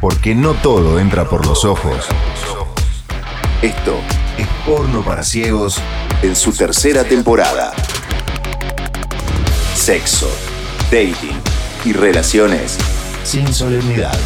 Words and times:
porque 0.00 0.34
no 0.34 0.54
todo 0.54 0.98
entra 0.98 1.28
por 1.28 1.46
los 1.46 1.64
ojos. 1.64 2.06
Esto 3.62 3.98
es 4.36 4.46
Porno 4.64 5.02
para 5.02 5.22
Ciegos 5.22 5.80
en 6.22 6.36
su 6.36 6.52
tercera 6.52 7.04
temporada. 7.04 7.72
Sexo, 9.74 10.30
dating 10.90 11.40
y 11.84 11.92
relaciones 11.92 12.78
sin 13.24 13.52
solemnidad. 13.52 14.16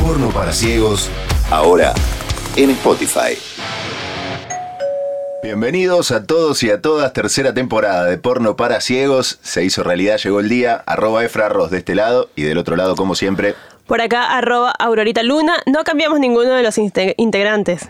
Porno 0.00 0.28
para 0.30 0.52
Ciegos, 0.52 1.08
ahora 1.50 1.94
en 2.56 2.70
Spotify. 2.70 3.51
Bienvenidos 5.42 6.12
a 6.12 6.24
todos 6.24 6.62
y 6.62 6.70
a 6.70 6.80
todas, 6.80 7.12
tercera 7.12 7.52
temporada 7.52 8.04
de 8.04 8.16
Porno 8.16 8.54
para 8.54 8.80
Ciegos. 8.80 9.40
Se 9.42 9.64
hizo 9.64 9.82
realidad, 9.82 10.18
llegó 10.18 10.38
el 10.38 10.48
día. 10.48 10.82
Arroba 10.86 11.24
Efra 11.24 11.48
de 11.68 11.78
este 11.78 11.96
lado 11.96 12.30
y 12.36 12.42
del 12.42 12.58
otro 12.58 12.76
lado, 12.76 12.94
como 12.94 13.16
siempre. 13.16 13.56
Por 13.86 14.00
acá, 14.00 14.36
arroba 14.38 14.70
Aurorita 14.78 15.24
Luna. 15.24 15.54
No 15.66 15.82
cambiamos 15.82 16.20
ninguno 16.20 16.50
de 16.50 16.62
los 16.62 16.78
inte- 16.78 17.14
integrantes. 17.18 17.88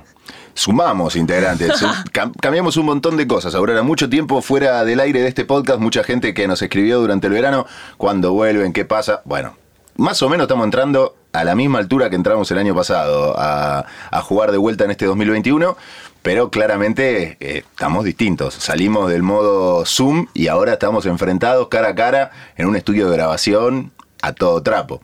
Sumamos 0.55 1.15
integrantes, 1.15 1.73
Cam- 2.12 2.33
cambiamos 2.41 2.77
un 2.79 2.87
montón 2.87 3.16
de 3.19 3.27
cosas. 3.27 3.55
Aurora, 3.55 3.82
mucho 3.82 4.09
tiempo 4.09 4.41
fuera 4.41 4.82
del 4.84 5.01
aire 5.01 5.21
de 5.21 5.29
este 5.29 5.45
podcast, 5.45 5.79
mucha 5.79 6.05
gente 6.05 6.32
que 6.34 6.48
nos 6.48 6.62
escribió 6.62 7.01
durante 7.01 7.27
el 7.27 7.32
verano, 7.34 7.66
cuando 7.98 8.32
vuelven, 8.32 8.73
qué 8.73 8.84
pasa. 8.87 9.21
Bueno, 9.24 9.57
más 9.96 10.23
o 10.23 10.29
menos 10.30 10.45
estamos 10.45 10.65
entrando 10.65 11.16
a 11.32 11.45
la 11.45 11.55
misma 11.55 11.79
altura 11.79 12.09
que 12.10 12.16
entramos 12.16 12.51
el 12.51 12.59
año 12.59 12.74
pasado 12.74 13.34
a, 13.38 13.87
a 14.10 14.21
jugar 14.23 14.52
de 14.52 14.59
vuelta 14.59 14.84
en 14.84 14.91
este 14.91 15.07
2021, 15.07 15.77
pero 16.22 16.50
claramente 16.50 17.36
eh, 17.40 17.64
estamos 17.70 18.04
distintos. 18.04 18.54
Salimos 18.54 19.10
del 19.10 19.22
modo 19.22 19.84
Zoom 19.84 20.26
y 20.34 20.48
ahora 20.48 20.74
estamos 20.74 21.06
enfrentados 21.06 21.68
cara 21.68 21.88
a 21.90 21.95
cara 21.95 22.30
en 22.56 22.68
un 22.68 22.76
estudio 22.76 23.08
de 23.08 23.16
grabación 23.16 23.92
a 24.22 24.32
todo 24.32 24.62
trapo. 24.62 25.00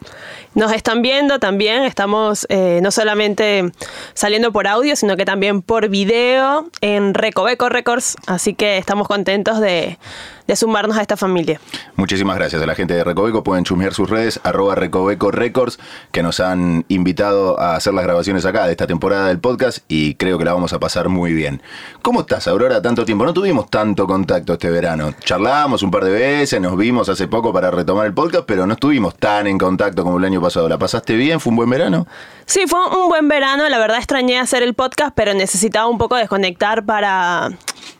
Nos 0.58 0.72
están 0.72 1.02
viendo 1.02 1.38
también, 1.38 1.84
estamos 1.84 2.44
eh, 2.48 2.80
no 2.82 2.90
solamente 2.90 3.70
saliendo 4.14 4.50
por 4.50 4.66
audio, 4.66 4.96
sino 4.96 5.16
que 5.16 5.24
también 5.24 5.62
por 5.62 5.88
video 5.88 6.68
en 6.80 7.14
Recoveco 7.14 7.68
Records, 7.68 8.16
así 8.26 8.54
que 8.54 8.76
estamos 8.76 9.06
contentos 9.06 9.60
de, 9.60 10.00
de 10.48 10.56
sumarnos 10.56 10.96
a 10.96 11.02
esta 11.02 11.16
familia. 11.16 11.60
Muchísimas 11.94 12.36
gracias 12.36 12.60
a 12.60 12.66
la 12.66 12.74
gente 12.74 12.94
de 12.94 13.04
Recoveco. 13.04 13.44
Pueden 13.44 13.62
chusmear 13.62 13.94
sus 13.94 14.10
redes, 14.10 14.40
arroba 14.42 14.74
Recoveco 14.74 15.30
Records, 15.30 15.78
que 16.10 16.24
nos 16.24 16.40
han 16.40 16.84
invitado 16.88 17.60
a 17.60 17.76
hacer 17.76 17.94
las 17.94 18.02
grabaciones 18.02 18.44
acá 18.44 18.66
de 18.66 18.72
esta 18.72 18.88
temporada 18.88 19.28
del 19.28 19.38
podcast 19.38 19.78
y 19.86 20.16
creo 20.16 20.38
que 20.38 20.44
la 20.44 20.54
vamos 20.54 20.72
a 20.72 20.80
pasar 20.80 21.08
muy 21.08 21.34
bien. 21.34 21.62
¿Cómo 22.02 22.22
estás, 22.22 22.48
Aurora? 22.48 22.82
Tanto 22.82 23.04
tiempo. 23.04 23.24
No 23.24 23.32
tuvimos 23.32 23.70
tanto 23.70 24.08
contacto 24.08 24.54
este 24.54 24.70
verano. 24.70 25.14
Charlábamos 25.20 25.84
un 25.84 25.92
par 25.92 26.04
de 26.04 26.10
veces, 26.10 26.60
nos 26.60 26.76
vimos 26.76 27.08
hace 27.08 27.28
poco 27.28 27.52
para 27.52 27.70
retomar 27.70 28.06
el 28.06 28.14
podcast, 28.14 28.44
pero 28.44 28.66
no 28.66 28.72
estuvimos 28.72 29.14
tan 29.14 29.46
en 29.46 29.56
contacto 29.56 30.02
como 30.02 30.18
el 30.18 30.24
año 30.24 30.40
pasado. 30.40 30.47
¿La 30.56 30.78
pasaste 30.78 31.14
bien? 31.14 31.40
¿Fue 31.40 31.50
un 31.50 31.56
buen 31.56 31.70
verano? 31.70 32.06
Sí, 32.46 32.62
fue 32.66 32.78
un 32.88 33.08
buen 33.08 33.28
verano, 33.28 33.68
la 33.68 33.78
verdad 33.78 33.98
extrañé 33.98 34.38
hacer 34.38 34.62
el 34.62 34.74
podcast, 34.74 35.12
pero 35.14 35.34
necesitaba 35.34 35.86
un 35.86 35.98
poco 35.98 36.16
desconectar 36.16 36.84
para, 36.84 37.50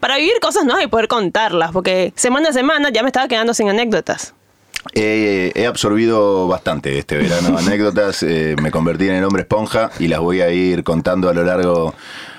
para 0.00 0.16
vivir 0.16 0.40
cosas 0.40 0.64
nuevas 0.64 0.84
y 0.84 0.86
poder 0.86 1.08
contarlas, 1.08 1.72
porque 1.72 2.12
semana 2.16 2.48
a 2.48 2.52
semana 2.52 2.90
ya 2.90 3.02
me 3.02 3.08
estaba 3.08 3.28
quedando 3.28 3.52
sin 3.54 3.68
anécdotas. 3.68 4.34
He 4.94 5.66
absorbido 5.66 6.48
bastante 6.48 6.98
este 6.98 7.18
verano 7.18 7.58
anécdotas, 7.58 8.22
eh, 8.22 8.56
me 8.62 8.70
convertí 8.70 9.08
en 9.08 9.16
el 9.16 9.24
hombre 9.24 9.42
esponja 9.42 9.90
y 9.98 10.08
las 10.08 10.20
voy 10.20 10.40
a 10.40 10.50
ir 10.50 10.84
contando 10.84 11.28
a 11.28 11.34
lo 11.34 11.44
largo 11.44 11.94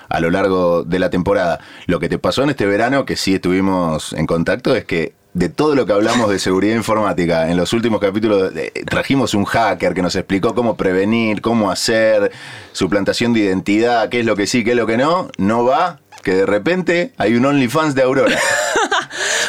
a 0.09 0.19
lo 0.19 0.31
largo 0.31 0.83
de 0.83 0.99
la 0.99 1.09
temporada. 1.09 1.59
Lo 1.85 1.99
que 1.99 2.09
te 2.09 2.17
pasó 2.17 2.43
en 2.43 2.49
este 2.49 2.65
verano, 2.65 3.05
que 3.05 3.15
sí 3.15 3.35
estuvimos 3.35 4.13
en 4.13 4.25
contacto, 4.25 4.75
es 4.75 4.83
que 4.85 5.13
de 5.33 5.49
todo 5.49 5.75
lo 5.75 5.85
que 5.85 5.93
hablamos 5.93 6.29
de 6.29 6.39
seguridad 6.39 6.75
informática, 6.75 7.49
en 7.49 7.57
los 7.57 7.71
últimos 7.73 7.99
capítulos 7.99 8.51
eh, 8.55 8.71
trajimos 8.89 9.33
un 9.33 9.45
hacker 9.45 9.93
que 9.93 10.01
nos 10.01 10.15
explicó 10.15 10.55
cómo 10.55 10.75
prevenir, 10.75 11.41
cómo 11.41 11.69
hacer 11.71 12.31
suplantación 12.71 13.33
de 13.33 13.41
identidad, 13.41 14.09
qué 14.09 14.21
es 14.21 14.25
lo 14.25 14.35
que 14.35 14.47
sí, 14.47 14.63
qué 14.63 14.71
es 14.71 14.77
lo 14.77 14.87
que 14.87 14.97
no, 14.97 15.29
no 15.37 15.63
va, 15.63 15.99
que 16.23 16.33
de 16.33 16.45
repente 16.45 17.13
hay 17.17 17.35
un 17.35 17.45
OnlyFans 17.45 17.95
de 17.95 18.03
Aurora. 18.03 18.37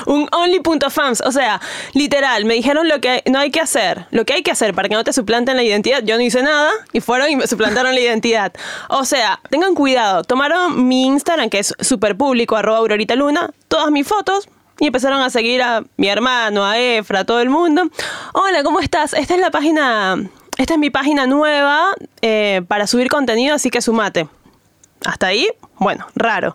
Un 0.06 0.28
only.fans, 0.32 1.22
o 1.24 1.30
sea, 1.30 1.60
literal, 1.92 2.44
me 2.44 2.54
dijeron 2.54 2.88
lo 2.88 3.00
que 3.00 3.22
no 3.26 3.38
hay 3.38 3.50
que 3.50 3.60
hacer, 3.60 4.06
lo 4.10 4.24
que 4.24 4.32
hay 4.32 4.42
que 4.42 4.50
hacer 4.50 4.74
para 4.74 4.88
que 4.88 4.94
no 4.94 5.04
te 5.04 5.12
suplanten 5.12 5.56
la 5.56 5.62
identidad. 5.62 6.02
Yo 6.02 6.16
no 6.16 6.22
hice 6.22 6.42
nada 6.42 6.70
y 6.92 7.00
fueron 7.00 7.30
y 7.30 7.36
me 7.36 7.46
suplantaron 7.46 7.94
la 7.94 8.00
identidad. 8.00 8.52
O 8.88 9.04
sea, 9.04 9.40
tengan 9.50 9.74
cuidado, 9.74 10.24
tomaron 10.24 10.88
mi 10.88 11.04
Instagram, 11.04 11.50
que 11.50 11.58
es 11.58 11.74
súper 11.80 12.16
público, 12.16 12.56
arroba 12.56 12.78
Aurorita 12.78 13.14
Luna, 13.14 13.50
todas 13.68 13.90
mis 13.90 14.06
fotos. 14.06 14.48
Y 14.80 14.86
empezaron 14.86 15.20
a 15.20 15.28
seguir 15.28 15.62
a 15.62 15.84
mi 15.98 16.08
hermano, 16.08 16.64
a 16.64 16.78
Efra, 16.78 17.20
a 17.20 17.24
todo 17.24 17.40
el 17.40 17.50
mundo. 17.50 17.90
Hola, 18.32 18.62
¿cómo 18.62 18.80
estás? 18.80 19.12
Esta 19.12 19.34
es 19.34 19.40
la 19.40 19.50
página, 19.50 20.16
esta 20.56 20.72
es 20.72 20.80
mi 20.80 20.88
página 20.88 21.26
nueva 21.26 21.94
eh, 22.22 22.62
para 22.66 22.86
subir 22.86 23.08
contenido, 23.08 23.54
así 23.54 23.68
que 23.68 23.82
sumate. 23.82 24.26
Hasta 25.04 25.26
ahí, 25.26 25.48
bueno, 25.76 26.06
raro. 26.14 26.54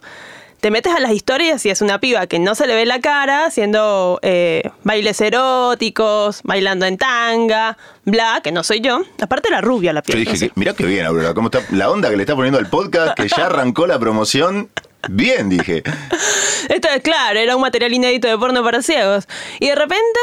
Te 0.60 0.72
metes 0.72 0.96
a 0.96 1.00
las 1.00 1.12
historias 1.12 1.64
y 1.68 1.70
es 1.70 1.84
una 1.84 2.00
piba 2.00 2.26
que 2.26 2.40
no 2.40 2.56
se 2.56 2.66
le 2.66 2.74
ve 2.74 2.88
la 2.88 3.00
cara 3.00 3.46
haciendo 3.46 4.18
eh, 4.24 4.72
bailes 4.84 5.22
eróticos, 5.22 6.42
bailando 6.44 6.88
en 6.88 6.98
tanga, 6.98 7.78
bla, 8.06 8.42
que 8.44 8.52
no 8.52 8.64
soy 8.64 8.82
yo. 8.82 9.02
Aparte 9.22 9.50
era 9.50 9.62
rubia 9.62 9.94
la 9.94 10.02
Yo 10.02 10.14
piel. 10.14 10.26
que, 10.28 10.52
mirá 10.56 10.74
qué 10.74 10.86
bien, 10.86 11.06
Aurora, 11.06 11.36
cómo 11.36 11.50
está 11.50 11.62
la 11.72 11.92
onda 11.92 12.10
que 12.10 12.18
le 12.18 12.24
está 12.24 12.34
poniendo 12.36 12.58
al 12.58 12.68
podcast, 12.68 13.16
que 13.16 13.28
ya 13.28 13.46
arrancó 13.46 13.86
la 13.86 14.00
promoción. 14.00 14.72
Bien, 15.10 15.50
dije. 15.50 15.84
Esto 16.70 16.88
es 16.90 17.02
claro, 17.02 17.40
era 17.40 17.56
un 17.56 17.62
material 17.62 17.94
inédito 17.94 18.28
de 18.28 18.38
porno 18.38 18.64
para 18.64 18.82
ciegos. 18.82 19.28
Y 19.60 19.68
de 19.68 19.76
repente, 19.76 20.20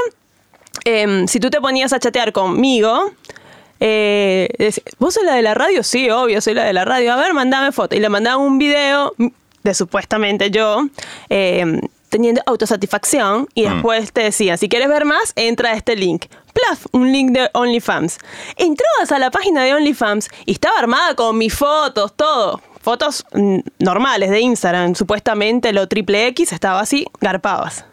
em, 0.84 1.26
si 1.26 1.40
tú 1.40 1.50
te 1.50 1.60
ponías 1.60 1.92
a 1.92 2.00
chatear 2.00 2.32
conmigo, 2.32 3.12
eh, 3.80 4.48
¿vos 4.98 5.14
sos 5.14 5.24
la 5.24 5.34
de 5.34 5.42
la 5.42 5.54
radio? 5.54 5.82
Sí, 5.82 6.10
obvio, 6.10 6.40
soy 6.40 6.54
la 6.54 6.64
de 6.64 6.72
la 6.72 6.84
radio. 6.84 7.12
A 7.12 7.16
ver, 7.16 7.34
mandame 7.34 7.72
foto. 7.72 7.96
Y 7.96 8.00
le 8.00 8.08
mandaban 8.08 8.40
un 8.40 8.58
video 8.58 9.14
de 9.62 9.74
supuestamente 9.74 10.50
yo. 10.50 10.86
em, 11.28 11.80
teniendo 12.12 12.42
autosatisfacción 12.44 13.48
y 13.54 13.62
después 13.62 14.12
te 14.12 14.20
decían, 14.24 14.58
si 14.58 14.68
quieres 14.68 14.86
ver 14.88 15.06
más, 15.06 15.32
entra 15.34 15.70
a 15.70 15.72
este 15.72 15.96
link. 15.96 16.26
Plaf, 16.52 16.84
un 16.92 17.10
link 17.10 17.30
de 17.30 17.48
OnlyFans. 17.54 18.18
Entrabas 18.58 19.10
a 19.12 19.18
la 19.18 19.30
página 19.30 19.64
de 19.64 19.72
OnlyFans 19.74 20.28
y 20.44 20.52
estaba 20.52 20.78
armada 20.78 21.14
con 21.14 21.38
mis 21.38 21.54
fotos, 21.54 22.14
todo. 22.14 22.60
Fotos 22.82 23.24
normales 23.78 24.30
de 24.30 24.40
Instagram. 24.40 24.94
Supuestamente 24.96 25.72
lo 25.72 25.86
triple 25.86 26.26
X 26.28 26.52
estaba 26.52 26.80
así, 26.80 27.06
garpabas. 27.20 27.84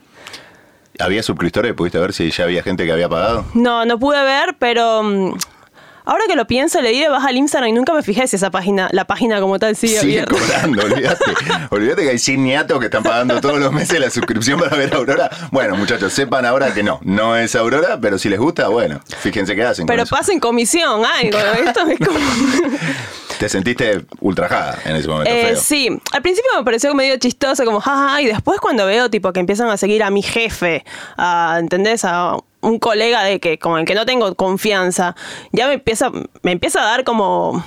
¿Había 1.00 1.23
suscriptores? 1.23 1.73
¿Pudiste 1.73 2.00
ver 2.00 2.11
si 2.11 2.29
ya 2.31 2.44
había 2.44 2.63
gente 2.63 2.85
que 2.85 2.91
había 2.91 3.07
pagado? 3.07 3.45
No, 3.53 3.85
no 3.85 3.97
pude 3.99 4.22
ver, 4.23 4.55
pero 4.59 5.01
mm, 5.03 5.38
ahora 6.05 6.23
que 6.28 6.35
lo 6.35 6.45
pienso, 6.45 6.81
le 6.81 6.89
di 6.89 6.99
de 6.99 7.07
baja 7.07 7.29
al 7.29 7.38
Instagram 7.38 7.69
y 7.69 7.73
nunca 7.73 7.94
me 7.94 8.01
fijé 8.03 8.28
si 8.28 8.35
esa 8.35 8.49
página, 8.51 8.89
la 8.91 9.05
página 9.05 9.39
como 9.39 9.59
tal 9.59 9.75
sigue 9.78 9.99
Sigue 9.99 10.22
abierta. 10.23 10.35
cobrando, 10.35 10.83
olvídate. 10.83 11.23
Olvídate 11.69 12.01
que 12.03 12.09
hay 12.09 12.19
cineatos 12.19 12.79
que 12.79 12.85
están 12.85 13.03
pagando 13.03 13.39
todos 13.39 13.59
los 13.59 13.72
meses 13.72 13.97
la 13.99 14.09
suscripción 14.09 14.59
para 14.59 14.75
ver 14.75 14.94
Aurora. 14.94 15.29
Bueno, 15.51 15.75
muchachos, 15.78 16.11
sepan 16.11 16.45
ahora 16.45 16.73
que 16.73 16.81
no, 16.83 16.99
no 17.03 17.38
es 17.38 17.55
Aurora, 17.55 17.99
pero 18.01 18.17
si 18.17 18.28
les 18.28 18.39
gusta, 18.39 18.67
bueno, 18.69 18.99
fíjense 19.19 19.55
qué 19.55 19.63
hacen. 19.63 19.85
Pero 19.85 20.05
pasen 20.07 20.39
comisión, 20.39 21.03
algo. 21.05 21.38
Esto 21.38 21.88
es 21.88 21.99
como... 21.99 22.19
Te 23.39 23.47
sentiste 23.47 24.01
ultrajada 24.19 24.77
en 24.83 24.97
ese 24.97 25.07
momento, 25.07 25.31
Eh, 25.33 25.45
feo. 25.47 25.55
sí, 25.55 25.88
al 26.11 26.22
principio 26.22 26.51
me 26.57 26.63
pareció 26.66 26.94
medio 26.94 27.17
chistoso, 27.17 27.63
como 27.63 27.79
jaja, 27.79 28.22
y 28.22 28.25
después 28.25 28.59
cuando 28.59 28.85
veo 28.85 29.09
tipo 29.09 29.31
que 29.31 29.39
empiezan 29.39 29.69
a 29.69 29.77
seguir 29.77 30.03
a 30.03 30.09
mi 30.11 30.22
jefe, 30.22 30.83
a, 31.17 31.55
¿entendés? 31.57 32.03
A 32.03 32.35
un 32.59 32.79
colega 32.79 33.23
de 33.23 33.39
que 33.39 33.57
con 33.57 33.79
el 33.79 33.85
que 33.85 33.95
no 33.95 34.05
tengo 34.05 34.35
confianza, 34.35 35.16
ya 35.53 35.67
me 35.67 35.75
empieza, 35.75 36.11
me 36.44 36.51
empieza 36.51 36.81
a 36.81 36.85
dar 36.91 37.05
como 37.05 37.63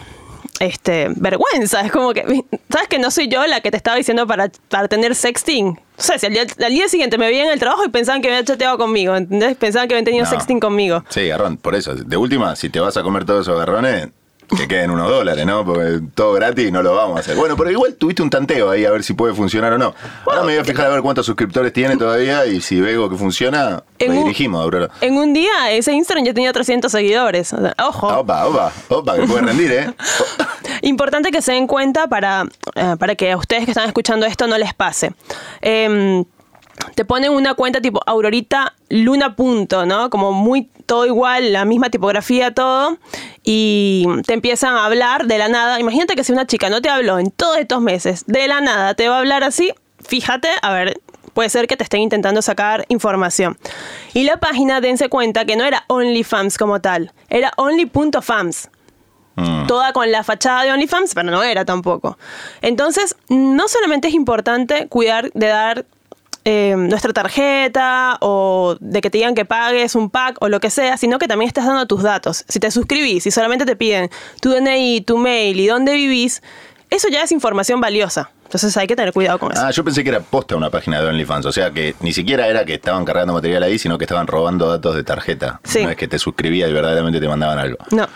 este 0.61 1.09
vergüenza. 1.17 1.81
Es 1.81 1.91
como 1.91 2.13
que, 2.13 2.45
¿sabes 2.71 2.89
que 2.89 2.99
no 2.99 3.11
soy 3.11 3.29
yo 3.29 3.47
la 3.47 3.63
que 3.63 3.71
te 3.71 3.79
estaba 3.79 3.97
diciendo 3.97 4.27
para, 4.27 4.51
para 4.69 4.89
tener 4.89 5.15
sexting? 5.15 5.69
No 5.69 5.79
sé, 5.97 6.19
si 6.19 6.27
al 6.27 6.35
día, 6.35 6.43
al 6.67 6.73
día 6.75 6.87
siguiente 6.89 7.17
me 7.17 7.29
veían 7.29 7.47
en 7.47 7.53
el 7.55 7.59
trabajo 7.59 7.83
y 7.87 7.89
pensaban 7.89 8.21
que 8.21 8.29
me 8.29 8.35
había 8.35 8.45
chateado 8.45 8.77
conmigo, 8.77 9.17
¿entendés? 9.17 9.57
Pensaban 9.57 9.89
que 9.89 9.95
habían 9.95 10.05
tenido 10.05 10.25
No. 10.27 10.31
sexting 10.31 10.61
conmigo. 10.61 11.03
Sí, 11.09 11.27
garrón, 11.29 11.57
por 11.57 11.75
eso. 11.75 11.95
De 11.95 12.17
última, 12.19 12.55
si 12.57 12.69
te 12.69 12.79
vas 12.79 12.95
a 12.99 13.03
comer 13.03 13.25
todos 13.25 13.47
esos 13.49 13.59
garrones, 13.59 14.09
que 14.57 14.69
queden 14.69 14.91
unos 14.91 15.09
dólares, 15.09 15.45
¿no? 15.47 15.65
Porque 15.65 16.01
todo 16.15 16.33
gratis 16.35 16.71
no 16.73 16.83
lo 16.83 16.95
vamos 16.95 17.17
a 17.17 17.21
hacer. 17.21 17.37
Bueno, 17.37 17.57
pero 17.57 17.71
igual 17.71 17.95
tuviste 17.95 18.23
un 18.23 18.31
tanteo 18.31 18.71
ahí 18.71 18.85
a 18.85 18.91
ver 18.91 19.03
si 19.03 19.15
puede 19.15 19.35
funcionar 19.35 19.73
o 19.73 19.79
no. 19.79 19.95
Ahora 20.27 20.41
me 20.43 20.53
voy 20.53 20.57
a 20.59 20.65
fijar 20.65 20.87
a 20.87 20.89
ver 20.91 21.03
cuántos 21.03 21.27
suscriptores 21.27 21.73
tiene 21.73 21.97
todavía 21.97 22.47
y 22.47 22.61
si 22.61 22.81
veo 22.81 23.09
que 23.11 23.17
funciona, 23.17 23.83
En 23.99 24.11
un- 24.13 24.17
redirigimos, 24.19 24.63
Aurora. 24.63 24.89
En 25.01 25.15
un 25.17 25.33
día, 25.33 25.71
ese 25.71 25.93
Instagram 25.93 26.25
ya 26.27 26.35
tenía 26.35 26.53
300 26.53 26.91
seguidores. 26.93 27.53
O 27.53 27.61
sea, 27.61 27.75
ojo. 27.87 28.09
Opa, 28.09 28.47
opa, 28.47 28.73
opa, 28.89 29.17
que 29.17 29.23
puede 29.27 29.43
rendir, 29.43 29.73
¿eh? 29.73 29.95
Importante 30.83 31.31
que 31.31 31.43
se 31.43 31.53
den 31.53 31.67
cuenta 31.67 32.07
para, 32.07 32.45
eh, 32.75 32.97
para 32.99 33.15
que 33.15 33.31
a 33.33 33.37
ustedes 33.37 33.65
que 33.65 33.71
están 33.71 33.87
escuchando 33.87 34.27
esto 34.27 34.47
no 34.47 34.59
les 34.59 34.75
pase. 34.75 35.13
Em, 35.61 36.25
te 36.95 37.05
ponen 37.05 37.33
una 37.33 37.55
cuenta 37.55 37.81
tipo 37.81 38.01
Aurorita 38.07 38.75
Luna 38.89 39.37
punto, 39.37 39.87
¿no? 39.87 40.11
Como 40.11 40.33
muy 40.33 40.71
todo 40.87 41.07
igual, 41.07 41.53
la 41.53 41.65
misma 41.65 41.91
tipografía, 41.91 42.53
todo. 42.53 42.99
Y 43.43 44.07
te 44.27 44.35
empiezan 44.35 44.75
a 44.75 44.85
hablar 44.85 45.27
de 45.27 45.39
la 45.39 45.49
nada. 45.49 45.81
Imagínate 45.81 46.15
que 46.15 46.25
si 46.25 46.33
una 46.33 46.47
chica 46.47 46.69
no 46.69 46.83
te 46.83 46.89
habló 46.89 47.19
en 47.19 47.31
todos 47.31 47.59
estos 47.59 47.81
meses, 47.81 48.25
de 48.27 48.49
la 48.49 48.61
nada 48.61 48.95
te 48.95 49.09
va 49.09 49.17
a 49.17 49.19
hablar 49.21 49.45
así, 49.45 49.73
fíjate, 50.07 50.49
a 50.61 50.73
ver, 50.73 51.01
puede 51.33 51.49
ser 51.49 51.67
que 51.67 51.77
te 51.77 51.85
estén 51.85 52.01
intentando 52.01 52.43
sacar 52.43 52.85
información. 52.89 53.59
Y 54.13 54.25
la 54.25 54.39
página, 54.39 54.81
dense 54.81 55.09
cuenta 55.09 55.45
que 55.45 55.57
no 55.57 55.65
era 55.65 55.85
OnlyFans 55.89 56.59
como 56.59 56.81
tal, 56.81 57.13
era 57.31 57.53
only.fams. 57.57 58.69
Mm. 59.35 59.67
Toda 59.67 59.95
con 59.95 60.13
la 60.13 60.25
fachada 60.25 60.65
de 60.65 60.73
OnlyFans, 60.73 61.15
pero 61.15 61.31
no 61.31 61.43
era 61.43 61.65
tampoco. 61.65 62.19
Entonces, 62.61 63.17
no 63.29 63.67
solamente 63.67 64.09
es 64.09 64.15
importante 64.15 64.89
cuidar 64.89 65.31
de 65.33 65.47
dar 65.47 65.87
eh, 66.45 66.75
nuestra 66.77 67.13
tarjeta 67.13 68.19
o 68.21 68.77
de 68.81 69.01
que 69.01 69.11
te 69.11 69.19
digan 69.19 69.35
que 69.35 69.45
pagues 69.45 69.95
un 69.95 70.11
pack 70.11 70.37
o 70.41 70.49
lo 70.49 70.61
que 70.61 70.71
sea, 70.71 70.97
sino 70.97 71.19
que 71.19 71.29
también 71.29 71.47
estás 71.47 71.67
dando 71.67 71.87
tus 71.87 72.03
datos. 72.03 72.45
Si 72.49 72.59
te 72.59 72.71
suscribís 72.71 73.27
y 73.27 73.31
solamente 73.31 73.65
te 73.65 73.77
piden 73.77 74.11
tu 74.41 74.51
DNI, 74.51 75.03
tu 75.03 75.19
mail 75.19 75.59
y 75.61 75.67
dónde 75.67 75.95
vivís, 75.95 76.43
eso 76.91 77.09
ya 77.09 77.23
es 77.23 77.33
información 77.33 77.81
valiosa. 77.81 78.31
Entonces 78.45 78.77
hay 78.77 78.87
que 78.87 78.95
tener 78.95 79.15
cuidado 79.15 79.39
con 79.39 79.51
eso. 79.51 79.63
Ah, 79.65 79.71
yo 79.71 79.83
pensé 79.83 80.03
que 80.05 80.11
era 80.11 80.21
posta 80.21 80.57
una 80.57 80.69
página 80.69 81.01
de 81.01 81.09
OnlyFans. 81.09 81.47
O 81.47 81.53
sea 81.53 81.71
que 81.71 81.95
ni 82.01 82.13
siquiera 82.13 82.47
era 82.49 82.67
que 82.67 82.75
estaban 82.75 83.05
cargando 83.07 83.33
material 83.33 83.63
ahí, 83.63 83.79
sino 83.79 83.97
que 83.97 84.05
estaban 84.05 84.27
robando 84.27 84.69
datos 84.69 84.95
de 84.95 85.03
tarjeta. 85.03 85.59
Sí. 85.65 85.83
No 85.83 85.89
es 85.89 85.97
que 85.97 86.07
te 86.07 86.19
suscribías 86.19 86.69
y 86.69 86.73
verdaderamente 86.75 87.19
te 87.19 87.29
mandaban 87.29 87.59
algo. 87.59 87.79
No. 87.93 88.07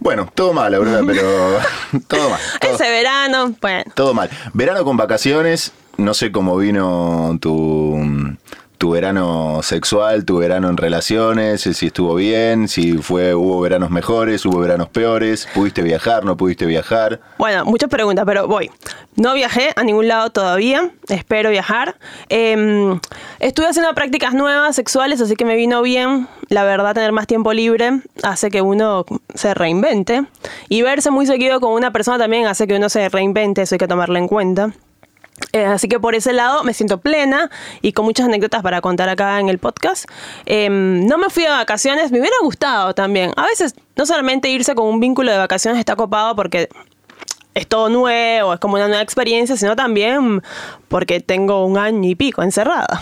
Bueno, 0.00 0.30
todo 0.34 0.52
mal, 0.52 0.74
Aurora, 0.74 1.00
pero. 1.06 1.22
todo 2.08 2.28
mal. 2.28 2.40
Todo, 2.60 2.74
Ese 2.74 2.90
verano, 2.90 3.54
bueno. 3.58 3.90
todo 3.94 4.12
mal. 4.12 4.28
Verano 4.52 4.84
con 4.84 4.98
vacaciones. 4.98 5.72
No 5.96 6.14
sé 6.14 6.32
cómo 6.32 6.56
vino 6.56 7.38
tu, 7.40 7.98
tu 8.78 8.90
verano 8.90 9.60
sexual, 9.62 10.24
tu 10.24 10.38
verano 10.38 10.68
en 10.68 10.76
relaciones, 10.76 11.62
si 11.62 11.86
estuvo 11.86 12.14
bien, 12.16 12.68
si 12.68 12.98
fue 12.98 13.34
hubo 13.34 13.60
veranos 13.60 13.90
mejores, 13.90 14.44
hubo 14.44 14.58
veranos 14.58 14.88
peores, 14.88 15.48
pudiste 15.54 15.82
viajar, 15.82 16.24
no 16.24 16.36
pudiste 16.36 16.66
viajar. 16.66 17.20
Bueno, 17.38 17.64
muchas 17.64 17.88
preguntas, 17.88 18.24
pero 18.26 18.46
voy. 18.48 18.70
No 19.16 19.34
viajé 19.34 19.70
a 19.76 19.84
ningún 19.84 20.08
lado 20.08 20.30
todavía, 20.30 20.90
espero 21.08 21.50
viajar. 21.50 21.96
Eh, 22.28 22.98
estuve 23.38 23.68
haciendo 23.68 23.94
prácticas 23.94 24.34
nuevas 24.34 24.76
sexuales, 24.76 25.20
así 25.20 25.36
que 25.36 25.44
me 25.44 25.56
vino 25.56 25.80
bien. 25.80 26.28
La 26.48 26.64
verdad, 26.64 26.94
tener 26.94 27.12
más 27.12 27.26
tiempo 27.26 27.52
libre 27.52 28.02
hace 28.22 28.50
que 28.50 28.60
uno 28.60 29.06
se 29.34 29.54
reinvente. 29.54 30.24
Y 30.68 30.82
verse 30.82 31.10
muy 31.10 31.26
seguido 31.26 31.60
con 31.60 31.72
una 31.72 31.92
persona 31.92 32.18
también 32.18 32.46
hace 32.46 32.66
que 32.66 32.76
uno 32.76 32.88
se 32.88 33.08
reinvente, 33.08 33.62
eso 33.62 33.76
hay 33.76 33.78
que 33.78 33.88
tomarlo 33.88 34.18
en 34.18 34.28
cuenta. 34.28 34.72
Eh, 35.52 35.64
así 35.64 35.88
que 35.88 35.98
por 35.98 36.14
ese 36.14 36.32
lado 36.32 36.62
me 36.64 36.74
siento 36.74 36.98
plena 36.98 37.50
y 37.82 37.92
con 37.92 38.04
muchas 38.04 38.26
anécdotas 38.26 38.62
para 38.62 38.80
contar 38.80 39.08
acá 39.08 39.40
en 39.40 39.48
el 39.48 39.58
podcast. 39.58 40.04
Eh, 40.46 40.68
no 40.70 41.18
me 41.18 41.28
fui 41.28 41.44
a 41.44 41.52
vacaciones, 41.52 42.12
me 42.12 42.20
hubiera 42.20 42.36
gustado 42.42 42.94
también. 42.94 43.32
A 43.36 43.46
veces 43.46 43.74
no 43.96 44.06
solamente 44.06 44.48
irse 44.48 44.74
con 44.74 44.86
un 44.86 45.00
vínculo 45.00 45.32
de 45.32 45.38
vacaciones 45.38 45.80
está 45.80 45.96
copado 45.96 46.36
porque 46.36 46.68
es 47.54 47.68
todo 47.68 47.88
nuevo, 47.88 48.54
es 48.54 48.60
como 48.60 48.74
una 48.74 48.88
nueva 48.88 49.02
experiencia, 49.02 49.56
sino 49.56 49.76
también 49.76 50.42
porque 50.88 51.20
tengo 51.20 51.64
un 51.64 51.78
año 51.78 52.08
y 52.08 52.14
pico 52.14 52.42
encerrada. 52.42 53.00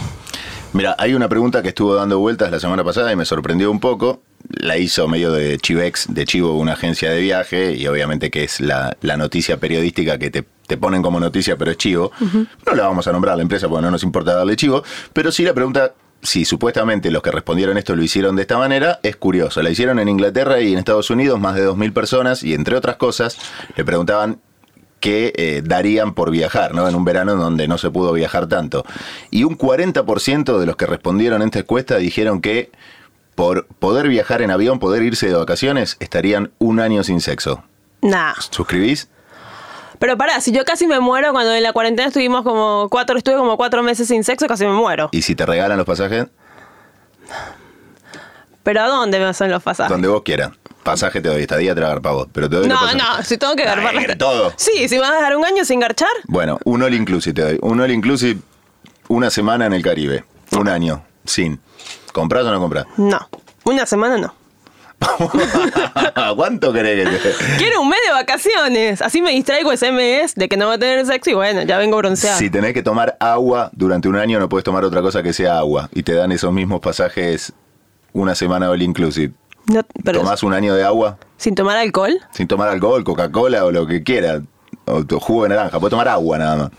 Mira, 0.74 0.94
hay 0.98 1.12
una 1.12 1.28
pregunta 1.28 1.62
que 1.62 1.68
estuvo 1.68 1.94
dando 1.94 2.18
vueltas 2.18 2.50
la 2.50 2.58
semana 2.58 2.82
pasada 2.82 3.12
y 3.12 3.16
me 3.16 3.26
sorprendió 3.26 3.70
un 3.70 3.78
poco. 3.78 4.22
La 4.62 4.78
hizo 4.78 5.08
medio 5.08 5.32
de 5.32 5.58
Chivex, 5.58 6.06
de 6.14 6.24
Chivo, 6.24 6.56
una 6.56 6.74
agencia 6.74 7.10
de 7.10 7.20
viaje, 7.20 7.74
y 7.74 7.86
obviamente 7.88 8.30
que 8.30 8.44
es 8.44 8.60
la, 8.60 8.96
la 9.00 9.16
noticia 9.16 9.58
periodística 9.58 10.18
que 10.18 10.30
te, 10.30 10.44
te, 10.66 10.76
ponen 10.76 11.02
como 11.02 11.18
noticia, 11.18 11.58
pero 11.58 11.72
es 11.72 11.76
Chivo. 11.76 12.12
No 12.64 12.74
la 12.74 12.84
vamos 12.84 13.08
a 13.08 13.12
nombrar 13.12 13.34
a 13.34 13.36
la 13.36 13.42
empresa 13.42 13.68
porque 13.68 13.82
no 13.82 13.90
nos 13.90 14.04
importa 14.04 14.34
darle 14.34 14.54
Chivo, 14.54 14.84
pero 15.12 15.32
sí 15.32 15.42
la 15.42 15.52
pregunta, 15.52 15.94
si 16.22 16.44
supuestamente 16.44 17.10
los 17.10 17.22
que 17.22 17.32
respondieron 17.32 17.76
esto 17.76 17.96
lo 17.96 18.04
hicieron 18.04 18.36
de 18.36 18.42
esta 18.42 18.56
manera, 18.56 19.00
es 19.02 19.16
curioso. 19.16 19.62
La 19.62 19.70
hicieron 19.70 19.98
en 19.98 20.08
Inglaterra 20.08 20.60
y 20.60 20.72
en 20.72 20.78
Estados 20.78 21.10
Unidos, 21.10 21.40
más 21.40 21.56
de 21.56 21.68
2.000 21.68 21.92
personas, 21.92 22.44
y 22.44 22.54
entre 22.54 22.76
otras 22.76 22.96
cosas, 22.96 23.38
le 23.76 23.84
preguntaban 23.84 24.38
que 25.00 25.32
eh, 25.34 25.62
darían 25.64 26.14
por 26.14 26.30
viajar, 26.30 26.74
¿no? 26.74 26.88
En 26.88 26.94
un 26.94 27.04
verano 27.04 27.34
donde 27.34 27.66
no 27.66 27.76
se 27.76 27.90
pudo 27.90 28.12
viajar 28.12 28.46
tanto. 28.46 28.84
Y 29.32 29.42
un 29.42 29.58
40% 29.58 30.58
de 30.60 30.66
los 30.66 30.76
que 30.76 30.86
respondieron 30.86 31.42
en 31.42 31.48
esta 31.48 31.58
encuesta 31.58 31.96
dijeron 31.96 32.40
que 32.40 32.70
por 33.34 33.66
poder 33.66 34.08
viajar 34.08 34.42
en 34.42 34.50
avión, 34.50 34.78
poder 34.78 35.02
irse 35.02 35.26
de 35.26 35.34
vacaciones, 35.34 35.96
estarían 36.00 36.52
un 36.58 36.80
año 36.80 37.02
sin 37.04 37.20
sexo. 37.20 37.62
Nah. 38.02 38.34
¿Suscribís? 38.50 39.08
Pero 39.98 40.18
pará, 40.18 40.40
si 40.40 40.50
yo 40.50 40.64
casi 40.64 40.86
me 40.88 40.98
muero 40.98 41.32
cuando 41.32 41.54
en 41.54 41.62
la 41.62 41.72
cuarentena 41.72 42.08
estuvimos 42.08 42.42
como 42.42 42.88
cuatro, 42.90 43.16
estuve 43.16 43.36
como 43.36 43.56
cuatro 43.56 43.82
meses 43.84 44.08
sin 44.08 44.24
sexo, 44.24 44.48
casi 44.48 44.66
me 44.66 44.72
muero. 44.72 45.08
¿Y 45.12 45.22
si 45.22 45.36
te 45.36 45.46
regalan 45.46 45.78
los 45.78 45.86
pasajes? 45.86 46.26
¿Pero 48.62 48.80
a 48.80 48.88
dónde 48.88 49.18
me 49.18 49.26
hacen 49.26 49.50
los 49.50 49.62
pasajes? 49.62 49.90
Donde 49.90 50.08
vos 50.08 50.22
quieras. 50.22 50.50
Pasaje 50.82 51.20
te 51.20 51.28
doy, 51.28 51.42
estadía 51.42 51.74
te 51.74 51.80
la 51.80 51.86
agarpa 51.86 52.10
vos, 52.10 52.28
pero 52.32 52.50
te 52.50 52.56
doy 52.56 52.68
No, 52.68 52.94
no, 52.94 53.22
si 53.22 53.38
tengo 53.38 53.54
que 53.54 53.64
garpar 53.64 53.96
Ay, 53.96 54.18
todo. 54.18 54.52
Sí, 54.56 54.88
si 54.88 54.96
me 54.96 55.02
vas 55.02 55.12
a 55.12 55.16
dejar 55.16 55.36
un 55.36 55.44
año 55.44 55.64
sin 55.64 55.78
garchar. 55.78 56.10
Bueno, 56.24 56.58
un 56.64 56.82
all 56.82 56.94
inclusive 56.94 57.34
te 57.34 57.42
doy. 57.42 57.58
Un 57.62 57.80
all 57.80 57.90
inclusive, 57.92 58.40
una 59.08 59.30
semana 59.30 59.66
en 59.66 59.72
el 59.72 59.82
Caribe. 59.82 60.24
Un 60.58 60.68
año, 60.68 61.04
sin. 61.24 61.60
¿Comprás 62.12 62.44
o 62.44 62.52
no 62.52 62.60
comprás? 62.60 62.86
No, 62.96 63.28
una 63.64 63.86
semana 63.86 64.18
no. 64.18 64.34
¿Cuánto 66.36 66.72
querés 66.72 67.08
que 67.08 67.16
te... 67.16 67.56
Quiero 67.58 67.80
un 67.82 67.88
mes 67.88 67.98
de 68.06 68.12
vacaciones. 68.12 69.02
Así 69.02 69.20
me 69.22 69.30
distraigo 69.30 69.72
ese 69.72 69.92
mes 69.92 70.34
de 70.34 70.48
que 70.48 70.56
no 70.56 70.66
voy 70.66 70.76
a 70.76 70.78
tener 70.78 71.04
sexo 71.06 71.30
y 71.30 71.34
bueno, 71.34 71.62
ya 71.62 71.78
vengo 71.78 71.96
bronceada. 71.96 72.36
Si 72.36 72.50
tenés 72.50 72.72
que 72.72 72.82
tomar 72.82 73.16
agua 73.20 73.70
durante 73.72 74.08
un 74.08 74.16
año, 74.16 74.38
no 74.38 74.48
puedes 74.48 74.64
tomar 74.64 74.84
otra 74.84 75.02
cosa 75.02 75.22
que 75.22 75.32
sea 75.32 75.58
agua. 75.58 75.88
Y 75.92 76.02
te 76.02 76.14
dan 76.14 76.32
esos 76.32 76.52
mismos 76.52 76.80
pasajes 76.80 77.52
una 78.12 78.34
semana 78.34 78.70
all 78.70 78.82
inclusive. 78.82 79.32
No, 79.66 79.82
pero 80.04 80.20
¿Tomás 80.20 80.42
un 80.42 80.54
año 80.54 80.74
de 80.74 80.84
agua 80.84 81.18
sin 81.36 81.54
tomar 81.54 81.76
alcohol. 81.76 82.20
sin 82.32 82.48
tomar 82.48 82.68
alcohol, 82.68 83.04
Coca-Cola 83.04 83.64
o 83.64 83.70
lo 83.70 83.86
que 83.86 84.02
quieras? 84.02 84.42
O 84.86 85.04
tu 85.04 85.20
jugo 85.20 85.44
de 85.44 85.50
naranja. 85.50 85.78
Puedes 85.78 85.90
tomar 85.90 86.08
agua 86.08 86.38
nada 86.38 86.56
más. 86.56 86.70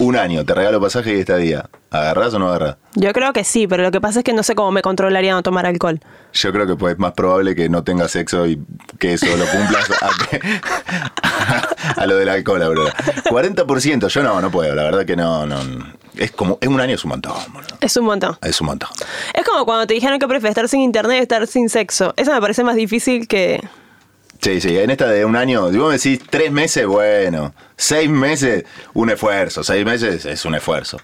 Un 0.00 0.16
año, 0.16 0.44
te 0.44 0.54
regalo 0.54 0.80
pasaje 0.80 1.16
y 1.16 1.20
estadía. 1.20 1.66
¿Agarrás 1.90 2.34
o 2.34 2.38
no 2.40 2.48
agarrás? 2.48 2.76
Yo 2.96 3.12
creo 3.12 3.32
que 3.32 3.44
sí, 3.44 3.68
pero 3.68 3.84
lo 3.84 3.90
que 3.92 4.00
pasa 4.00 4.18
es 4.20 4.24
que 4.24 4.32
no 4.32 4.42
sé 4.42 4.54
cómo 4.56 4.72
me 4.72 4.82
controlaría 4.82 5.32
no 5.32 5.42
tomar 5.44 5.66
alcohol. 5.66 6.00
Yo 6.32 6.52
creo 6.52 6.66
que 6.66 6.74
pues, 6.74 6.94
es 6.94 6.98
más 6.98 7.12
probable 7.12 7.54
que 7.54 7.68
no 7.68 7.84
tengas 7.84 8.10
sexo 8.10 8.46
y 8.46 8.60
que 8.98 9.12
eso 9.12 9.26
lo 9.36 9.46
cumplas 9.46 9.90
a, 10.02 10.10
que- 10.30 10.40
a 12.00 12.06
lo 12.06 12.16
del 12.16 12.28
alcohol, 12.28 12.60
bro. 12.70 12.86
40%, 13.30 14.08
yo 14.08 14.22
no, 14.22 14.40
no 14.40 14.50
puedo, 14.50 14.74
la 14.74 14.82
verdad 14.82 15.06
que 15.06 15.14
no, 15.16 15.46
no. 15.46 15.58
Es 16.16 16.32
como, 16.32 16.58
es 16.60 16.68
un 16.68 16.80
año 16.80 16.94
es 16.94 17.04
un 17.04 17.10
montón, 17.10 17.34
boludo. 17.52 17.76
Es 17.80 17.96
un 17.96 18.04
montón. 18.06 18.36
Es 18.42 18.60
un 18.60 18.66
montón. 18.68 18.88
Es 19.32 19.44
como 19.44 19.64
cuando 19.64 19.86
te 19.86 19.94
dijeron 19.94 20.18
que 20.18 20.26
prefieres 20.26 20.50
estar 20.50 20.68
sin 20.68 20.80
internet 20.80 21.18
y 21.18 21.22
estar 21.22 21.46
sin 21.46 21.68
sexo. 21.68 22.14
Eso 22.16 22.32
me 22.32 22.40
parece 22.40 22.64
más 22.64 22.74
difícil 22.76 23.28
que... 23.28 23.62
Sí, 24.44 24.60
sí, 24.60 24.76
en 24.76 24.90
esta 24.90 25.06
de 25.06 25.24
un 25.24 25.36
año, 25.36 25.70
si 25.70 25.78
vos 25.78 25.88
me 25.88 25.94
decís 25.94 26.20
tres 26.28 26.52
meses, 26.52 26.86
bueno, 26.86 27.54
seis 27.78 28.10
meses, 28.10 28.66
un 28.92 29.08
esfuerzo, 29.08 29.64
seis 29.64 29.86
meses 29.86 30.26
es 30.26 30.44
un 30.44 30.54
esfuerzo. 30.54 30.98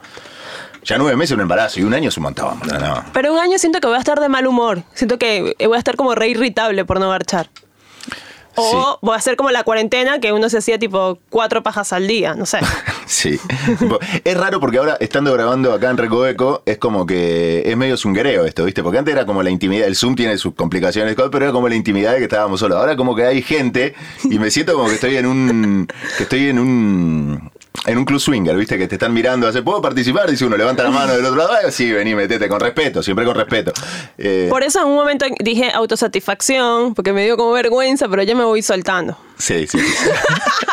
Ya 0.84 0.98
nueve 0.98 1.16
meses 1.16 1.32
un 1.32 1.40
embarazo 1.40 1.80
y 1.80 1.84
un 1.84 1.94
año 1.94 2.10
es 2.10 2.16
un 2.18 2.24
montón, 2.24 2.60
no. 2.66 3.02
Pero 3.14 3.32
un 3.32 3.38
año 3.38 3.56
siento 3.56 3.80
que 3.80 3.86
voy 3.86 3.96
a 3.96 4.00
estar 4.00 4.20
de 4.20 4.28
mal 4.28 4.46
humor. 4.46 4.82
Siento 4.92 5.18
que 5.18 5.56
voy 5.58 5.74
a 5.74 5.78
estar 5.78 5.96
como 5.96 6.14
re 6.14 6.28
irritable 6.28 6.84
por 6.84 7.00
no 7.00 7.08
garchar. 7.08 7.48
O 8.56 8.98
voy 9.00 9.14
a 9.14 9.16
hacer 9.16 9.36
como 9.36 9.50
la 9.50 9.64
cuarentena 9.64 10.20
que 10.20 10.34
uno 10.34 10.50
se 10.50 10.58
hacía 10.58 10.78
tipo 10.78 11.18
cuatro 11.30 11.62
pajas 11.62 11.94
al 11.94 12.06
día, 12.06 12.34
no 12.34 12.44
sé. 12.44 12.58
Sí. 13.10 13.40
Es 14.24 14.36
raro 14.36 14.60
porque 14.60 14.78
ahora, 14.78 14.96
estando 15.00 15.32
grabando 15.32 15.72
acá 15.72 15.90
en 15.90 15.96
Recoveco, 15.96 16.62
es 16.64 16.78
como 16.78 17.06
que 17.06 17.62
es 17.66 17.76
medio 17.76 17.96
zunguereo 17.96 18.44
esto, 18.44 18.64
¿viste? 18.64 18.84
Porque 18.84 18.98
antes 18.98 19.12
era 19.12 19.26
como 19.26 19.42
la 19.42 19.50
intimidad, 19.50 19.88
el 19.88 19.96
Zoom 19.96 20.14
tiene 20.14 20.38
sus 20.38 20.54
complicaciones, 20.54 21.16
pero 21.16 21.44
era 21.44 21.52
como 21.52 21.68
la 21.68 21.74
intimidad 21.74 22.12
de 22.12 22.18
que 22.18 22.24
estábamos 22.24 22.60
solos. 22.60 22.78
Ahora 22.78 22.96
como 22.96 23.16
que 23.16 23.24
hay 23.24 23.42
gente 23.42 23.94
y 24.22 24.38
me 24.38 24.50
siento 24.52 24.74
como 24.74 24.86
que 24.86 24.94
estoy 24.94 25.16
en 25.16 25.26
un. 25.26 25.88
que 26.16 26.22
estoy 26.22 26.48
en 26.50 26.58
un. 26.60 27.50
En 27.86 27.96
un 27.96 28.04
club 28.04 28.20
swinger, 28.20 28.54
¿viste? 28.56 28.76
Que 28.76 28.86
te 28.88 28.96
están 28.96 29.12
mirando, 29.14 29.46
hace, 29.48 29.62
¿puedo 29.62 29.80
participar? 29.80 30.28
Dice 30.30 30.44
uno, 30.44 30.56
levanta 30.56 30.82
la 30.82 30.90
mano 30.90 31.14
del 31.14 31.24
otro 31.24 31.36
lado, 31.36 31.50
"Ay, 31.64 31.70
sí, 31.72 31.90
vení, 31.90 32.14
metete, 32.14 32.46
con 32.48 32.60
respeto, 32.60 33.02
siempre 33.02 33.24
con 33.24 33.34
respeto. 33.34 33.72
Eh, 34.18 34.48
Por 34.50 34.62
eso 34.62 34.80
en 34.80 34.88
un 34.88 34.96
momento 34.96 35.24
dije 35.38 35.70
autosatisfacción, 35.72 36.94
porque 36.94 37.12
me 37.12 37.24
dio 37.24 37.36
como 37.36 37.52
vergüenza, 37.52 38.06
pero 38.08 38.22
ya 38.22 38.34
me 38.34 38.44
voy 38.44 38.60
soltando. 38.62 39.16
Sí, 39.38 39.66
sí. 39.66 39.78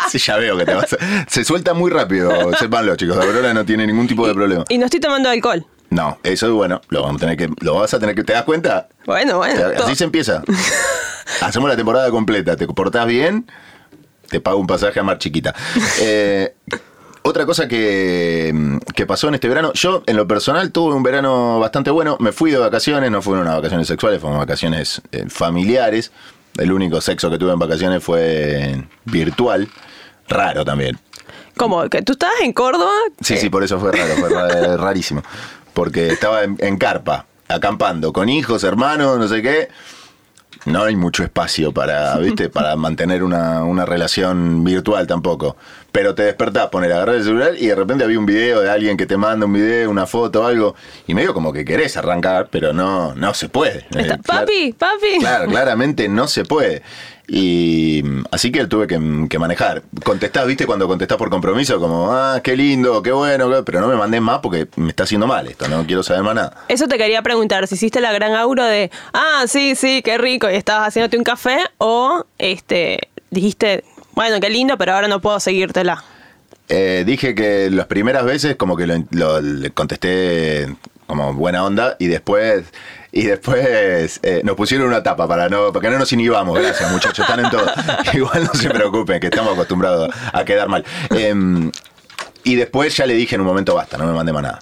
Sí, 0.09 0.17
ya 0.25 0.35
veo 0.37 0.57
que 0.57 0.65
te 0.65 0.73
vas 0.73 0.91
a- 0.93 1.25
Se 1.29 1.45
suelta 1.45 1.73
muy 1.73 1.91
rápido, 1.91 2.31
sépanlo, 2.57 2.95
chicos. 2.97 3.15
Aurora 3.17 3.53
no 3.53 3.63
tiene 3.65 3.87
ningún 3.87 4.07
tipo 4.07 4.27
de 4.27 4.33
problema. 4.33 4.65
Y 4.67 4.77
no 4.77 4.85
estoy 4.85 4.99
tomando 4.99 5.29
alcohol. 5.29 5.65
No, 5.89 6.19
eso 6.23 6.47
es 6.47 6.51
bueno. 6.51 6.81
Lo 6.89 7.03
vamos 7.03 7.21
a 7.21 7.25
tener 7.25 7.37
que. 7.37 7.49
Lo 7.61 7.75
vas 7.75 7.93
a 7.93 7.99
tener 7.99 8.15
que. 8.15 8.23
¿Te 8.25 8.33
das 8.33 8.43
cuenta? 8.43 8.89
Bueno, 9.05 9.37
bueno. 9.37 9.65
Así 9.67 9.75
todo. 9.77 9.95
se 9.95 10.03
empieza. 10.03 10.43
Hacemos 11.41 11.69
la 11.69 11.77
temporada 11.77 12.09
completa. 12.09 12.57
Te 12.57 12.67
portás 12.67 13.05
bien, 13.07 13.49
te 14.29 14.41
pago 14.41 14.57
un 14.57 14.67
pasaje 14.67 14.99
a 14.99 15.03
Mar 15.03 15.17
Chiquita. 15.19 15.55
Eh, 16.01 16.53
otra 17.29 17.45
cosa 17.45 17.67
que, 17.67 18.79
que 18.95 19.05
pasó 19.05 19.27
en 19.27 19.35
este 19.35 19.47
verano, 19.49 19.71
yo 19.73 20.03
en 20.05 20.15
lo 20.17 20.27
personal 20.27 20.71
tuve 20.71 20.93
un 20.93 21.03
verano 21.03 21.59
bastante 21.59 21.91
bueno. 21.91 22.17
Me 22.19 22.31
fui 22.31 22.51
de 22.51 22.57
vacaciones, 22.57 23.09
no 23.11 23.21
fueron 23.21 23.43
unas 23.43 23.55
vacaciones 23.57 23.87
sexuales, 23.87 24.19
fueron 24.21 24.39
vacaciones 24.39 25.01
eh, 25.11 25.25
familiares. 25.29 26.11
El 26.57 26.71
único 26.71 27.01
sexo 27.01 27.29
que 27.29 27.37
tuve 27.37 27.53
en 27.53 27.59
vacaciones 27.59 28.03
fue 28.03 28.83
virtual. 29.05 29.67
Raro 30.27 30.65
también. 30.65 30.99
¿Cómo? 31.55 31.87
¿Que 31.89 32.01
tú 32.01 32.13
estabas 32.13 32.35
en 32.41 32.53
Córdoba? 32.53 32.91
Sí, 33.21 33.35
Eh, 33.35 33.37
sí, 33.37 33.49
por 33.49 33.63
eso 33.63 33.79
fue 33.79 33.91
raro, 33.91 34.15
fue 34.15 34.29
ra- 34.29 34.77
rarísimo. 34.77 35.23
Porque 35.73 36.07
estaba 36.07 36.43
en, 36.43 36.55
en 36.59 36.77
carpa, 36.77 37.25
acampando, 37.47 38.11
con 38.13 38.29
hijos, 38.29 38.63
hermanos, 38.63 39.17
no 39.19 39.27
sé 39.27 39.41
qué. 39.41 39.69
No 40.67 40.83
hay 40.83 40.95
mucho 40.95 41.23
espacio 41.23 41.71
para, 41.71 42.15
¿viste? 42.19 42.49
para 42.49 42.75
mantener 42.75 43.23
una, 43.23 43.63
una 43.63 43.85
relación 43.85 44.63
virtual 44.63 45.07
tampoco. 45.07 45.55
Pero 45.91 46.13
te 46.13 46.23
despertás, 46.23 46.67
poner 46.67 46.91
agarrar 46.91 47.15
el 47.15 47.23
celular 47.23 47.53
y 47.57 47.67
de 47.67 47.75
repente 47.75 48.03
había 48.03 48.19
un 48.19 48.25
video 48.27 48.61
de 48.61 48.69
alguien 48.69 48.97
que 48.97 49.05
te 49.07 49.17
manda 49.17 49.45
un 49.47 49.53
video, 49.53 49.89
una 49.89 50.05
foto, 50.05 50.45
algo, 50.45 50.75
y 51.07 51.13
medio 51.15 51.33
como 51.33 51.51
que 51.51 51.65
querés 51.65 51.97
arrancar, 51.97 52.49
pero 52.51 52.71
no, 52.73 53.15
no 53.15 53.33
se 53.33 53.49
puede. 53.49 53.79
Está, 53.89 53.99
Eh, 54.01 54.05
clar- 54.07 54.21
papi, 54.21 54.73
papi. 54.77 55.19
Claro, 55.19 55.47
claramente 55.49 56.07
no 56.07 56.27
se 56.27 56.43
puede. 56.45 56.83
Y 57.29 58.03
así 58.31 58.51
que 58.53 58.65
tuve 58.67 58.87
que, 58.87 58.97
que 59.29 59.37
manejar. 59.37 59.83
Contestás, 60.03 60.47
viste, 60.47 60.65
cuando 60.65 60.87
contestás 60.87 61.17
por 61.17 61.29
compromiso, 61.29 61.77
como, 61.79 62.11
ah, 62.13 62.39
qué 62.41 62.55
lindo, 62.55 63.03
qué 63.03 63.11
bueno, 63.11 63.65
pero 63.65 63.81
no 63.81 63.87
me 63.89 63.95
mandé 63.95 64.21
más 64.21 64.39
porque 64.39 64.67
me 64.77 64.89
está 64.89 65.03
haciendo 65.03 65.27
mal 65.27 65.45
esto, 65.47 65.67
no 65.67 65.85
quiero 65.85 66.03
saber 66.03 66.23
más 66.23 66.35
nada. 66.35 66.63
Eso 66.69 66.87
te 66.87 66.97
quería 66.97 67.21
preguntar, 67.21 67.67
si 67.67 67.75
hiciste 67.75 67.99
la 67.99 68.13
gran 68.13 68.33
auro 68.33 68.63
de, 68.63 68.89
ah, 69.13 69.43
sí, 69.47 69.75
sí, 69.75 70.01
qué 70.03 70.17
rico, 70.17 70.49
y 70.49 70.55
estabas 70.55 70.87
haciéndote 70.87 71.17
un 71.17 71.23
café, 71.25 71.57
o 71.79 72.25
este 72.37 73.09
dijiste, 73.29 73.83
bueno, 74.13 74.39
qué 74.39 74.49
lindo, 74.49 74.77
pero 74.77 74.93
ahora 74.93 75.09
no 75.09 75.19
puedo 75.19 75.39
seguírtela. 75.41 76.03
Eh, 76.69 77.03
dije 77.05 77.35
que 77.35 77.69
las 77.69 77.87
primeras 77.87 78.23
veces 78.25 78.55
como 78.55 78.75
que 78.77 78.87
lo, 78.87 78.95
lo- 79.11 79.41
le 79.41 79.69
contesté 79.71 80.67
como 81.07 81.33
buena 81.33 81.63
onda 81.65 81.95
y 81.99 82.07
después 82.07 82.65
y 83.17 83.23
después 83.23 84.19
eh, 84.21 84.41
nos 84.43 84.55
pusieron 84.55 84.87
una 84.87 85.01
tapa 85.01 85.27
para 85.27 85.49
no 85.49 85.73
para 85.73 85.81
que 85.81 85.89
no 85.89 85.97
nos 85.97 86.13
inhibamos. 86.13 86.59
Gracias 86.59 86.91
muchachos, 86.91 87.27
están 87.27 87.43
en 87.43 87.49
todo. 87.49 87.65
Igual 88.13 88.43
no 88.43 88.53
se 88.53 88.69
preocupen 88.69 89.19
que 89.19 89.25
estamos 89.25 89.53
acostumbrados 89.53 90.13
a 90.31 90.45
quedar 90.45 90.69
mal. 90.69 90.85
Em, 91.09 91.71
y 92.43 92.53
después 92.53 92.95
ya 92.95 93.07
le 93.07 93.15
dije 93.15 93.33
en 93.33 93.41
un 93.41 93.47
momento 93.47 93.73
basta, 93.73 93.97
no 93.97 94.05
me 94.05 94.13
mandé 94.13 94.31
más 94.33 94.43
nada. 94.43 94.59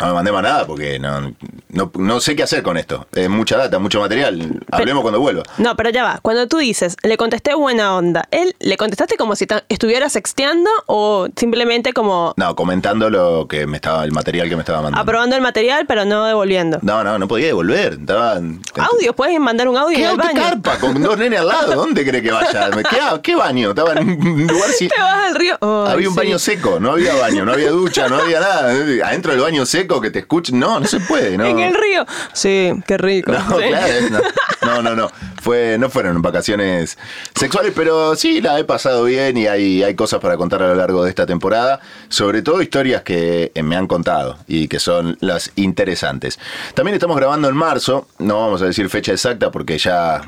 No 0.00 0.06
me 0.06 0.12
mandé 0.14 0.32
más 0.32 0.42
nada 0.42 0.66
porque 0.66 0.98
no, 0.98 1.34
no, 1.68 1.92
no 1.94 2.20
sé 2.20 2.34
qué 2.34 2.42
hacer 2.42 2.62
con 2.62 2.76
esto. 2.78 3.06
Es 3.12 3.28
mucha 3.28 3.56
data, 3.58 3.78
mucho 3.78 4.00
material. 4.00 4.60
Hablemos 4.70 5.02
cuando 5.02 5.20
vuelva. 5.20 5.42
No, 5.58 5.76
pero 5.76 5.90
ya 5.90 6.02
va, 6.02 6.18
cuando 6.22 6.48
tú 6.48 6.56
dices, 6.58 6.96
le 7.02 7.16
contesté 7.16 7.54
buena 7.54 7.94
onda, 7.96 8.26
¿él 8.30 8.54
le 8.60 8.76
contestaste 8.76 9.16
como 9.16 9.36
si 9.36 9.46
estuviera 9.68 10.08
sexteando 10.08 10.70
o 10.86 11.28
simplemente 11.36 11.92
como 11.92 12.32
No, 12.36 12.56
comentando 12.56 13.10
lo 13.10 13.46
que 13.46 13.66
me 13.66 13.76
estaba, 13.76 14.04
el 14.04 14.12
material 14.12 14.48
que 14.48 14.56
me 14.56 14.62
estaba 14.62 14.80
mandando. 14.82 15.02
aprobando 15.02 15.36
el 15.36 15.42
material 15.42 15.84
pero 15.86 16.04
no 16.04 16.24
devolviendo? 16.24 16.78
No, 16.82 17.04
no, 17.04 17.18
no 17.18 17.28
podía 17.28 17.48
devolver. 17.48 17.94
Estaba. 18.00 18.36
Audio, 18.36 19.14
puedes 19.14 19.38
mandar 19.38 19.68
un 19.68 19.76
audio 19.76 19.96
¿Qué 19.96 20.04
en 20.04 20.10
el 20.10 20.16
baño. 20.16 20.30
autocarpa 20.42 20.78
con 20.78 21.02
dos 21.02 21.18
nenes 21.18 21.40
al 21.40 21.48
lado? 21.48 21.74
¿Dónde 21.74 22.06
cree 22.06 22.22
que 22.22 22.30
vaya? 22.30 22.70
¿Qué, 22.70 22.98
qué 23.22 23.36
baño? 23.36 23.70
Estaba 23.70 23.92
en 23.94 24.08
un 24.08 24.46
lugar 24.46 24.70
sin... 24.70 24.88
Te 24.94 25.00
vas 25.00 25.26
al 25.28 25.34
río. 25.34 25.58
Había 25.60 26.08
un 26.08 26.14
sí. 26.14 26.20
baño 26.20 26.38
seco, 26.38 26.80
no 26.80 26.92
había 26.92 27.14
baño, 27.16 27.44
no 27.44 27.52
había 27.52 27.70
ducha, 27.70 28.08
no 28.08 28.16
había 28.16 28.40
nada. 28.40 28.70
Adentro 29.06 29.32
del 29.32 29.40
baño 29.42 29.66
seco 29.66 29.89
que 29.98 30.10
te 30.10 30.18
escuchen, 30.18 30.58
no, 30.58 30.78
no 30.78 30.86
se 30.86 31.00
puede, 31.00 31.38
no. 31.38 31.46
En 31.50 31.58
el 31.58 31.72
río. 31.74 32.04
Sí, 32.34 32.70
qué 32.86 32.98
rico. 32.98 33.32
No, 33.32 33.58
Sí. 33.58 33.68
claro, 33.68 33.94
no, 34.10 34.20
no, 34.66 34.82
no, 34.82 34.96
no. 34.96 35.10
Fue, 35.40 35.78
no 35.78 35.88
fueron 35.88 36.20
vacaciones 36.20 36.98
sexuales, 37.34 37.72
pero 37.74 38.14
sí 38.14 38.42
la 38.42 38.58
he 38.58 38.64
pasado 38.64 39.04
bien 39.04 39.38
y 39.38 39.46
hay, 39.46 39.82
hay 39.82 39.94
cosas 39.94 40.20
para 40.20 40.36
contar 40.36 40.62
a 40.62 40.68
lo 40.68 40.74
largo 40.74 41.02
de 41.02 41.08
esta 41.08 41.24
temporada. 41.24 41.80
Sobre 42.10 42.42
todo 42.42 42.60
historias 42.60 43.00
que 43.02 43.52
eh, 43.54 43.62
me 43.62 43.74
han 43.76 43.86
contado 43.86 44.36
y 44.46 44.68
que 44.68 44.78
son 44.78 45.16
las 45.20 45.50
interesantes. 45.56 46.38
También 46.74 46.94
estamos 46.94 47.16
grabando 47.16 47.48
en 47.48 47.56
marzo, 47.56 48.06
no 48.18 48.38
vamos 48.40 48.60
a 48.60 48.66
decir 48.66 48.90
fecha 48.90 49.12
exacta 49.12 49.50
porque 49.50 49.78
ya 49.78 50.20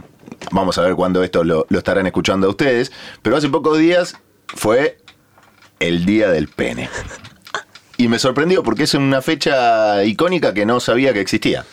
vamos 0.50 0.78
a 0.78 0.83
ver 0.83 0.95
cuándo 0.95 1.23
esto 1.23 1.45
lo, 1.45 1.66
lo 1.69 1.78
estarán 1.78 2.07
escuchando 2.07 2.47
a 2.47 2.50
ustedes, 2.50 2.90
pero 3.21 3.37
hace 3.37 3.50
pocos 3.50 3.76
días 3.76 4.16
fue 4.47 4.97
el 5.78 6.07
Día 6.07 6.31
del 6.31 6.49
Pene. 6.49 6.88
Y 8.02 8.09
me 8.09 8.18
sorprendió 8.18 8.64
porque 8.64 8.82
es 8.82 8.94
una 8.94 9.23
fecha 9.23 10.02
icónica 10.02 10.52
que 10.52 10.66
no 10.66 10.80
sabía 10.80 11.12
que 11.12 11.21
existía. 11.21 11.64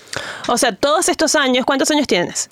O 0.48 0.60
sea, 0.60 0.76
todos 0.76 1.10
estos 1.10 1.34
años, 1.34 1.66
¿cuántos 1.66 1.90
años 1.90 2.06
tienes? 2.06 2.52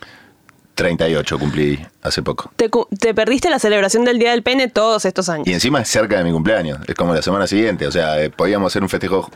38 0.73 1.37
cumplí 1.37 1.85
hace 2.01 2.23
poco. 2.23 2.51
Te, 2.55 3.13
perdiste 3.13 3.51
la 3.51 3.59
celebración 3.59 4.03
del 4.03 4.17
Día 4.17 4.31
del 4.31 4.41
Pene 4.41 4.67
todos 4.67 5.05
estos 5.05 5.29
años. 5.29 5.45
Y 5.45 5.53
encima 5.53 5.81
es 5.81 5.89
cerca 5.89 6.17
de 6.17 6.23
mi 6.23 6.31
cumpleaños. 6.31 6.79
Es 6.87 6.95
como 6.95 7.13
la 7.13 7.21
semana 7.21 7.45
siguiente. 7.45 7.85
O 7.85 7.91
sea, 7.91 8.19
eh, 8.19 8.31
podíamos 8.31 8.73
hacer 8.73 8.81
un 8.81 8.89
festejo 8.89 9.29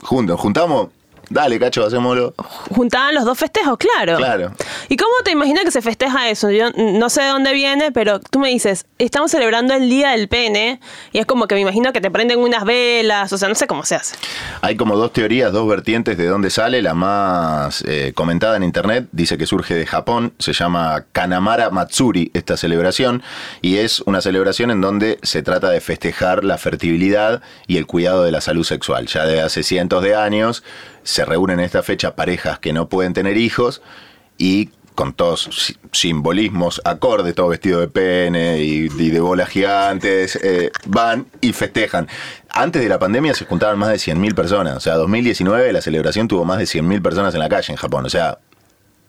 juntos. 0.00 0.40
Juntamos. 0.40 0.88
Dale, 1.30 1.58
cacho, 1.58 1.84
hacémoslo. 1.84 2.34
Juntaban 2.70 3.14
los 3.14 3.24
dos 3.24 3.38
festejos, 3.38 3.76
claro. 3.76 4.16
Claro. 4.16 4.52
¿Y 4.88 4.96
cómo 4.96 5.12
te 5.24 5.30
imaginas 5.30 5.64
que 5.64 5.70
se 5.70 5.82
festeja 5.82 6.28
eso? 6.30 6.50
Yo 6.50 6.70
no 6.76 7.10
sé 7.10 7.22
de 7.22 7.28
dónde 7.28 7.52
viene, 7.52 7.92
pero 7.92 8.20
tú 8.20 8.38
me 8.38 8.48
dices, 8.48 8.86
estamos 8.98 9.30
celebrando 9.30 9.74
el 9.74 9.90
Día 9.90 10.10
del 10.10 10.28
Pene, 10.28 10.80
y 11.12 11.18
es 11.18 11.26
como 11.26 11.46
que 11.46 11.54
me 11.54 11.60
imagino 11.60 11.92
que 11.92 12.00
te 12.00 12.10
prenden 12.10 12.38
unas 12.38 12.64
velas, 12.64 13.32
o 13.32 13.38
sea, 13.38 13.48
no 13.48 13.54
sé 13.54 13.66
cómo 13.66 13.84
se 13.84 13.96
hace. 13.96 14.16
Hay 14.62 14.76
como 14.76 14.96
dos 14.96 15.12
teorías, 15.12 15.52
dos 15.52 15.68
vertientes 15.68 16.16
de 16.16 16.26
dónde 16.26 16.50
sale. 16.50 16.82
La 16.82 16.94
más 16.94 17.82
eh, 17.86 18.12
comentada 18.14 18.56
en 18.56 18.62
internet 18.62 19.08
dice 19.12 19.36
que 19.36 19.46
surge 19.46 19.74
de 19.74 19.86
Japón. 19.86 20.32
Se 20.38 20.52
llama 20.52 21.04
Kanamara 21.12 21.70
Matsuri, 21.70 22.30
esta 22.34 22.56
celebración. 22.56 23.22
Y 23.60 23.76
es 23.76 24.00
una 24.00 24.20
celebración 24.20 24.70
en 24.70 24.80
donde 24.80 25.18
se 25.22 25.42
trata 25.42 25.70
de 25.70 25.80
festejar 25.80 26.44
la 26.44 26.58
fertilidad 26.58 27.42
y 27.66 27.76
el 27.76 27.86
cuidado 27.86 28.24
de 28.24 28.32
la 28.32 28.40
salud 28.40 28.64
sexual. 28.64 29.06
Ya 29.06 29.26
desde 29.26 29.42
hace 29.42 29.62
cientos 29.62 30.02
de 30.02 30.14
años 30.14 30.62
se 31.08 31.24
reúnen 31.24 31.58
en 31.60 31.64
esta 31.64 31.82
fecha 31.82 32.14
parejas 32.14 32.58
que 32.58 32.72
no 32.72 32.88
pueden 32.88 33.14
tener 33.14 33.36
hijos 33.38 33.80
y 34.36 34.70
con 34.94 35.12
todos 35.14 35.48
si- 35.52 35.76
simbolismos 35.92 36.82
acordes, 36.84 37.34
todo 37.34 37.48
vestido 37.48 37.80
de 37.80 37.88
pene 37.88 38.58
y, 38.62 38.88
y 38.98 39.10
de 39.10 39.20
bolas 39.20 39.48
gigantes, 39.48 40.36
eh, 40.42 40.70
van 40.86 41.26
y 41.40 41.52
festejan. 41.52 42.08
Antes 42.50 42.82
de 42.82 42.88
la 42.88 42.98
pandemia 42.98 43.32
se 43.34 43.44
juntaban 43.46 43.78
más 43.78 43.88
de 43.90 43.94
100.000 43.96 44.34
personas, 44.34 44.76
o 44.76 44.80
sea, 44.80 44.94
2019 44.96 45.72
la 45.72 45.80
celebración 45.80 46.28
tuvo 46.28 46.44
más 46.44 46.58
de 46.58 46.64
100.000 46.64 47.00
personas 47.00 47.32
en 47.32 47.40
la 47.40 47.48
calle 47.48 47.72
en 47.72 47.76
Japón, 47.76 48.04
o 48.06 48.10
sea, 48.10 48.38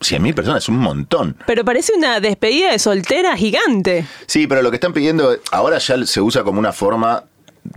100.000 0.00 0.32
personas 0.34 0.62
es 0.62 0.68
un 0.70 0.78
montón. 0.78 1.36
Pero 1.46 1.64
parece 1.64 1.92
una 1.94 2.20
despedida 2.20 2.70
de 2.72 2.78
soltera 2.78 3.36
gigante. 3.36 4.06
Sí, 4.26 4.46
pero 4.46 4.62
lo 4.62 4.70
que 4.70 4.76
están 4.76 4.92
pidiendo 4.94 5.36
ahora 5.50 5.76
ya 5.78 6.06
se 6.06 6.20
usa 6.22 6.42
como 6.44 6.58
una 6.60 6.72
forma 6.72 7.24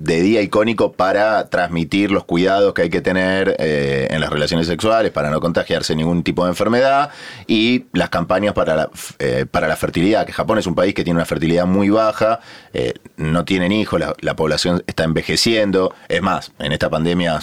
de 0.03 0.21
día 0.21 0.41
icónico 0.41 0.91
para 0.91 1.47
transmitir 1.47 2.11
los 2.11 2.25
cuidados 2.25 2.73
que 2.73 2.81
hay 2.81 2.89
que 2.89 2.99
tener 2.99 3.55
eh, 3.57 4.07
en 4.11 4.19
las 4.19 4.29
relaciones 4.29 4.67
sexuales 4.67 5.13
para 5.13 5.31
no 5.31 5.39
contagiarse 5.39 5.95
ningún 5.95 6.23
tipo 6.23 6.43
de 6.43 6.49
enfermedad 6.49 7.09
y 7.47 7.85
las 7.93 8.09
campañas 8.09 8.53
para 8.53 8.75
la, 8.75 8.89
eh, 9.19 9.45
para 9.49 9.69
la 9.69 9.77
fertilidad, 9.77 10.25
que 10.25 10.33
Japón 10.33 10.57
es 10.57 10.67
un 10.67 10.75
país 10.75 10.93
que 10.93 11.05
tiene 11.05 11.17
una 11.17 11.25
fertilidad 11.25 11.65
muy 11.65 11.89
baja, 11.89 12.41
eh, 12.73 12.95
no 13.15 13.45
tienen 13.45 13.71
hijos, 13.71 13.97
la, 13.97 14.13
la 14.19 14.35
población 14.35 14.83
está 14.87 15.05
envejeciendo, 15.05 15.95
es 16.09 16.21
más, 16.21 16.51
en 16.59 16.73
esta 16.73 16.89
pandemia 16.89 17.39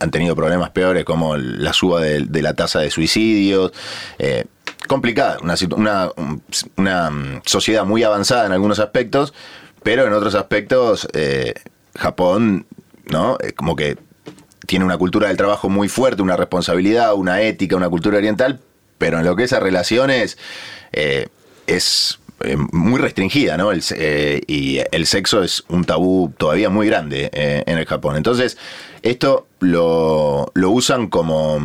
han 0.00 0.10
tenido 0.10 0.34
problemas 0.34 0.70
peores 0.70 1.04
como 1.04 1.36
la 1.36 1.72
suba 1.72 2.00
de, 2.00 2.42
la 2.42 2.54
tasa 2.54 2.80
de 2.80 2.90
suicidios. 2.90 3.72
eh, 4.18 4.46
complicada, 4.86 5.38
una, 5.42 5.54
una, 5.76 6.10
una, 6.76 7.10
mm, 7.10 7.42
sociedad 7.44 7.84
muy 7.84 8.02
avanzada 8.02 8.46
en 8.46 8.52
algunos 8.52 8.78
aspectos, 8.78 9.34
pero 9.82 10.06
en 10.06 10.12
otros 10.12 10.34
aspectos 10.34 11.08
eh, 11.12 11.54
Japón, 11.94 12.66
¿no? 13.06 13.36
Eh, 13.40 13.52
como 13.52 13.76
que 13.76 13.96
tiene 14.66 14.84
una 14.84 14.98
cultura 14.98 15.28
del 15.28 15.36
trabajo 15.36 15.68
muy 15.68 15.88
fuerte, 15.88 16.22
una 16.22 16.36
responsabilidad, 16.36 17.14
una 17.14 17.40
ética, 17.40 17.76
una 17.76 17.88
cultura 17.88 18.18
oriental, 18.18 18.60
pero 18.98 19.18
en 19.18 19.24
lo 19.24 19.34
que 19.34 19.44
es 19.44 19.52
a 19.52 19.60
relaciones 19.60 20.36
eh, 20.92 21.28
es 21.66 22.18
eh, 22.44 22.56
muy 22.70 23.00
restringida, 23.00 23.56
¿no? 23.56 23.72
El 23.72 23.82
eh, 23.96 24.42
y 24.46 24.80
el 24.92 25.06
sexo 25.06 25.42
es 25.42 25.64
un 25.68 25.84
tabú 25.84 26.32
todavía 26.36 26.70
muy 26.70 26.86
grande 26.86 27.30
eh, 27.32 27.64
en 27.66 27.78
el 27.78 27.86
Japón. 27.86 28.16
Entonces, 28.16 28.58
esto 29.02 29.48
lo, 29.58 30.52
lo 30.54 30.70
usan 30.70 31.08
como, 31.08 31.58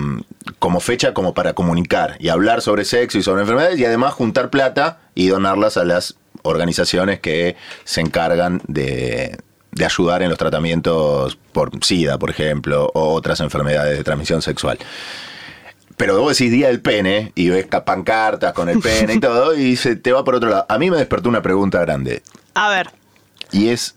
como 0.57 0.79
fecha 0.79 1.13
como 1.13 1.33
para 1.33 1.53
comunicar 1.53 2.17
y 2.19 2.29
hablar 2.29 2.61
sobre 2.61 2.85
sexo 2.85 3.17
y 3.17 3.23
sobre 3.23 3.41
enfermedades 3.41 3.77
y 3.79 3.85
además 3.85 4.13
juntar 4.13 4.49
plata 4.49 4.99
y 5.13 5.27
donarlas 5.27 5.77
a 5.77 5.83
las 5.83 6.15
organizaciones 6.43 7.19
que 7.19 7.55
se 7.83 8.01
encargan 8.01 8.61
de, 8.67 9.37
de 9.71 9.85
ayudar 9.85 10.21
en 10.21 10.29
los 10.29 10.37
tratamientos 10.37 11.37
por 11.51 11.71
SIDA, 11.83 12.17
por 12.19 12.29
ejemplo, 12.29 12.89
o 12.93 13.13
otras 13.13 13.39
enfermedades 13.39 13.97
de 13.97 14.03
transmisión 14.03 14.41
sexual. 14.41 14.77
Pero 15.97 16.19
vos 16.19 16.37
decís 16.37 16.51
día 16.51 16.67
del 16.67 16.81
pene 16.81 17.31
y 17.35 17.49
ves 17.49 17.67
ca- 17.67 17.85
pancartas 17.85 18.53
con 18.53 18.67
el 18.69 18.79
pene 18.79 19.13
y 19.15 19.19
todo 19.21 19.55
y 19.55 19.75
se 19.75 19.95
te 19.95 20.11
va 20.11 20.23
por 20.23 20.35
otro 20.35 20.49
lado. 20.49 20.65
A 20.69 20.77
mí 20.77 20.89
me 20.89 20.97
despertó 20.97 21.29
una 21.29 21.41
pregunta 21.41 21.79
grande 21.81 22.23
A 22.55 22.69
ver, 22.69 22.89
y 23.51 23.69
es 23.69 23.95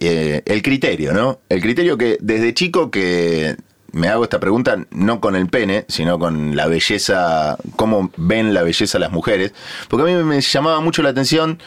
eh, 0.00 0.42
el 0.46 0.62
criterio, 0.62 1.12
¿no? 1.12 1.40
El 1.48 1.60
criterio 1.62 1.96
que 1.96 2.16
desde 2.20 2.54
chico 2.54 2.90
que 2.90 3.56
me 3.92 4.08
hago 4.08 4.24
esta 4.24 4.40
pregunta 4.40 4.84
no 4.90 5.20
con 5.20 5.36
el 5.36 5.48
pene, 5.48 5.84
sino 5.88 6.18
con 6.18 6.56
la 6.56 6.66
belleza, 6.66 7.56
cómo 7.76 8.10
ven 8.16 8.54
la 8.54 8.62
belleza 8.62 8.98
las 8.98 9.12
mujeres, 9.12 9.52
porque 9.88 10.10
a 10.10 10.16
mí 10.16 10.24
me 10.24 10.40
llamaba 10.40 10.80
mucho 10.80 11.02
la 11.02 11.10
atención 11.10 11.58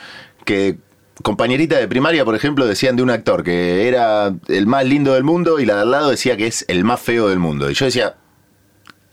que 0.45 0.77
compañeritas 1.21 1.79
de 1.79 1.87
primaria, 1.87 2.25
por 2.25 2.35
ejemplo, 2.35 2.65
decían 2.65 2.95
de 2.95 3.03
un 3.03 3.09
actor 3.09 3.43
que 3.43 3.87
era 3.87 4.33
el 4.47 4.67
más 4.67 4.85
lindo 4.85 5.13
del 5.13 5.23
mundo 5.23 5.59
y 5.59 5.65
la 5.65 5.75
de 5.75 5.81
al 5.81 5.91
lado 5.91 6.09
decía 6.09 6.37
que 6.37 6.47
es 6.47 6.65
el 6.67 6.83
más 6.83 6.99
feo 6.99 7.29
del 7.29 7.39
mundo. 7.39 7.69
Y 7.69 7.73
yo 7.73 7.85
decía, 7.85 8.15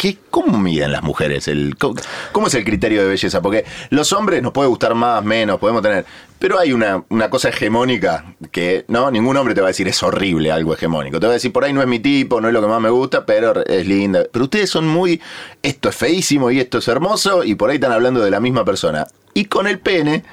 ¿qué, 0.01 0.17
¿cómo 0.31 0.59
miden 0.59 0.93
las 0.93 1.03
mujeres? 1.03 1.47
El, 1.47 1.77
¿Cómo 1.77 2.47
es 2.47 2.55
el 2.55 2.65
criterio 2.65 3.03
de 3.03 3.09
belleza? 3.09 3.43
Porque 3.43 3.67
los 3.91 4.15
hombres 4.15 4.43
nos 4.43 4.53
puede 4.53 4.67
gustar 4.67 4.95
más, 4.95 5.23
menos, 5.23 5.59
podemos 5.59 5.83
tener. 5.83 6.07
Pero 6.39 6.59
hay 6.59 6.73
una, 6.73 7.05
una 7.11 7.29
cosa 7.29 7.51
hegemónica 7.51 8.35
que 8.51 8.87
no 8.89 9.11
ningún 9.11 9.37
hombre 9.37 9.55
te 9.55 9.61
va 9.61 9.67
a 9.67 9.69
decir 9.69 9.87
es 9.89 10.03
horrible 10.03 10.51
algo 10.51 10.73
hegemónico. 10.73 11.21
Te 11.21 11.27
va 11.27 11.33
a 11.33 11.35
decir 11.35 11.53
por 11.53 11.65
ahí 11.65 11.75
no 11.75 11.83
es 11.83 11.87
mi 11.87 11.99
tipo, 11.99 12.41
no 12.41 12.49
es 12.49 12.55
lo 12.55 12.63
que 12.63 12.67
más 12.67 12.81
me 12.81 12.89
gusta, 12.89 13.27
pero 13.27 13.63
es 13.67 13.87
linda. 13.87 14.25
Pero 14.33 14.47
ustedes 14.47 14.71
son 14.71 14.89
muy 14.89 15.21
esto 15.63 15.91
es 15.91 15.97
feísimo 15.97 16.51
y 16.51 16.61
esto 16.61 16.79
es 16.79 16.89
hermoso 16.89 17.45
y 17.45 17.55
por 17.55 17.69
ahí 17.69 17.75
están 17.75 17.93
hablando 17.93 18.21
de 18.21 18.31
la 18.31 18.41
misma 18.41 18.65
persona. 18.65 19.07
Y 19.35 19.45
con 19.45 19.67
el 19.67 19.81
pene, 19.81 20.25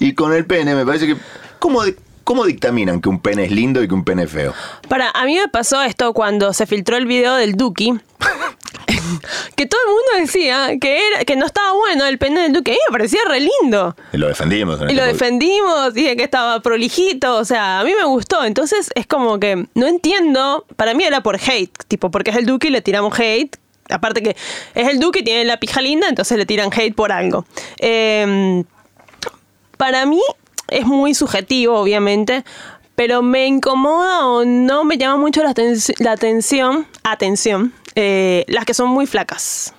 y 0.00 0.14
con 0.14 0.32
el 0.32 0.46
pene 0.46 0.74
me 0.74 0.86
parece 0.86 1.06
que 1.06 1.16
¿cómo, 1.58 1.82
cómo 2.24 2.46
dictaminan 2.46 3.02
que 3.02 3.10
un 3.10 3.20
pene 3.20 3.44
es 3.44 3.50
lindo 3.50 3.82
y 3.82 3.88
que 3.88 3.92
un 3.92 4.04
pene 4.04 4.22
es 4.22 4.30
feo? 4.30 4.54
Para, 4.88 5.10
a 5.10 5.26
mí 5.26 5.36
me 5.36 5.48
pasó 5.48 5.82
esto 5.82 6.14
cuando 6.14 6.54
se 6.54 6.64
filtró 6.64 6.96
el 6.96 7.04
video 7.04 7.34
del 7.34 7.54
Duki. 7.56 8.00
que 9.56 9.66
todo 9.66 9.80
el 9.86 9.88
mundo 9.88 10.10
decía 10.26 10.70
que, 10.80 11.06
era, 11.08 11.24
que 11.24 11.36
no 11.36 11.46
estaba 11.46 11.72
bueno 11.72 12.04
el 12.06 12.18
pene 12.18 12.42
del 12.42 12.52
Duki. 12.52 12.70
A 12.70 12.74
mí 12.74 12.80
me 12.88 12.92
parecía 12.92 13.20
re 13.28 13.40
lindo. 13.40 13.96
Y 14.12 14.16
lo 14.18 14.28
defendimos. 14.28 14.80
en 14.80 14.88
Y 14.90 14.92
este 14.92 15.00
lo 15.00 15.06
defendimos, 15.12 15.94
dije 15.94 16.16
que 16.16 16.24
estaba 16.24 16.60
prolijito, 16.60 17.36
o 17.36 17.44
sea, 17.44 17.80
a 17.80 17.84
mí 17.84 17.92
me 17.98 18.04
gustó. 18.04 18.44
Entonces 18.44 18.90
es 18.94 19.06
como 19.06 19.38
que 19.40 19.66
no 19.74 19.86
entiendo, 19.86 20.64
para 20.76 20.94
mí 20.94 21.04
era 21.04 21.22
por 21.22 21.36
hate, 21.36 21.72
tipo, 21.88 22.10
porque 22.10 22.30
es 22.30 22.36
el 22.36 22.46
Duque 22.46 22.68
y 22.68 22.70
le 22.70 22.80
tiramos 22.82 23.18
hate. 23.18 23.56
Aparte 23.90 24.22
que 24.22 24.36
es 24.74 24.88
el 24.88 24.98
Duque 24.98 25.18
y 25.20 25.24
tiene 25.24 25.44
la 25.44 25.58
pija 25.60 25.82
linda, 25.82 26.08
entonces 26.08 26.38
le 26.38 26.46
tiran 26.46 26.70
hate 26.72 26.94
por 26.94 27.12
algo. 27.12 27.44
Eh, 27.78 28.64
para 29.76 30.06
mí 30.06 30.22
es 30.68 30.86
muy 30.86 31.14
subjetivo, 31.14 31.78
obviamente, 31.78 32.44
pero 32.94 33.22
me 33.22 33.46
incomoda 33.46 34.26
o 34.26 34.44
no 34.44 34.84
me 34.84 34.96
llama 34.96 35.16
mucho 35.16 35.42
la, 35.42 35.50
aten- 35.54 35.94
la 35.98 36.12
atención, 36.12 36.86
atención, 37.02 37.72
eh, 37.94 38.44
las 38.48 38.64
que 38.64 38.74
son 38.74 38.88
muy 38.88 39.06
flacas. 39.06 39.72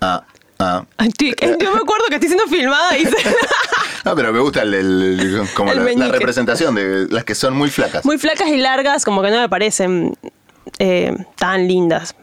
Ah, 0.00 0.24
ah. 0.58 0.84
Estoy- 0.98 1.34
yo 1.40 1.72
me 1.72 1.78
acuerdo 1.80 2.04
que 2.08 2.14
estoy 2.16 2.28
siendo 2.28 2.46
filmada 2.48 2.96
y 2.98 3.04
se- 3.06 3.16
No, 4.04 4.14
pero 4.14 4.32
me 4.32 4.40
gusta 4.40 4.62
el, 4.62 4.74
el- 4.74 5.48
como 5.54 5.70
El 5.72 5.78
la, 5.78 5.84
la 5.84 5.90
meñique. 5.90 6.12
representación 6.12 6.74
de 6.74 7.06
las 7.08 7.24
que 7.24 7.34
son 7.34 7.56
muy 7.56 7.70
flacas. 7.70 8.04
muy 8.04 8.18
flacas 8.18 8.48
y 8.48 8.56
largas, 8.58 9.04
como 9.04 9.22
que 9.22 9.30
no 9.30 9.40
me 9.40 9.48
parecen 9.48 10.14
eh, 10.78 11.14
tan 11.36 11.66
lindas. 11.66 12.14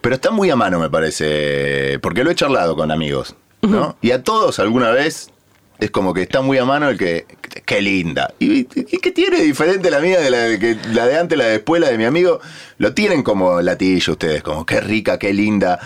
Pero 0.00 0.14
está 0.14 0.30
muy 0.30 0.50
a 0.50 0.56
mano, 0.56 0.78
me 0.78 0.90
parece. 0.90 1.98
Porque 2.02 2.22
lo 2.24 2.30
he 2.30 2.34
charlado 2.34 2.76
con 2.76 2.90
amigos, 2.90 3.34
¿no? 3.62 3.96
Y 4.02 4.10
a 4.12 4.22
todos 4.22 4.58
alguna 4.58 4.90
vez 4.90 5.30
es 5.78 5.90
como 5.90 6.12
que 6.14 6.22
está 6.22 6.40
muy 6.40 6.58
a 6.58 6.64
mano 6.64 6.88
el 6.88 6.98
que. 6.98 7.26
¡Qué 7.64 7.80
linda! 7.80 8.32
¿Y, 8.38 8.60
y 8.60 8.98
qué 9.00 9.10
tiene 9.12 9.38
diferente 9.40 9.90
la 9.90 9.98
mía 10.00 10.20
de 10.20 10.30
la 10.30 10.38
de, 10.38 10.58
que, 10.58 10.76
la 10.92 11.06
de 11.06 11.18
antes, 11.18 11.36
la 11.38 11.44
de 11.46 11.50
después, 11.52 11.80
la 11.80 11.88
de 11.88 11.98
mi 11.98 12.04
amigo? 12.04 12.40
Lo 12.78 12.92
tienen 12.94 13.22
como 13.22 13.60
latillo 13.62 14.12
ustedes, 14.12 14.42
como 14.42 14.64
qué 14.66 14.80
rica, 14.80 15.18
qué 15.18 15.32
linda. 15.32 15.78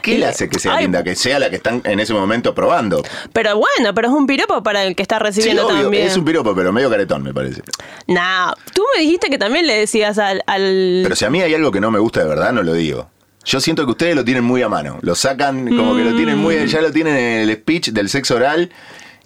¿Qué 0.00 0.16
le 0.16 0.26
hace 0.26 0.48
que 0.48 0.58
sea 0.60 0.76
Ay. 0.76 0.84
linda? 0.84 1.02
Que 1.02 1.16
sea 1.16 1.38
la 1.40 1.50
que 1.50 1.56
están 1.56 1.82
en 1.84 1.98
ese 2.00 2.14
momento 2.14 2.54
probando. 2.54 3.02
Pero 3.32 3.56
bueno, 3.58 3.92
pero 3.94 4.08
es 4.08 4.14
un 4.14 4.26
piropo 4.28 4.62
para 4.62 4.84
el 4.84 4.94
que 4.94 5.02
está 5.02 5.18
Sí, 5.18 5.24
recibiendo 5.24 5.66
obvio, 5.66 5.82
también. 5.82 6.06
es 6.06 6.16
un 6.16 6.24
piropo, 6.24 6.54
pero 6.54 6.72
medio 6.72 6.88
caretón, 6.88 7.22
me 7.24 7.34
parece. 7.34 7.62
Nah, 8.06 8.52
tú 8.72 8.84
me 8.94 9.02
dijiste 9.02 9.28
que 9.28 9.38
también 9.38 9.66
le 9.66 9.74
decías 9.76 10.16
al... 10.18 10.42
al- 10.46 11.00
Pero 11.02 11.16
si 11.16 11.24
a 11.24 11.30
mí 11.30 11.42
hay 11.42 11.52
algo 11.52 11.72
que 11.72 11.80
no 11.80 11.90
me 11.90 11.98
gusta 11.98 12.20
de 12.22 12.28
verdad, 12.28 12.52
no 12.52 12.62
lo 12.62 12.72
digo. 12.74 13.10
Yo 13.44 13.60
siento 13.60 13.84
que 13.86 13.90
ustedes 13.90 14.14
lo 14.14 14.24
tienen 14.24 14.44
muy 14.44 14.62
a 14.62 14.68
mano. 14.68 14.98
Lo 15.02 15.14
sacan 15.14 15.66
como 15.76 15.96
que 15.96 16.04
lo 16.04 16.14
tienen 16.14 16.38
muy. 16.38 16.66
Ya 16.68 16.80
lo 16.80 16.92
tienen 16.92 17.16
en 17.16 17.48
el 17.48 17.56
speech 17.56 17.88
del 17.90 18.08
sexo 18.08 18.36
oral 18.36 18.70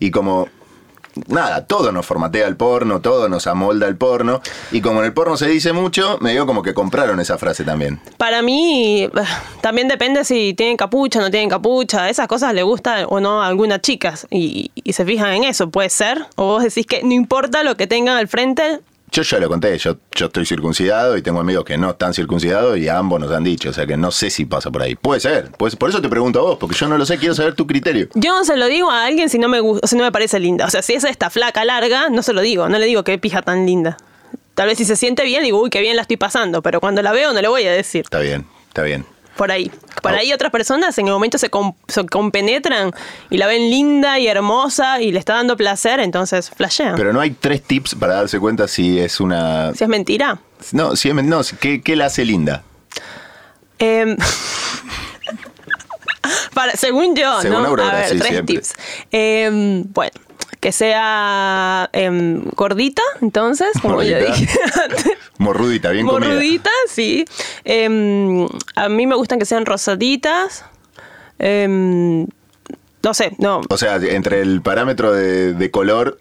y 0.03 0.11
como. 0.11 0.49
Nada, 1.27 1.67
todo 1.67 1.93
nos 1.93 2.07
formatea 2.07 2.49
el 2.49 2.57
porno, 2.57 3.03
todo 3.03 3.29
nos 3.29 3.47
amolda 3.47 3.87
el 3.87 3.97
porno. 3.97 4.41
Y 4.71 4.81
como 4.81 5.01
en 5.01 5.05
el 5.05 5.13
porno 5.13 5.37
se 5.37 5.47
dice 5.47 5.75
mucho, 5.75 6.17
me 6.23 6.31
digo 6.31 6.47
como 6.47 6.63
que 6.63 6.73
compraron 6.73 7.21
esa 7.21 7.37
frase 7.37 7.65
también. 7.65 8.01
Para 8.17 8.41
mí, 8.41 9.11
también 9.61 9.89
depende 9.89 10.25
si 10.25 10.55
tienen 10.55 10.79
capucha 10.79 11.19
o 11.19 11.23
no 11.23 11.31
tienen 11.31 11.51
capucha. 11.51 12.09
Esas 12.09 12.29
cosas 12.29 12.55
le 12.55 12.63
gustan 12.63 13.05
o 13.11 13.21
no 13.21 13.43
a 13.43 13.47
algunas 13.47 13.83
chicas 13.83 14.27
y, 14.31 14.71
y 14.75 14.95
se 14.95 15.05
fijan 15.05 15.35
en 15.35 15.45
eso, 15.45 15.69
puede 15.69 15.91
ser. 15.91 16.25
O 16.37 16.47
vos 16.47 16.63
decís 16.63 16.87
que 16.87 17.03
no 17.03 17.13
importa 17.13 17.63
lo 17.63 17.77
que 17.77 17.87
tengan 17.87 18.17
al 18.17 18.27
frente, 18.27 18.81
Yo 19.13 19.21
ya 19.21 19.39
lo 19.39 19.49
conté, 19.51 19.77
yo, 19.77 19.99
yo 20.13 20.27
estoy 20.27 20.47
circuncidado 20.47 21.19
y 21.19 21.23
tengo 21.23 21.39
amigos 21.39 21.67
que 21.67 21.77
no 21.77 21.91
están 21.91 22.15
circuncidados 22.15 22.79
y 22.79 22.89
a 22.89 22.97
ambos 22.97 23.21
nos 23.21 23.31
han 23.31 23.45
dicho, 23.45 23.69
o 23.69 23.73
sea 23.75 23.87
que 23.87 23.95
no 23.95 24.11
sé 24.11 24.31
si 24.31 24.47
pasa 24.47 24.71
por 24.71 24.81
ahí. 24.81 24.95
Puede 24.95 25.21
ser, 25.21 25.51
pues, 25.59 25.77
por 25.77 25.91
eso 25.91 26.01
te 26.01 26.09
pregunto 26.09 26.39
a 26.39 26.43
vos, 26.43 26.59
porque 26.59 26.75
yo 26.75 26.89
no 26.89 26.97
lo 26.97 27.05
sé, 27.05 27.19
quiero 27.19 27.35
saber 27.35 27.55
tu 27.55 27.67
criterio. 27.67 28.09
yo 28.15 28.31
no 28.39 28.43
se 28.47 28.57
lo 28.57 28.69
digo 28.69 28.91
a 28.91 29.05
alguien 29.05 29.29
si 29.29 29.39
no 29.39 29.49
me 29.49 29.61
gusta, 29.61 29.87
si 29.87 29.97
no 29.97 30.05
me 30.05 30.13
parece 30.13 30.41
linda. 30.41 30.65
O 30.65 30.71
sea, 30.71 30.81
si 30.81 30.95
es 30.95 31.05
esta 31.05 31.29
flaca 31.29 31.63
larga, 31.67 32.09
no 32.09 32.23
se 32.23 32.33
lo 32.33 32.41
digo, 32.41 32.71
no 32.71 32.79
le 32.79 32.87
digo 32.87 33.05
qué 33.05 33.19
pija 33.19 33.43
tan 33.43 33.67
linda. 33.67 33.99
Tal 34.55 34.69
vez 34.69 34.79
si 34.79 34.87
se 34.87 34.97
siente 34.97 35.25
bien, 35.25 35.43
digo, 35.43 35.61
uy, 35.61 35.69
qué 35.69 35.83
bien 35.83 35.97
la 35.97 36.03
estoy 36.03 36.17
pasando, 36.17 36.63
pero 36.63 36.81
cuando 36.81 37.03
la 37.03 37.13
veo 37.13 37.35
no 37.35 37.43
le 37.43 37.49
voy 37.49 37.67
a 37.67 37.73
decir. 37.73 38.03
Está 38.05 38.21
bien, 38.21 38.47
está 38.69 38.83
bien. 38.83 39.05
Por 39.37 39.51
ahí. 39.51 39.71
Por 40.03 40.13
Oh. 40.13 40.17
ahí 40.17 40.33
otras 40.33 40.51
personas 40.53 40.97
en 40.99 41.07
el 41.07 41.13
momento 41.13 41.39
se, 41.39 41.49
com- 41.49 41.75
se 41.89 42.05
compenetran 42.07 42.93
y 43.31 43.39
la 43.39 43.47
ven 43.47 43.71
linda 43.71 44.19
y 44.19 44.27
hermosa 44.27 45.01
y 45.01 45.13
le 45.13 45.19
está 45.19 45.35
dando 45.35 45.57
placer, 45.57 46.01
entonces 46.01 46.51
flashean. 46.51 46.97
Pero 46.97 47.13
no 47.13 47.21
hay 47.21 47.31
tres 47.31 47.63
tips 47.63 47.95
para 47.95 48.15
darse 48.15 48.39
cuenta 48.41 48.67
si 48.69 48.99
es 48.99 49.21
una 49.21 49.73
si 49.75 49.85
es 49.85 49.91
mentira. 49.91 50.39
No, 50.73 50.97
si 50.97 51.09
es 51.09 51.15
no, 51.15 51.41
¿qué, 51.61 51.81
qué 51.83 51.97
la 51.97 52.07
hace 52.07 52.25
linda? 52.25 52.63
Em, 53.79 54.17
para, 56.55 56.73
según 56.73 57.15
yo, 57.17 57.41
Según 57.41 57.63
¿no? 57.63 57.69
Aurora, 57.69 57.91
a 57.91 57.95
ver, 58.01 58.09
sí, 58.11 58.19
tres 58.19 58.29
siempre. 58.31 58.55
tips. 58.57 58.75
Em, 59.11 59.85
bueno, 59.93 60.13
que 60.61 60.73
sea 60.73 61.89
em, 61.93 62.45
gordita, 62.55 63.03
entonces, 63.21 63.69
como 63.81 63.95
Gordita. 63.97 64.19
dije 64.19 64.49
antes. 64.85 65.05
Morrudita, 65.43 65.91
bien 65.91 66.07
comida. 66.07 66.29
Morrudita, 66.31 66.71
sí. 66.89 67.25
Em, 67.65 68.47
a 68.77 68.89
mí 68.89 69.07
me 69.07 69.15
gustan 69.15 69.39
que 69.39 69.45
sean 69.45 69.67
rosaditas. 69.67 70.65
Em, 71.39 72.27
no 73.03 73.15
sé, 73.15 73.35
no. 73.39 73.61
O 73.69 73.77
sea, 73.77 73.97
entre 73.97 74.41
el 74.43 74.63
parámetro 74.63 75.13
de, 75.13 75.55
de 75.55 75.71
color, 75.71 76.19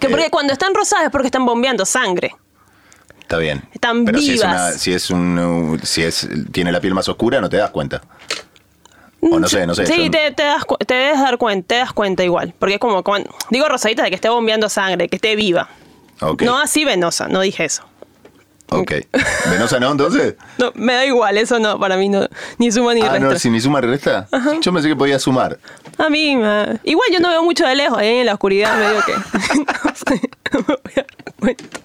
Que 0.00 0.08
porque 0.08 0.26
Eh. 0.26 0.30
cuando 0.30 0.52
están 0.52 0.74
rosadas 0.74 1.06
es 1.06 1.10
porque 1.10 1.26
están 1.28 1.44
bombeando 1.46 1.84
sangre. 1.84 2.34
está 3.20 3.38
bien. 3.38 3.62
Están 3.72 4.04
Pero 4.04 4.18
si 4.18 4.26
es, 4.30 4.32
vivas. 4.34 4.52
una, 4.52 4.72
si 4.72 4.92
es 4.92 5.10
un 5.10 5.38
uh, 5.38 5.78
si 5.84 6.02
es 6.02 6.28
tiene 6.52 6.72
la 6.72 6.80
piel 6.80 6.94
más 6.94 7.08
oscura, 7.08 7.40
no 7.40 7.48
te 7.48 7.56
das 7.58 7.70
cuenta. 7.70 8.02
O 9.20 9.38
no 9.40 9.48
sé, 9.48 9.66
no 9.66 9.74
sé. 9.74 9.84
Sí, 9.86 9.94
son- 10.02 10.10
te, 10.12 10.30
te 10.32 10.42
das, 10.44 10.62
te 10.86 10.94
debes 10.94 11.20
dar 11.20 11.38
cuenta, 11.38 11.66
te 11.66 11.74
das 11.76 11.92
cuenta 11.92 12.22
igual. 12.24 12.54
Porque 12.58 12.74
es 12.74 12.80
como, 12.80 13.02
cuando- 13.02 13.30
digo 13.50 13.68
rosadita 13.68 14.02
de 14.04 14.10
que 14.10 14.14
esté 14.14 14.28
bombeando 14.28 14.68
sangre, 14.68 15.08
que 15.08 15.16
esté 15.16 15.34
viva. 15.34 15.68
No 16.40 16.58
así 16.58 16.84
venosa, 16.84 17.28
no 17.28 17.40
dije 17.40 17.64
eso. 17.64 17.84
Ok. 18.70 18.92
¿Venosa 19.50 19.80
no, 19.80 19.90
entonces? 19.92 20.34
No, 20.58 20.72
me 20.74 20.92
da 20.92 21.06
igual, 21.06 21.38
eso 21.38 21.58
no, 21.58 21.78
para 21.78 21.96
mí 21.96 22.08
no, 22.08 22.28
ni 22.58 22.70
suma 22.70 22.92
ni 22.92 23.00
ah, 23.00 23.12
resta. 23.12 23.18
no, 23.20 23.38
si 23.38 23.48
ni 23.50 23.60
suma 23.60 23.80
ni 23.80 23.86
resta. 23.86 24.28
Yo 24.60 24.72
pensé 24.72 24.88
que 24.88 24.96
podía 24.96 25.18
sumar. 25.18 25.58
A 25.96 26.10
mí, 26.10 26.36
me- 26.36 26.78
igual 26.84 27.08
yo 27.12 27.18
no 27.20 27.28
veo 27.30 27.42
mucho 27.42 27.66
de 27.66 27.74
lejos, 27.76 27.96
ahí 27.98 28.08
en 28.18 28.26
la 28.26 28.34
oscuridad 28.34 28.78
medio 28.78 29.00
que... 29.06 29.12
no 29.84 29.94
sé, 29.94 30.20
no 30.52 30.58
me 30.60 30.66
voy 30.66 30.92
a 30.96 31.00
dar 31.00 31.34
cuenta. 31.38 31.80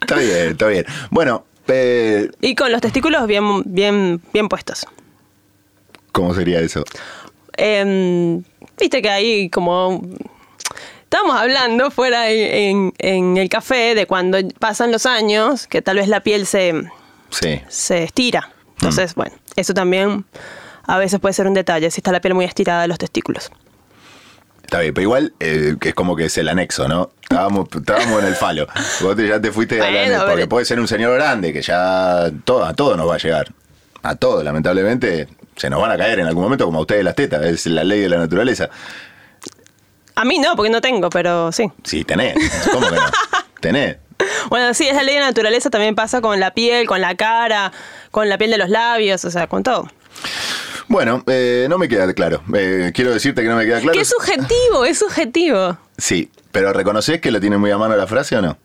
Está 0.00 0.16
bien, 0.16 0.48
está 0.50 0.66
bien. 0.68 0.86
Bueno, 1.10 1.44
eh, 1.66 2.30
Y 2.40 2.54
con 2.54 2.70
los 2.70 2.80
testículos 2.80 3.26
bien, 3.26 3.62
bien, 3.64 4.20
bien 4.32 4.48
puestos. 4.48 4.86
¿cómo 6.12 6.34
sería 6.34 6.60
eso? 6.60 6.84
Em, 7.56 8.42
Viste 8.78 9.02
que 9.02 9.10
ahí 9.10 9.50
como... 9.50 10.02
Estábamos 11.12 11.40
hablando 11.40 11.90
fuera 11.90 12.30
en, 12.30 12.92
el 12.98 13.48
café 13.48 13.96
de 13.96 14.06
cuando 14.06 14.38
pasan 14.60 14.92
los 14.92 15.06
años, 15.06 15.66
que 15.66 15.82
tal 15.82 15.96
vez 15.96 16.06
la 16.06 16.20
piel 16.20 16.46
se, 16.46 16.84
Sí. 17.30 17.60
se 17.68 18.04
estira. 18.04 18.52
Entonces, 18.74 19.16
bueno, 19.16 19.34
eso 19.56 19.74
también 19.74 20.24
a 20.86 20.98
veces 20.98 21.18
puede 21.18 21.32
ser 21.32 21.48
un 21.48 21.54
detalle, 21.54 21.90
si 21.90 21.98
está 21.98 22.12
la 22.12 22.20
piel 22.20 22.34
muy 22.34 22.44
estirada 22.44 22.82
de 22.82 22.88
los 22.88 22.96
testículos. 22.98 23.50
Está 24.62 24.78
bien, 24.78 24.94
pero 24.94 25.02
igual 25.02 25.34
eh, 25.40 25.74
que 25.80 25.88
es 25.88 25.94
como 25.96 26.14
que 26.14 26.26
es 26.26 26.38
el 26.38 26.48
anexo, 26.48 26.86
¿no? 26.86 27.10
Estábamos, 27.22 27.68
estábamos 27.74 28.20
en 28.22 28.26
el 28.28 28.36
falo. 28.36 28.68
Vos 29.00 29.16
te- 29.16 29.26
ya 29.26 29.40
te 29.40 29.50
fuiste 29.50 29.78
Bueno, 29.78 29.98
anexo, 29.98 30.26
porque 30.28 30.46
puede 30.46 30.64
ser 30.64 30.78
un 30.78 30.86
señor 30.86 31.14
grande 31.16 31.52
que 31.52 31.60
ya 31.60 32.30
todo, 32.44 32.64
a 32.64 32.72
todo 32.74 32.96
nos 32.96 33.08
va 33.10 33.16
a 33.16 33.18
llegar. 33.18 33.48
A 34.04 34.14
todo, 34.14 34.44
lamentablemente, 34.44 35.26
se 35.56 35.68
nos 35.68 35.82
van 35.82 35.90
a 35.90 35.96
caer 35.98 36.20
en 36.20 36.26
algún 36.28 36.44
momento, 36.44 36.66
como 36.66 36.78
a 36.78 36.82
ustedes 36.82 37.02
las 37.04 37.16
tetas, 37.16 37.44
es 37.44 37.66
la 37.66 37.82
ley 37.82 37.98
de 38.00 38.08
la 38.08 38.18
naturaleza. 38.18 38.70
A 40.14 40.24
mí 40.24 40.38
no, 40.38 40.54
porque 40.56 40.70
no 40.70 40.80
tengo, 40.80 41.08
pero 41.10 41.52
sí. 41.52 41.70
Sí, 41.84 42.04
tenés. 42.04 42.34
¿Cómo 42.72 42.88
que 42.88 42.96
no? 42.96 43.02
Tenés. 43.60 43.96
Bueno, 44.48 44.72
sí, 44.74 44.86
esa 44.88 45.02
ley 45.02 45.14
de 45.14 45.20
la 45.20 45.26
naturaleza 45.28 45.70
también 45.70 45.94
pasa 45.94 46.20
con 46.20 46.40
la 46.40 46.52
piel, 46.52 46.86
con 46.86 47.00
la 47.00 47.14
cara, 47.14 47.72
con 48.10 48.28
la 48.28 48.36
piel 48.38 48.50
de 48.50 48.58
los 48.58 48.68
labios, 48.68 49.24
o 49.24 49.30
sea, 49.30 49.46
con 49.46 49.62
todo. 49.62 49.88
Bueno, 50.88 51.22
eh, 51.26 51.66
no 51.70 51.78
me 51.78 51.88
queda 51.88 52.12
claro. 52.14 52.42
Eh, 52.54 52.90
quiero 52.94 53.12
decirte 53.12 53.42
que 53.42 53.48
no 53.48 53.56
me 53.56 53.64
queda 53.64 53.80
claro. 53.80 53.92
Que 53.94 54.00
es 54.00 54.08
subjetivo, 54.08 54.84
es 54.84 54.98
subjetivo. 54.98 55.78
Sí, 55.96 56.30
pero 56.52 56.72
¿reconoces 56.72 57.20
que 57.20 57.30
lo 57.30 57.40
tiene 57.40 57.56
muy 57.58 57.70
a 57.70 57.78
mano 57.78 57.96
la 57.96 58.06
frase 58.06 58.36
o 58.36 58.42
no? 58.42 58.58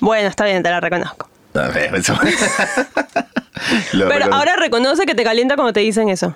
Bueno, 0.00 0.28
está 0.28 0.44
bien, 0.46 0.62
te 0.62 0.70
la 0.70 0.80
reconozco. 0.80 1.28
A 1.54 1.68
ver, 1.68 1.94
eso- 1.94 2.14
Lo 3.92 4.08
Pero 4.08 4.26
recono- 4.26 4.34
ahora 4.36 4.56
reconoce 4.56 5.04
que 5.04 5.14
te 5.14 5.22
calienta 5.22 5.54
cuando 5.56 5.72
te 5.72 5.80
dicen 5.80 6.08
eso. 6.08 6.34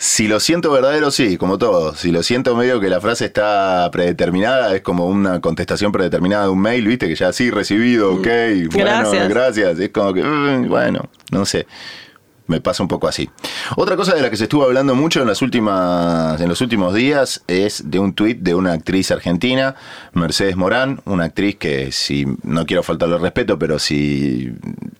Si 0.00 0.28
lo 0.28 0.38
siento 0.38 0.70
verdadero, 0.70 1.10
sí, 1.10 1.36
como 1.36 1.58
todo. 1.58 1.92
Si 1.96 2.12
lo 2.12 2.22
siento 2.22 2.54
medio 2.54 2.78
que 2.78 2.88
la 2.88 3.00
frase 3.00 3.24
está 3.24 3.88
predeterminada, 3.90 4.74
es 4.76 4.80
como 4.82 5.06
una 5.06 5.40
contestación 5.40 5.90
predeterminada 5.90 6.44
de 6.44 6.50
un 6.50 6.60
mail, 6.60 6.86
¿viste? 6.86 7.08
Que 7.08 7.16
ya 7.16 7.32
sí, 7.32 7.50
recibido, 7.50 8.14
ok, 8.14 8.26
bueno, 8.26 8.68
Gracias. 8.70 9.28
gracias. 9.28 9.78
Es 9.80 9.88
como 9.90 10.12
que, 10.14 10.22
mm, 10.22 10.68
bueno, 10.68 11.10
no 11.32 11.44
sé. 11.44 11.66
me 12.46 12.60
pasa 12.62 12.82
un 12.82 12.88
poco 12.88 13.06
así. 13.08 13.28
Otra 13.76 13.94
cosa 13.96 14.14
de 14.14 14.22
la 14.22 14.30
que 14.30 14.36
se 14.38 14.44
estuvo 14.44 14.64
hablando 14.64 14.94
mucho 14.94 15.20
en 15.20 15.26
las 15.28 15.42
últimas, 15.42 16.40
en 16.40 16.48
los 16.48 16.62
últimos 16.62 16.94
días 16.94 17.42
es 17.46 17.90
de 17.90 17.98
un 17.98 18.14
tuit 18.14 18.38
de 18.38 18.54
una 18.54 18.72
actriz 18.72 19.10
argentina, 19.10 19.74
Mercedes 20.14 20.56
Morán, 20.56 21.00
una 21.04 21.24
actriz 21.24 21.56
que 21.56 21.92
si 21.92 22.24
no 22.42 22.64
quiero 22.64 22.82
faltarle 22.82 23.18
respeto, 23.18 23.58
pero 23.58 23.78
si 23.78 24.50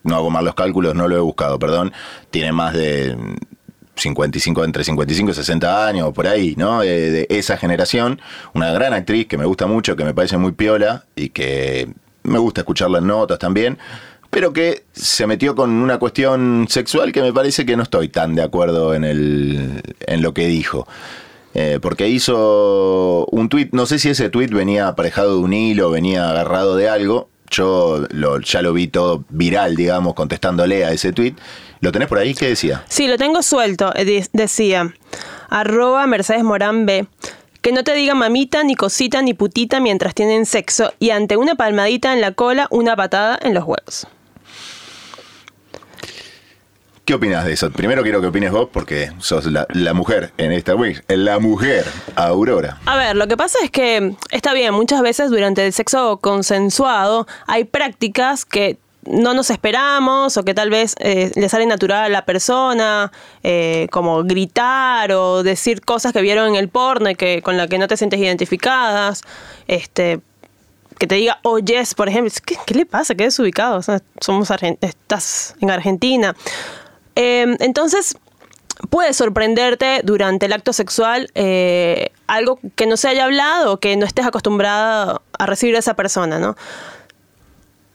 no 0.02 0.16
hago 0.16 0.28
mal 0.28 0.44
los 0.44 0.54
cálculos, 0.56 0.94
no 0.94 1.08
lo 1.08 1.16
he 1.16 1.20
buscado, 1.20 1.58
perdón, 1.58 1.92
tiene 2.30 2.52
más 2.52 2.74
de 2.74 3.16
55, 3.98 4.64
entre 4.64 4.84
55 4.84 5.30
y 5.30 5.34
60 5.34 5.86
años, 5.86 6.12
por 6.12 6.26
ahí, 6.26 6.54
¿no? 6.56 6.80
De, 6.80 7.10
de 7.10 7.26
esa 7.30 7.56
generación, 7.56 8.20
una 8.54 8.72
gran 8.72 8.92
actriz 8.94 9.26
que 9.26 9.38
me 9.38 9.44
gusta 9.44 9.66
mucho, 9.66 9.96
que 9.96 10.04
me 10.04 10.14
parece 10.14 10.38
muy 10.38 10.52
piola 10.52 11.04
y 11.16 11.30
que 11.30 11.88
me 12.22 12.38
gusta 12.38 12.62
escucharla 12.62 12.98
en 12.98 13.06
notas 13.06 13.38
también 13.38 13.78
pero 14.30 14.52
que 14.52 14.84
se 14.92 15.26
metió 15.26 15.54
con 15.54 15.70
una 15.70 15.98
cuestión 15.98 16.66
sexual 16.68 17.12
que 17.12 17.22
me 17.22 17.32
parece 17.32 17.64
que 17.64 17.76
no 17.76 17.82
estoy 17.82 18.08
tan 18.08 18.34
de 18.34 18.42
acuerdo 18.42 18.94
en, 18.94 19.04
el, 19.04 19.82
en 20.06 20.22
lo 20.22 20.34
que 20.34 20.46
dijo. 20.46 20.86
Eh, 21.54 21.78
porque 21.80 22.08
hizo 22.08 23.26
un 23.26 23.48
tuit, 23.48 23.72
no 23.72 23.86
sé 23.86 23.98
si 23.98 24.10
ese 24.10 24.28
tuit 24.28 24.52
venía 24.52 24.88
aparejado 24.88 25.34
de 25.34 25.40
un 25.40 25.52
hilo, 25.52 25.90
venía 25.90 26.28
agarrado 26.28 26.76
de 26.76 26.88
algo. 26.88 27.30
Yo 27.50 28.04
lo, 28.10 28.40
ya 28.40 28.60
lo 28.60 28.74
vi 28.74 28.88
todo 28.88 29.24
viral, 29.30 29.74
digamos, 29.74 30.12
contestándole 30.12 30.84
a 30.84 30.92
ese 30.92 31.12
tuit. 31.12 31.38
¿Lo 31.80 31.92
tenés 31.92 32.08
por 32.08 32.18
ahí? 32.18 32.34
¿Qué 32.34 32.48
decía? 32.48 32.84
Sí, 32.88 33.06
lo 33.06 33.16
tengo 33.16 33.42
suelto. 33.42 33.92
Eh, 33.94 34.26
decía, 34.32 34.92
arroba 35.48 36.06
Mercedes 36.06 36.44
Morán 36.44 36.86
B. 36.86 37.06
Que 37.60 37.72
no 37.72 37.84
te 37.84 37.94
diga 37.94 38.14
mamita, 38.14 38.62
ni 38.62 38.74
cosita, 38.74 39.20
ni 39.22 39.34
putita 39.34 39.80
mientras 39.80 40.14
tienen 40.14 40.46
sexo. 40.46 40.92
Y 40.98 41.10
ante 41.10 41.36
una 41.36 41.54
palmadita 41.54 42.12
en 42.12 42.20
la 42.20 42.32
cola, 42.32 42.66
una 42.70 42.96
patada 42.96 43.38
en 43.42 43.54
los 43.54 43.64
huevos. 43.64 44.06
¿Qué 47.08 47.14
opinas 47.14 47.46
de 47.46 47.54
eso? 47.54 47.70
Primero 47.70 48.02
quiero 48.02 48.20
que 48.20 48.26
opines 48.26 48.52
vos 48.52 48.68
porque 48.70 49.10
sos 49.18 49.46
la, 49.46 49.94
mujer 49.94 50.30
en 50.36 50.52
esta 50.52 50.74
week, 50.74 51.02
la 51.08 51.38
mujer 51.38 51.86
Aurora. 52.16 52.78
A 52.84 52.98
ver, 52.98 53.16
lo 53.16 53.26
que 53.26 53.34
pasa 53.34 53.56
es 53.64 53.70
que 53.70 54.14
está 54.30 54.52
bien, 54.52 54.74
muchas 54.74 55.00
veces 55.00 55.30
durante 55.30 55.64
el 55.64 55.72
sexo 55.72 56.18
consensuado 56.18 57.26
hay 57.46 57.64
prácticas 57.64 58.44
que 58.44 58.76
no 59.08 59.34
nos 59.34 59.50
esperamos 59.50 60.36
o 60.36 60.44
que 60.44 60.54
tal 60.54 60.70
vez 60.70 60.94
eh, 60.98 61.32
le 61.34 61.48
sale 61.48 61.66
natural 61.66 62.04
a 62.04 62.08
la 62.08 62.24
persona, 62.24 63.10
eh, 63.42 63.88
como 63.90 64.22
gritar 64.24 65.12
o 65.12 65.42
decir 65.42 65.80
cosas 65.80 66.12
que 66.12 66.20
vieron 66.20 66.48
en 66.48 66.56
el 66.56 66.68
porno 66.68 67.10
y 67.10 67.14
que, 67.14 67.42
con 67.42 67.56
la 67.56 67.68
que 67.68 67.78
no 67.78 67.88
te 67.88 67.96
sientes 67.96 68.20
identificadas. 68.20 69.22
Este, 69.66 70.20
que 70.98 71.06
te 71.06 71.14
diga, 71.14 71.38
oh 71.42 71.58
yes, 71.58 71.94
por 71.94 72.08
ejemplo, 72.08 72.32
¿qué, 72.44 72.74
le 72.74 72.84
pasa? 72.84 73.14
¿Qué 73.14 73.24
desubicado? 73.24 73.78
O 73.78 73.82
somos 74.20 74.50
estás 74.80 75.54
en 75.60 75.70
Argentina. 75.70 76.34
Em, 77.14 77.56
entonces, 77.60 78.16
puede 78.90 79.12
sorprenderte 79.12 80.00
durante 80.04 80.46
el 80.46 80.52
acto 80.52 80.72
sexual 80.72 81.30
eh, 81.34 82.10
algo 82.26 82.58
que 82.76 82.86
no 82.86 82.96
se 82.96 83.08
haya 83.08 83.24
hablado 83.24 83.78
que 83.80 83.96
no 83.96 84.06
estés 84.06 84.26
acostumbrada 84.26 85.20
a 85.38 85.46
recibir 85.46 85.76
a 85.76 85.80
esa 85.80 85.94
persona, 85.94 86.38
¿no? 86.38 86.56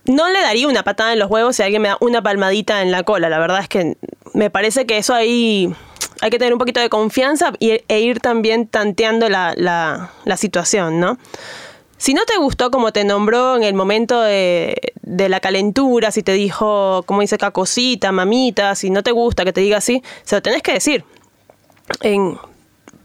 No 0.04 0.28
le 0.28 0.40
daría 0.40 0.68
una 0.68 0.82
patada 0.82 1.12
en 1.12 1.18
los 1.18 1.30
huevos 1.30 1.56
si 1.56 1.62
alguien 1.62 1.82
me 1.82 1.88
da 1.88 1.96
una 2.00 2.22
palmadita 2.22 2.82
en 2.82 2.90
la 2.90 3.02
cola. 3.02 3.28
La 3.28 3.38
verdad 3.38 3.60
es 3.60 3.68
que 3.68 3.96
me 4.32 4.50
parece 4.50 4.86
que 4.86 4.98
eso 4.98 5.14
ahí 5.14 5.74
hay 6.20 6.30
que 6.30 6.38
tener 6.38 6.52
un 6.52 6.58
poquito 6.58 6.80
de 6.80 6.88
confianza 6.88 7.52
e 7.60 8.00
ir 8.00 8.20
también 8.20 8.66
tanteando 8.66 9.28
la, 9.28 9.54
la 9.56 10.36
situación, 10.36 11.00
¿no? 11.00 11.18
Si 12.04 12.12
no 12.12 12.26
te 12.26 12.36
gustó 12.36 12.70
como 12.70 12.92
te 12.92 13.02
nombró 13.04 13.56
en 13.56 13.62
el 13.62 13.72
momento 13.72 14.20
de, 14.20 14.76
la 15.02 15.40
calentura, 15.40 16.10
si 16.10 16.22
te 16.22 16.32
dijo, 16.32 17.02
como 17.06 17.22
dice 17.22 17.38
cacosita, 17.38 18.12
mamita, 18.12 18.74
si 18.74 18.90
no 18.90 19.02
te 19.02 19.10
gusta 19.10 19.44
que 19.46 19.54
te 19.54 19.62
diga 19.62 19.78
así, 19.78 20.02
se 20.22 20.36
lo 20.36 20.42
tenés 20.42 20.60
que 20.60 20.74
decir. 20.74 21.04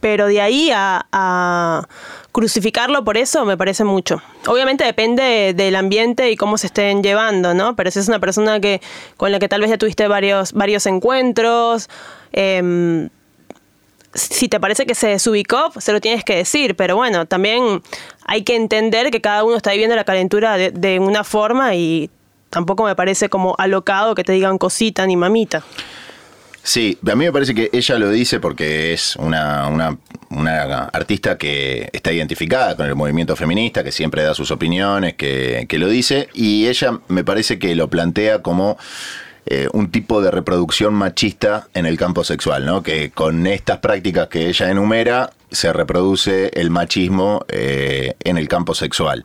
Pero 0.00 0.26
de 0.26 0.40
ahí 0.40 0.70
a, 0.74 1.86
crucificarlo 2.32 3.04
por 3.04 3.16
eso 3.16 3.44
me 3.44 3.56
parece 3.56 3.84
mucho. 3.84 4.22
Obviamente 4.46 4.84
depende 4.84 5.52
del 5.54 5.74
ambiente 5.74 6.30
y 6.30 6.36
cómo 6.36 6.58
se 6.58 6.68
estén 6.68 7.02
llevando, 7.02 7.54
¿no? 7.54 7.74
Pero 7.74 7.90
si 7.90 7.98
es 7.98 8.08
una 8.08 8.20
persona 8.20 8.60
que 8.60 8.80
con 9.16 9.32
la 9.32 9.38
que 9.38 9.48
tal 9.48 9.60
vez 9.60 9.70
ya 9.70 9.78
tuviste 9.78 10.06
varios, 10.06 10.52
varios 10.52 10.86
encuentros, 10.86 11.88
eh, 12.32 13.08
si 14.14 14.48
te 14.48 14.58
parece 14.58 14.86
que 14.86 14.94
se 14.94 15.08
desubicó, 15.08 15.72
se 15.78 15.92
lo 15.92 16.00
tienes 16.00 16.24
que 16.24 16.36
decir, 16.36 16.74
pero 16.74 16.96
bueno, 16.96 17.26
también 17.26 17.82
hay 18.24 18.42
que 18.42 18.56
entender 18.56 19.10
que 19.10 19.20
cada 19.20 19.44
uno 19.44 19.56
está 19.56 19.70
viviendo 19.72 19.94
la 19.94 20.04
calentura 20.04 20.56
de, 20.56 20.98
una 20.98 21.22
forma 21.22 21.74
y 21.74 22.10
tampoco 22.50 22.84
me 22.84 22.96
parece 22.96 23.28
como 23.28 23.54
alocado 23.58 24.14
que 24.14 24.24
te 24.24 24.32
digan 24.32 24.58
cosita 24.58 25.06
ni 25.06 25.16
mamita. 25.16 25.62
Sí, 26.70 26.96
a 27.04 27.16
mí 27.16 27.24
me 27.24 27.32
parece 27.32 27.52
que 27.52 27.68
ella 27.72 27.98
lo 27.98 28.10
dice 28.10 28.38
porque 28.38 28.92
es 28.92 29.16
una, 29.16 29.66
una, 29.66 29.98
una, 30.30 30.84
artista 30.84 31.36
que 31.36 31.90
está 31.92 32.12
identificada 32.12 32.76
con 32.76 32.86
el 32.86 32.94
movimiento 32.94 33.34
feminista, 33.34 33.82
que 33.82 33.90
siempre 33.90 34.22
da 34.22 34.34
sus 34.34 34.52
opiniones, 34.52 35.14
que, 35.14 35.66
que 35.68 35.78
lo 35.78 35.88
dice, 35.88 36.28
y 36.32 36.68
ella 36.68 37.00
me 37.08 37.24
parece 37.24 37.58
que 37.58 37.74
lo 37.74 37.90
plantea 37.90 38.40
como 38.40 38.78
eh, 39.46 39.68
un 39.72 39.90
tipo 39.90 40.22
de 40.22 40.30
reproducción 40.30 40.94
machista 40.94 41.66
en 41.74 41.86
el 41.86 41.98
campo 41.98 42.22
sexual, 42.22 42.64
¿no? 42.64 42.84
Que 42.84 43.10
con 43.10 43.48
estas 43.48 43.78
prácticas 43.78 44.28
que 44.28 44.46
ella 44.46 44.70
enumera 44.70 45.30
se 45.50 45.72
reproduce 45.72 46.52
el 46.54 46.70
machismo 46.70 47.44
eh, 47.48 48.14
en 48.22 48.38
el 48.38 48.46
campo 48.46 48.76
sexual. 48.76 49.24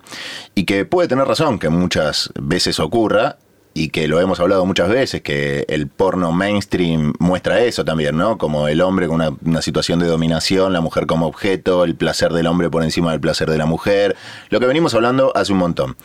Y 0.56 0.64
que 0.64 0.86
puede 0.86 1.08
tener 1.08 1.28
razón 1.28 1.60
que 1.60 1.70
muchas 1.70 2.32
veces 2.42 2.80
ocurra, 2.80 3.38
y 3.78 3.90
que 3.90 4.08
lo 4.08 4.22
hemos 4.22 4.40
hablado 4.40 4.66
muchas 4.66 4.88
veces, 4.88 5.22
que 5.22 5.66
el 5.68 5.88
porno 5.88 6.32
mainstream 6.32 7.14
muestra 7.20 7.60
eso 7.60 7.84
también, 7.84 8.16
¿no? 8.16 8.38
Como 8.38 8.70
el 8.70 8.80
hombre 8.80 9.08
con 9.08 9.22
una, 9.44 9.62
situación 9.62 10.00
de 10.00 10.08
dominación, 10.08 10.72
la 10.72 10.80
mujer 10.80 11.06
como 11.06 11.28
objeto, 11.28 11.84
el 11.84 11.94
placer 11.94 12.32
del 12.32 12.48
hombre 12.48 12.70
por 12.70 12.84
encima 12.84 13.12
del 13.12 13.20
placer 13.20 13.50
de 13.50 13.58
la 13.58 13.66
mujer, 13.66 14.16
lo 14.50 14.62
que 14.62 14.66
venimos 14.66 14.94
hablando 14.94 15.34
hace 15.36 15.52
un 15.52 15.60
montón. 15.60 15.98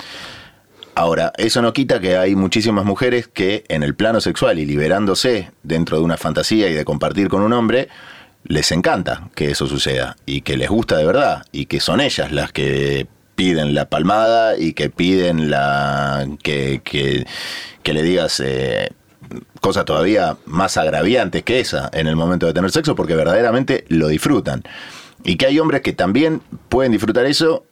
Ahora, 0.97 1.33
eso 1.39 1.63
no 1.63 1.73
quita 1.73 2.01
que 2.01 2.17
hay 2.17 2.35
muchísimas 2.35 2.85
mujeres 2.85 3.29
que 3.29 3.63
en 3.69 3.85
el 3.85 3.95
plano 3.95 4.21
sexual 4.21 4.59
y 4.59 4.67
liberándose 4.67 5.53
dentro 5.63 5.97
de 5.97 6.03
una 6.03 6.17
fantasía 6.17 6.69
y 6.69 6.75
de 6.75 6.85
compartir 6.85 7.29
con 7.29 7.41
un 7.41 7.53
hombre, 7.53 7.89
les 8.43 8.73
encanta 8.73 9.29
que 9.37 9.53
eso 9.53 9.69
suceda 9.69 10.17
y 10.27 10.41
que 10.41 10.57
les 10.57 10.69
gusta 10.69 10.97
de 10.97 11.07
verdad 11.07 11.45
y 11.53 11.67
que 11.67 11.79
son 11.79 12.01
ellas 12.01 12.33
las 12.33 12.51
que 12.51 13.07
piden 13.41 13.75
la 13.75 13.89
palmada 13.89 14.59
y 14.59 14.75
que 14.75 14.91
piden 14.91 15.49
la 15.51 16.29
que, 16.43 16.83
que, 16.85 17.93
le 17.95 18.03
digas 18.03 18.39
eh, 18.45 18.91
cosas 19.63 19.87
todavía 19.87 20.37
más 20.45 20.77
agraviantes 20.77 21.43
que 21.43 21.59
esa 21.59 21.89
en 21.95 22.07
el 22.07 22.17
momento 22.17 22.45
de 22.45 22.53
tener 22.53 22.71
sexo 22.71 22.95
porque 22.95 23.15
verdaderamente 23.15 23.87
lo 23.89 24.09
disfrutan. 24.09 24.63
Y 25.25 25.37
que 25.37 25.47
hay 25.47 25.59
hombres 25.59 25.81
que 25.81 25.95
también 25.95 26.43
pueden 26.69 26.93
disfrutar 26.93 27.25
eso 27.25 27.65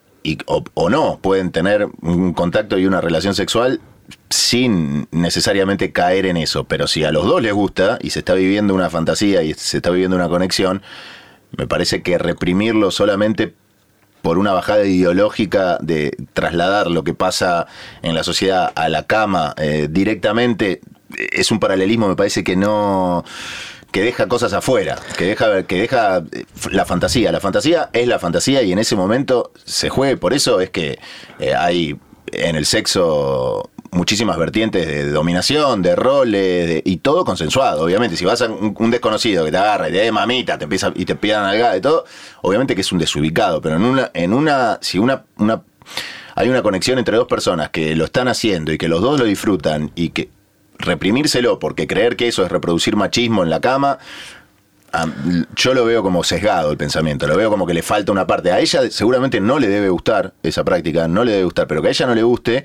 o, 0.47 0.89
no, 0.89 1.19
pueden 1.21 1.53
tener 1.53 1.87
un 2.01 2.33
contacto 2.33 2.79
y 2.79 2.87
una 2.87 3.03
relación 3.03 3.35
sexual 3.35 3.83
sin 4.31 5.07
necesariamente 5.11 5.93
caer 5.93 6.25
en 6.25 6.39
eso, 6.39 6.65
pero 6.65 6.87
si 6.87 7.05
a 7.05 7.13
los 7.13 7.27
dos 7.27 7.43
les 7.43 7.53
gusta 7.53 7.99
y 8.01 8.09
se 8.09 8.21
está 8.21 8.33
viviendo 8.33 8.75
una 8.75 8.89
fantasía 8.89 9.43
y 9.43 9.53
se 9.53 9.77
está 9.77 9.91
viviendo 9.91 10.17
una 10.17 10.31
conexión, 10.31 10.81
me 11.59 11.67
parece 11.67 12.01
que 12.01 12.17
reprimirlo 12.17 12.91
solamente 12.91 13.53
por 14.23 14.39
una 14.39 14.53
bajada 14.53 14.85
ideológica 14.85 15.79
de 15.81 16.17
trasladar 16.33 16.91
lo 16.91 17.05
que 17.05 17.15
pasa 17.15 17.67
en 18.03 18.15
la 18.15 18.25
sociedad 18.25 18.73
a 18.75 18.89
la 18.89 19.05
cama 19.05 19.55
eh, 19.59 19.89
directamente 19.91 20.81
es 21.17 21.51
un 21.51 21.59
paralelismo, 21.59 22.09
me 22.09 22.17
parece 22.17 22.45
que 22.45 22.57
no 22.57 23.25
que 23.91 24.03
deja 24.03 24.29
cosas 24.29 24.53
afuera, 24.53 24.99
que 25.17 25.25
deja, 25.25 25.63
que 25.63 25.81
deja 25.81 26.19
eh, 26.19 26.45
la 26.71 26.85
fantasía. 26.85 27.33
La 27.33 27.41
fantasía 27.41 27.89
es 27.93 28.07
la 28.07 28.19
fantasía 28.19 28.63
y 28.63 28.73
en 28.73 28.79
ese 28.79 28.97
momento 28.97 29.53
se 29.65 29.89
juegue. 29.89 30.17
Por 30.17 30.35
eso 30.35 30.61
es 30.61 30.71
que 30.71 30.99
eh, 31.39 31.55
hay 31.55 31.99
en 32.33 32.57
el 32.57 32.67
sexo 32.67 33.71
muchísimas 33.91 34.37
vertientes 34.39 34.87
de 34.87 35.11
dominación, 35.11 35.83
de 35.83 35.97
roles, 35.97 36.83
y 36.85 36.99
todo 36.99 37.25
consensuado, 37.25 37.85
obviamente. 37.85 38.17
Si 38.17 38.25
vas 38.25 38.43
a 38.43 38.49
un, 38.49 38.91
desconocido 38.91 39.45
que 39.45 39.51
te 39.51 39.57
agarra 39.57 39.89
y 39.89 39.93
te 39.93 40.11
mamita, 40.13 40.59
te 40.59 40.65
empieza 40.65 40.93
y 40.95 41.05
te 41.05 41.15
pidan 41.15 41.45
algo 41.45 41.69
de 41.69 41.81
todo, 41.81 42.05
obviamente 42.43 42.75
que 42.75 42.83
es 42.83 42.93
un 42.93 42.99
desubicado, 42.99 43.61
pero 43.61 43.77
en 43.77 43.83
una, 43.83 44.11
en 44.15 44.33
una, 44.33 44.79
si 44.81 44.99
una, 44.99 45.25
una 45.37 45.63
hay 46.35 46.49
una 46.49 46.63
conexión 46.63 46.99
entre 46.99 47.17
dos 47.17 47.27
personas 47.27 47.71
que 47.71 47.97
lo 47.97 48.05
están 48.05 48.29
haciendo 48.29 48.73
y 48.73 48.79
que 48.79 48.89
los 48.89 49.01
dos 49.01 49.19
lo 49.19 49.25
disfrutan 49.25 49.91
y 49.97 50.11
que 50.11 50.31
reprimírselo 50.79 51.59
porque 51.59 51.89
creer 51.89 52.15
que 52.15 52.29
eso 52.29 52.45
es 52.45 52.53
reproducir 52.53 52.95
machismo 52.95 53.43
en 53.43 53.51
la 53.51 53.61
cama, 53.61 53.99
yo 55.57 55.75
lo 55.75 55.85
veo 55.85 56.03
como 56.03 56.25
sesgado 56.25 56.71
el 56.71 56.77
pensamiento, 56.77 57.27
lo 57.27 57.37
veo 57.37 57.51
como 57.51 57.67
que 57.67 57.75
le 57.75 57.83
falta 57.83 58.13
una 58.13 58.27
parte. 58.27 58.53
A 58.53 58.61
ella 58.61 58.91
seguramente 58.91 59.41
no 59.41 59.59
le 59.59 59.69
debe 59.69 59.89
gustar 59.89 60.33
esa 60.43 60.65
práctica, 60.65 61.09
no 61.09 61.25
le 61.25 61.33
debe 61.33 61.45
gustar, 61.45 61.67
pero 61.67 61.83
que 61.83 61.89
a 61.89 61.91
ella 61.91 62.07
no 62.07 62.15
le 62.15 62.23
guste, 62.23 62.65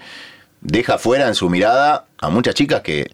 deja 0.64 0.98
fuera 0.98 1.28
en 1.28 1.36
su 1.36 1.50
mirada 1.50 2.06
a 2.20 2.30
muchas 2.30 2.56
chicas 2.56 2.82
que 2.82 3.12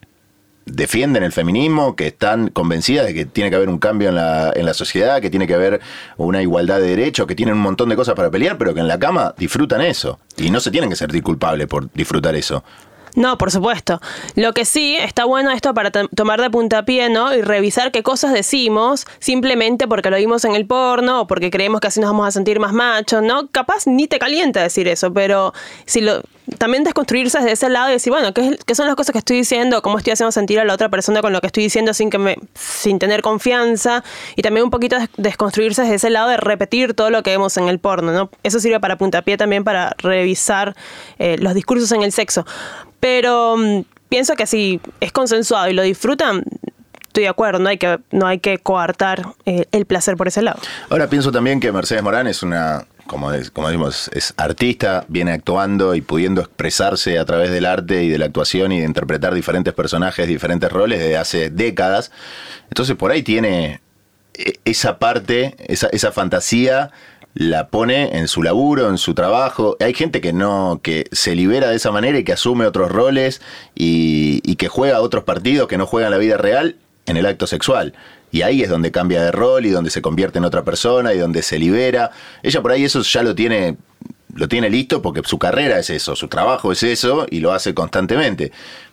defienden 0.65 1.23
el 1.23 1.31
feminismo, 1.31 1.95
que 1.95 2.07
están 2.07 2.49
convencidas 2.49 3.07
de 3.07 3.13
que 3.13 3.25
tiene 3.25 3.49
que 3.49 3.55
haber 3.55 3.69
un 3.69 3.79
cambio 3.79 4.09
en 4.09 4.15
la, 4.15 4.53
en 4.55 4.65
la 4.65 4.75
sociedad, 4.75 5.19
que 5.19 5.31
tiene 5.31 5.47
que 5.47 5.55
haber 5.55 5.81
una 6.17 6.41
igualdad 6.43 6.79
de 6.79 6.87
derechos, 6.87 7.25
que 7.25 7.35
tienen 7.35 7.55
un 7.55 7.61
montón 7.61 7.89
de 7.89 7.95
cosas 7.95 8.13
para 8.13 8.29
pelear, 8.29 8.57
pero 8.57 8.73
que 8.73 8.79
en 8.79 8.87
la 8.87 8.99
cama 8.99 9.33
disfrutan 9.37 9.81
eso. 9.81 10.19
Y 10.37 10.51
no 10.51 10.59
se 10.59 10.69
tienen 10.69 10.89
que 10.89 10.95
sentir 10.95 11.23
culpables 11.23 11.67
por 11.67 11.91
disfrutar 11.91 12.35
eso. 12.35 12.63
No, 13.15 13.37
por 13.39 13.49
supuesto. 13.49 13.99
Lo 14.35 14.53
que 14.53 14.65
sí 14.65 14.95
está 14.95 15.25
bueno 15.25 15.49
esto 15.51 15.73
para 15.73 15.91
tomar 15.91 16.41
de 16.41 16.49
puntapié, 16.51 17.09
¿no? 17.09 17.33
Y 17.33 17.41
revisar 17.41 17.91
qué 17.91 18.03
cosas 18.03 18.33
decimos 18.33 19.07
simplemente 19.19 19.87
porque 19.87 20.11
lo 20.11 20.17
vimos 20.17 20.45
en 20.45 20.55
el 20.55 20.67
porno 20.67 21.21
o 21.21 21.27
porque 21.27 21.49
creemos 21.49 21.81
que 21.81 21.87
así 21.87 21.99
nos 21.99 22.11
vamos 22.11 22.27
a 22.27 22.31
sentir 22.31 22.59
más 22.59 22.73
machos, 22.73 23.23
¿no? 23.23 23.47
Capaz 23.47 23.87
ni 23.87 24.07
te 24.07 24.19
calienta 24.19 24.61
decir 24.61 24.87
eso, 24.87 25.11
pero 25.11 25.53
si 25.85 26.01
lo 26.01 26.21
también 26.57 26.83
desconstruirse 26.83 27.37
desde 27.39 27.51
ese 27.51 27.69
lado 27.69 27.89
y 27.89 27.93
decir, 27.93 28.11
bueno, 28.11 28.33
¿qué, 28.33 28.57
qué 28.65 28.75
son 28.75 28.87
las 28.87 28.95
cosas 28.95 29.13
que 29.13 29.19
estoy 29.19 29.37
diciendo? 29.37 29.81
¿Cómo 29.81 29.97
estoy 29.97 30.13
haciendo 30.13 30.31
sentir 30.31 30.59
a 30.59 30.65
la 30.65 30.73
otra 30.73 30.89
persona 30.89 31.21
con 31.21 31.31
lo 31.33 31.41
que 31.41 31.47
estoy 31.47 31.63
diciendo 31.63 31.93
sin 31.93 32.09
que 32.09 32.17
me 32.17 32.37
sin 32.53 32.99
tener 32.99 33.21
confianza? 33.21 34.03
Y 34.35 34.41
también 34.41 34.63
un 34.65 34.71
poquito 34.71 34.97
des- 34.97 35.09
desconstruirse 35.17 35.81
desde 35.83 35.95
ese 35.95 36.09
lado 36.09 36.29
de 36.29 36.37
repetir 36.37 36.93
todo 36.93 37.09
lo 37.09 37.23
que 37.23 37.29
vemos 37.31 37.55
en 37.57 37.69
el 37.69 37.79
porno, 37.79 38.11
¿no? 38.11 38.29
Eso 38.43 38.59
sirve 38.59 38.79
para 38.79 38.97
puntapié 38.97 39.37
también 39.37 39.63
para 39.63 39.95
revisar 39.99 40.75
eh, 41.19 41.37
los 41.39 41.53
discursos 41.53 41.91
en 41.91 42.01
el 42.03 42.11
sexo. 42.11 42.45
Pero 42.99 43.55
mm, 43.57 43.81
pienso 44.09 44.35
que 44.35 44.45
si 44.45 44.81
es 44.99 45.11
consensuado 45.11 45.69
y 45.69 45.73
lo 45.73 45.81
disfrutan, 45.83 46.43
estoy 47.07 47.23
de 47.23 47.29
acuerdo, 47.29 47.59
no 47.59 47.69
hay 47.69 47.77
que, 47.77 47.99
no 48.11 48.27
hay 48.27 48.39
que 48.39 48.57
coartar 48.59 49.23
eh, 49.45 49.65
el 49.71 49.85
placer 49.85 50.15
por 50.17 50.27
ese 50.27 50.41
lado. 50.41 50.59
Ahora 50.89 51.07
pienso 51.09 51.31
también 51.31 51.59
que 51.59 51.71
Mercedes 51.71 52.03
Morán 52.03 52.27
es 52.27 52.43
una, 52.43 52.85
como, 53.09 53.31
como 53.53 53.67
decimos, 53.67 54.09
es 54.13 54.35
artista, 54.37 55.03
viene 55.07 55.31
actuando 55.31 55.95
y 55.95 56.01
pudiendo 56.01 56.41
expresarse 56.41 57.17
a 57.17 57.25
través 57.25 57.49
del 57.49 57.65
arte 57.65 58.03
y 58.03 58.09
de 58.09 58.19
la 58.19 58.25
actuación 58.25 58.71
y 58.71 58.79
de 58.79 58.85
interpretar 58.85 59.33
diferentes 59.33 59.73
personajes, 59.73 60.27
diferentes 60.27 60.71
roles 60.71 60.99
desde 60.99 61.17
hace 61.17 61.49
décadas. 61.49 62.11
Entonces 62.69 62.95
por 62.95 63.11
ahí 63.11 63.23
tiene 63.23 63.81
e- 64.35 64.59
esa 64.63 64.99
parte, 64.99 65.55
esa, 65.67 65.87
esa 65.87 66.11
fantasía 66.11 66.91
la 67.33 67.69
pone 67.69 68.17
en 68.17 68.27
su 68.27 68.43
laburo, 68.43 68.89
en 68.89 68.99
su 68.99 69.15
trabajo. 69.15 69.75
Hay 69.79 69.95
gente 69.95 70.21
que 70.21 70.31
no, 70.31 70.79
que 70.83 71.05
se 71.11 71.33
libera 71.35 71.69
de 71.69 71.77
esa 71.77 71.91
manera 71.91 72.19
y 72.19 72.23
que 72.23 72.33
asume 72.33 72.67
otros 72.67 72.91
roles 72.91 73.41
y, 73.75 74.41
y 74.43 74.55
que 74.55 74.67
juega 74.67 75.01
otros 75.01 75.23
partidos 75.23 75.67
que 75.67 75.79
no 75.79 75.87
juegan 75.87 76.11
la 76.11 76.17
vida 76.19 76.37
real 76.37 76.75
en 77.07 77.17
el 77.17 77.25
acto 77.25 77.47
sexual. 77.47 77.93
Y 78.31 78.41
ahí 78.43 78.61
es 78.61 78.69
donde 78.69 78.91
cambia 78.91 79.23
de 79.23 79.31
rol 79.31 79.65
y 79.65 79.69
donde 79.69 79.89
se 79.89 80.01
convierte 80.01 80.37
en 80.37 80.45
otra 80.45 80.63
persona 80.63 81.13
y 81.13 81.17
donde 81.17 81.41
se 81.41 81.57
libera. 81.57 82.11
Ella 82.43 82.61
por 82.61 82.71
ahí 82.71 82.83
eso 82.83 83.01
ya 83.01 83.23
lo 83.23 83.33
tiene, 83.35 83.77
lo 84.35 84.47
tiene 84.47 84.69
listo 84.69 85.01
porque 85.01 85.21
su 85.25 85.39
carrera 85.39 85.79
es 85.79 85.89
eso, 85.89 86.15
su 86.15 86.27
trabajo 86.27 86.71
es 86.71 86.83
eso 86.83 87.25
y 87.29 87.39
lo 87.39 87.53
hace 87.53 87.73
constantemente. 87.73 88.51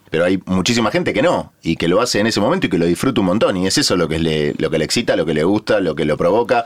Pero 0.09 0.23
hay 0.25 0.41
muchísima 0.45 0.89
gente 0.89 1.13
que 1.13 1.21
no, 1.21 1.51
y 1.61 1.75
que 1.75 1.87
lo 1.87 2.01
hace 2.01 2.19
en 2.19 2.27
ese 2.27 2.39
momento 2.39 2.67
y 2.67 2.69
que 2.69 2.77
lo 2.77 2.85
disfruta 2.85 3.19
un 3.19 3.27
montón. 3.27 3.57
Y 3.57 3.67
es 3.67 3.77
eso 3.77 3.97
lo 3.97 4.07
que 4.07 4.19
le, 4.19 4.53
lo 4.57 4.69
que 4.69 4.77
le 4.77 4.85
excita, 4.85 5.15
lo 5.15 5.25
que 5.25 5.33
le 5.33 5.43
gusta, 5.43 5.81
lo 5.81 5.95
que 5.95 6.05
lo 6.05 6.17
provoca. 6.17 6.65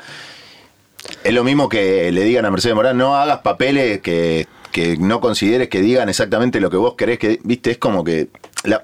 Es 1.23 1.33
lo 1.33 1.43
mismo 1.43 1.67
que 1.67 2.11
le 2.11 2.23
digan 2.23 2.45
a 2.45 2.51
Mercedes 2.51 2.75
Morán, 2.75 2.97
no 2.97 3.15
hagas 3.15 3.39
papeles 3.39 4.01
que, 4.01 4.47
que 4.71 4.97
no 4.97 5.19
consideres 5.19 5.69
que 5.69 5.81
digan 5.81 6.09
exactamente 6.09 6.59
lo 6.59 6.69
que 6.69 6.77
vos 6.77 6.93
querés 6.95 7.17
que, 7.19 7.39
viste, 7.43 7.71
es 7.71 7.77
como 7.77 8.03
que, 8.03 8.29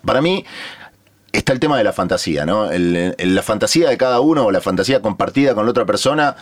para 0.04 0.21
mí 0.21 0.43
está 1.31 1.53
el 1.53 1.59
tema 1.59 1.77
de 1.77 1.83
la 1.83 1.93
fantasía, 1.93 2.45
¿no? 2.45 2.69
La 2.71 3.43
fantasía 3.43 3.89
de 3.89 3.97
cada 3.97 4.19
uno 4.19 4.45
o 4.45 4.51
la 4.51 4.61
fantasía 4.61 5.01
compartida 5.01 5.55
con 5.55 5.65
la 5.65 5.71
otra 5.71 5.85
persona 5.85 6.35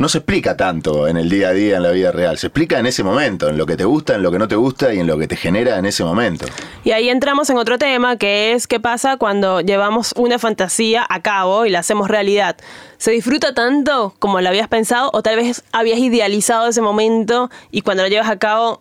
no 0.00 0.08
se 0.08 0.16
explica 0.16 0.56
tanto 0.56 1.06
en 1.08 1.18
el 1.18 1.28
día 1.28 1.48
a 1.48 1.52
día, 1.52 1.76
en 1.76 1.82
la 1.82 1.90
vida 1.90 2.10
real, 2.10 2.38
se 2.38 2.46
explica 2.46 2.78
en 2.78 2.86
ese 2.86 3.02
momento, 3.02 3.50
en 3.50 3.58
lo 3.58 3.66
que 3.66 3.76
te 3.76 3.84
gusta, 3.84 4.14
en 4.14 4.22
lo 4.22 4.32
que 4.32 4.38
no 4.38 4.48
te 4.48 4.56
gusta 4.56 4.94
y 4.94 4.98
en 4.98 5.06
lo 5.06 5.18
que 5.18 5.28
te 5.28 5.36
genera 5.36 5.76
en 5.76 5.84
ese 5.84 6.02
momento. 6.04 6.46
Y 6.84 6.92
ahí 6.92 7.10
entramos 7.10 7.50
en 7.50 7.58
otro 7.58 7.76
tema 7.76 8.16
que 8.16 8.52
es 8.52 8.66
qué 8.66 8.80
pasa 8.80 9.18
cuando 9.18 9.60
llevamos 9.60 10.14
una 10.16 10.38
fantasía 10.38 11.04
a 11.06 11.20
cabo 11.20 11.66
y 11.66 11.70
la 11.70 11.80
hacemos 11.80 12.08
realidad. 12.08 12.56
¿Se 12.96 13.10
disfruta 13.10 13.52
tanto 13.52 14.14
como 14.18 14.40
lo 14.40 14.48
habías 14.48 14.68
pensado 14.68 15.10
o 15.12 15.22
tal 15.22 15.36
vez 15.36 15.64
habías 15.70 15.98
idealizado 15.98 16.68
ese 16.68 16.80
momento 16.80 17.50
y 17.70 17.82
cuando 17.82 18.02
lo 18.02 18.08
llevas 18.08 18.30
a 18.30 18.38
cabo 18.38 18.80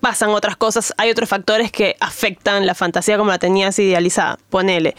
pasan 0.00 0.30
otras 0.30 0.56
cosas, 0.56 0.94
hay 0.96 1.10
otros 1.10 1.28
factores 1.28 1.72
que 1.72 1.96
afectan 2.00 2.66
la 2.66 2.74
fantasía 2.74 3.18
como 3.18 3.30
la 3.30 3.38
tenías 3.38 3.78
idealizada? 3.78 4.38
Ponele. 4.50 4.94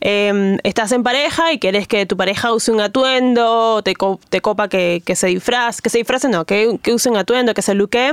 eh, 0.00 0.58
estás 0.62 0.92
en 0.92 1.02
pareja 1.02 1.52
y 1.52 1.58
querés 1.58 1.88
que 1.88 2.06
tu 2.06 2.16
pareja 2.16 2.52
use 2.52 2.70
un 2.70 2.80
atuendo, 2.80 3.82
te, 3.82 3.94
te 4.28 4.40
copa 4.40 4.68
que, 4.68 5.02
se 5.14 5.26
disfraz, 5.28 5.80
que 5.80 5.90
se 5.90 5.98
disfrace, 5.98 6.28
no, 6.28 6.44
que, 6.44 6.78
que 6.82 6.92
use 6.92 7.08
un 7.10 7.16
atuendo, 7.16 7.54
que 7.54 7.62
se 7.62 7.74
luquee. 7.74 8.12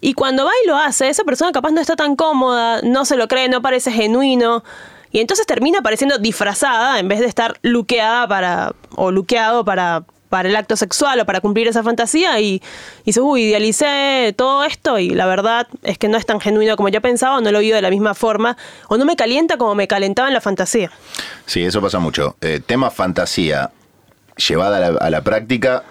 Y 0.00 0.12
cuando 0.14 0.44
va 0.44 0.50
y 0.62 0.66
lo 0.68 0.76
hace, 0.76 1.08
esa 1.08 1.24
persona 1.24 1.52
capaz 1.52 1.70
no 1.70 1.80
está 1.80 1.96
tan 1.96 2.16
cómoda, 2.16 2.82
no 2.82 3.04
se 3.04 3.16
lo 3.16 3.28
cree, 3.28 3.48
no 3.48 3.62
parece 3.62 3.90
genuino. 3.90 4.62
Y 5.10 5.20
entonces 5.20 5.46
termina 5.46 5.80
pareciendo 5.80 6.18
disfrazada 6.18 6.98
en 6.98 7.08
vez 7.08 7.20
de 7.20 7.26
estar 7.26 7.58
luqueada 7.62 8.28
para, 8.28 8.74
o 8.96 9.10
luqueado 9.10 9.64
para, 9.64 10.04
para 10.28 10.48
el 10.48 10.56
acto 10.56 10.76
sexual 10.76 11.20
o 11.20 11.26
para 11.26 11.40
cumplir 11.40 11.68
esa 11.68 11.82
fantasía. 11.82 12.40
Y, 12.40 12.54
y 12.54 12.62
dice, 13.06 13.20
uy, 13.20 13.44
idealicé 13.44 14.34
todo 14.36 14.64
esto 14.64 14.98
y 14.98 15.10
la 15.10 15.26
verdad 15.26 15.68
es 15.82 15.98
que 15.98 16.08
no 16.08 16.16
es 16.16 16.26
tan 16.26 16.40
genuino 16.40 16.76
como 16.76 16.88
yo 16.88 17.00
pensaba, 17.00 17.38
o 17.38 17.40
no 17.40 17.52
lo 17.52 17.60
vivo 17.60 17.76
de 17.76 17.82
la 17.82 17.90
misma 17.90 18.14
forma, 18.14 18.56
o 18.88 18.96
no 18.96 19.04
me 19.04 19.16
calienta 19.16 19.56
como 19.56 19.74
me 19.74 19.88
calentaba 19.88 20.28
en 20.28 20.34
la 20.34 20.40
fantasía. 20.40 20.90
Sí, 21.46 21.62
eso 21.62 21.80
pasa 21.80 21.98
mucho. 21.98 22.36
Eh, 22.40 22.60
tema 22.64 22.90
fantasía 22.90 23.70
llevada 24.36 24.98
a 25.00 25.10
la, 25.10 25.22
práctica, 25.22 25.84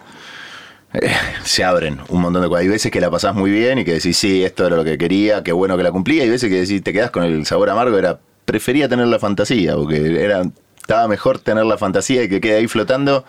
eh, 0.93 1.09
se 1.43 1.63
abren 1.63 1.99
un 2.09 2.21
montón 2.21 2.41
de 2.43 2.47
cosas. 2.47 2.61
Hay 2.61 2.67
veces 2.67 2.91
que 2.91 3.01
la 3.01 3.09
pasás 3.09 3.35
muy 3.35 3.51
bien 3.51 3.79
y 3.79 3.85
que 3.85 3.93
decís, 3.93 4.17
sí, 4.17 4.43
esto 4.43 4.67
era 4.67 4.75
lo 4.75 4.83
que 4.83 4.97
quería, 4.97 5.43
qué 5.43 5.51
bueno 5.51 5.77
que 5.77 5.83
la 5.83 5.91
cumplía. 5.91 6.19
Y 6.19 6.25
hay 6.25 6.29
veces 6.29 6.49
que 6.49 6.61
decís, 6.61 6.83
te 6.83 6.93
quedás 6.93 7.11
con 7.11 7.23
el 7.23 7.45
sabor 7.45 7.69
amargo, 7.69 7.97
era, 7.97 8.19
prefería 8.45 8.87
tener 8.87 9.07
la 9.07 9.19
fantasía, 9.19 9.75
porque 9.75 10.23
era, 10.23 10.43
estaba 10.77 11.07
mejor 11.07 11.39
tener 11.39 11.65
la 11.65 11.77
fantasía 11.77 12.23
y 12.23 12.29
que 12.29 12.39
quede 12.39 12.57
ahí 12.57 12.67
flotando 12.67 13.25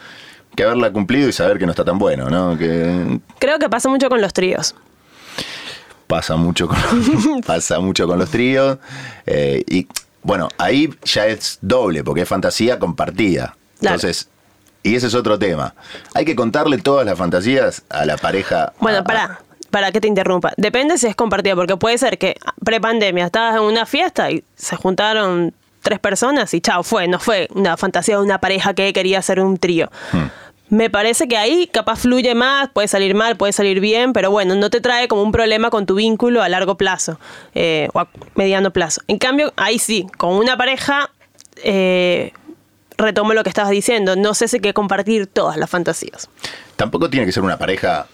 que 0.57 0.65
haberla 0.65 0.91
cumplido 0.93 1.29
y 1.29 1.33
saber 1.33 1.59
que 1.59 1.67
no 1.67 1.73
está 1.73 1.85
tan 1.85 1.99
bueno, 1.99 2.29
¿no? 2.31 2.59
Que 2.59 3.21
Creo 3.39 3.59
que 3.59 3.69
pasa 3.69 3.89
mucho 3.89 4.09
con 4.09 4.21
los 4.21 4.33
tríos. 4.33 4.75
pasa 6.07 6.37
mucho 6.37 6.69
con, 6.69 6.79
pasa 7.47 7.79
mucho 7.81 8.07
con 8.07 8.19
los 8.19 8.31
tríos. 8.31 8.79
eh, 9.27 9.63
y 9.69 9.87
bueno, 10.23 10.49
ahí 10.59 10.91
ya 11.05 11.27
es 11.27 11.59
doble, 11.61 12.03
porque 12.03 12.23
es 12.23 12.29
fantasía 12.29 12.81
compartida. 12.81 13.55
Claro. 13.79 13.95
Entonces, 13.95 14.29
y 14.83 14.97
ese 14.97 15.07
es 15.07 15.15
otro 15.15 15.39
tema. 15.39 15.75
Hay 16.15 16.25
que 16.25 16.35
contarle 16.35 16.79
todas 16.79 17.07
las 17.07 17.17
fantasías 17.17 17.83
a 17.89 18.05
la 18.07 18.17
pareja. 18.17 18.73
Bueno, 18.81 19.05
para, 19.05 19.41
para 19.71 19.93
que 19.93 20.01
te 20.01 20.09
interrumpa. 20.09 20.53
Depende 20.57 20.99
si 20.99 21.07
es 21.07 21.15
compartida, 21.15 21.55
porque 21.55 21.77
puede 21.77 21.97
ser 21.99 22.19
que 22.19 22.37
prepandemia 22.65 23.27
estabas 23.27 23.57
en 23.57 23.63
una 23.63 23.87
fiesta 23.87 24.31
y 24.33 24.43
se 24.57 24.75
juntaron 24.75 25.55
tres 25.83 26.01
personas 26.01 26.53
y 26.55 26.61
chao, 26.61 26.83
fue, 26.83 27.07
no 27.07 27.21
fue 27.21 27.49
una 27.55 27.77
fantasía 27.77 28.17
de 28.17 28.23
una 28.23 28.39
pareja 28.41 28.75
que 28.75 28.93
quería 28.93 29.21
hacer 29.21 29.39
un 29.39 29.57
trío. 29.59 29.89
Me 30.69 30.91
parece 30.91 31.29
que 31.29 31.37
ahí 31.37 31.69
capaz 31.73 32.01
fluye 32.01 32.35
más, 32.35 32.69
puede 32.71 32.89
salir 32.89 33.15
mal, 33.15 33.37
puede 33.37 33.53
salir 33.53 33.81
bien, 33.81 34.13
pero 34.13 34.31
bueno, 34.31 34.57
no 34.57 34.69
te 34.69 34.81
trae 34.81 35.07
como 35.07 35.23
un 35.23 35.31
problema 35.31 35.71
con 35.71 35.87
tu 35.87 35.95
vínculo 35.95 36.43
a 36.43 36.49
largo 36.49 36.77
plazo 36.77 37.21
eh, 37.55 37.89
o 37.93 38.01
a 38.01 38.09
mediano 38.35 38.73
plazo. 38.73 39.01
En 39.07 39.19
cambio, 39.19 39.53
ahí 39.57 39.79
sí, 39.79 40.07
con 40.19 40.35
una 40.35 40.57
pareja, 40.57 41.11
eh, 41.63 42.33
retomo 42.99 43.33
lo 43.33 43.45
que 43.45 43.49
estabas 43.49 43.71
diciendo, 43.71 44.17
no 44.17 44.35
sé 44.35 44.49
si 44.49 44.59
que 44.59 44.75
compartir 44.75 45.29
todas 45.29 45.57
las 45.57 45.71
fantasías. 45.71 46.29
Tampoco 46.75 47.09
tiene 47.11 47.27
que 47.27 47.33
ser 47.33 47.45
una 47.45 47.59
pareja, 47.59 48.09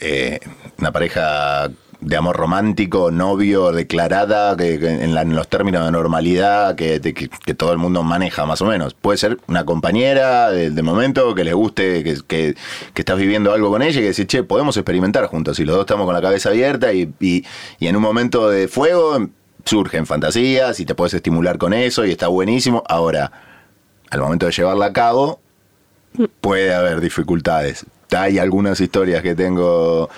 eh, 0.00 0.40
una 0.78 0.90
pareja 0.90 1.70
de 2.02 2.16
amor 2.16 2.36
romántico, 2.36 3.10
novio, 3.12 3.70
declarada, 3.70 4.56
que, 4.56 4.78
que 4.78 4.88
en, 4.88 5.14
la- 5.14 5.22
en 5.22 5.34
los 5.36 5.46
términos 5.48 5.84
de 5.84 5.92
normalidad 5.92 6.74
que, 6.74 6.98
de- 6.98 7.14
que- 7.14 7.28
que 7.28 7.54
todo 7.54 7.70
el 7.72 7.78
mundo 7.78 8.02
maneja 8.02 8.44
más 8.44 8.60
o 8.60 8.66
menos. 8.66 8.92
Puede 8.94 9.18
ser 9.18 9.38
una 9.46 9.64
compañera 9.64 10.50
de, 10.50 10.70
de 10.70 10.82
momento 10.82 11.34
que 11.34 11.44
les 11.44 11.54
guste, 11.54 12.02
que, 12.26 12.54
estás 12.94 13.16
viviendo 13.18 13.52
algo 13.52 13.70
con 13.70 13.82
ella 13.82 14.00
y 14.00 14.02
que 14.02 14.08
decís, 14.08 14.26
che, 14.26 14.42
podemos 14.42 14.76
experimentar 14.76 15.26
juntos. 15.26 15.58
Y 15.60 15.64
los 15.64 15.76
dos 15.76 15.84
estamos 15.84 16.04
con 16.06 16.14
la 16.14 16.20
cabeza 16.20 16.48
abierta 16.50 16.92
y, 16.92 17.14
y- 17.20 17.44
y 17.78 17.86
en 17.86 17.94
un 17.96 18.02
momento 18.02 18.50
de 18.50 18.66
fuego 18.68 19.28
surgen 19.64 20.04
fantasías 20.06 20.80
y 20.80 20.84
te 20.84 20.96
puedes 20.96 21.14
estimular 21.14 21.56
con 21.56 21.72
eso 21.72 22.04
y 22.04 22.10
está 22.10 22.26
buenísimo. 22.26 22.82
Ahora, 22.88 23.30
al 24.10 24.20
momento 24.20 24.46
de 24.46 24.52
llevarla 24.52 24.86
a 24.86 24.92
cabo, 24.92 25.40
puede 26.40 26.74
haber 26.74 27.00
dificultades. 27.00 27.86
Hay 28.14 28.38
algunas 28.38 28.80
historias 28.80 29.22
que 29.22 29.34
tengo 29.36 30.10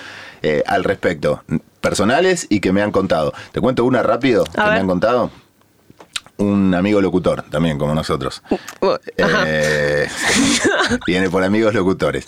eh, 0.46 0.62
al 0.66 0.84
respecto, 0.84 1.42
personales 1.80 2.46
y 2.50 2.60
que 2.60 2.70
me 2.70 2.82
han 2.82 2.90
contado. 2.90 3.32
Te 3.52 3.62
cuento 3.62 3.82
una 3.86 4.02
rápido 4.02 4.44
que 4.44 4.60
me 4.60 4.78
han 4.78 4.86
contado. 4.86 5.30
Un 6.36 6.74
amigo 6.74 7.00
locutor, 7.00 7.44
también 7.50 7.78
como 7.78 7.94
nosotros. 7.94 8.42
Ajá. 9.18 9.44
Eh, 9.46 10.06
viene 11.06 11.30
por 11.30 11.44
amigos 11.44 11.72
locutores. 11.72 12.26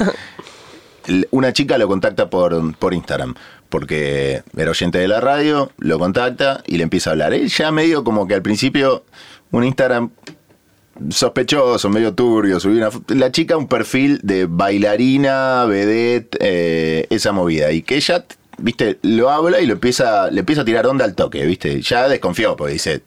Una 1.31 1.53
chica 1.53 1.77
lo 1.77 1.89
contacta 1.89 2.31
por, 2.31 2.75
por 2.79 2.95
Instagram, 2.95 3.35
porque 3.69 4.43
era 4.57 4.71
oyente 4.71 4.97
de 4.97 5.09
la 5.09 5.21
radio, 5.21 5.71
lo 5.77 5.99
contacta 5.99 6.63
y 6.67 6.79
le 6.79 6.85
empieza 6.85 7.11
a 7.11 7.13
hablar. 7.13 7.35
Él 7.35 7.51
ya 7.51 7.71
medio 7.71 8.03
como 8.03 8.27
que 8.27 8.33
al 8.33 8.41
principio 8.41 9.05
un 9.51 9.63
Instagram 9.63 10.11
sospechoso, 11.11 11.89
medio 11.91 12.15
turbio, 12.15 12.61
subí 12.61 12.77
una 12.77 12.91
la 13.09 13.31
chica 13.31 13.57
un 13.57 13.69
perfil 13.69 14.21
de 14.23 14.47
bailarina, 14.47 15.65
vedette, 15.65 16.39
eh, 16.41 17.07
esa 17.11 17.33
movida. 17.33 17.73
Y 17.73 17.83
que 17.83 17.97
ella, 17.97 18.25
viste, 18.59 18.99
lo 19.03 19.31
habla 19.31 19.61
y 19.61 19.67
lo 19.67 19.75
empieza, 19.75 20.31
le 20.31 20.41
empieza 20.41 20.63
a 20.63 20.65
tirar 20.65 20.87
onda 20.87 21.05
al 21.05 21.15
toque, 21.15 21.45
viste. 21.47 21.81
Ya 21.83 22.09
desconfió, 22.09 22.57
porque 22.57 22.75
dice, 22.75 23.03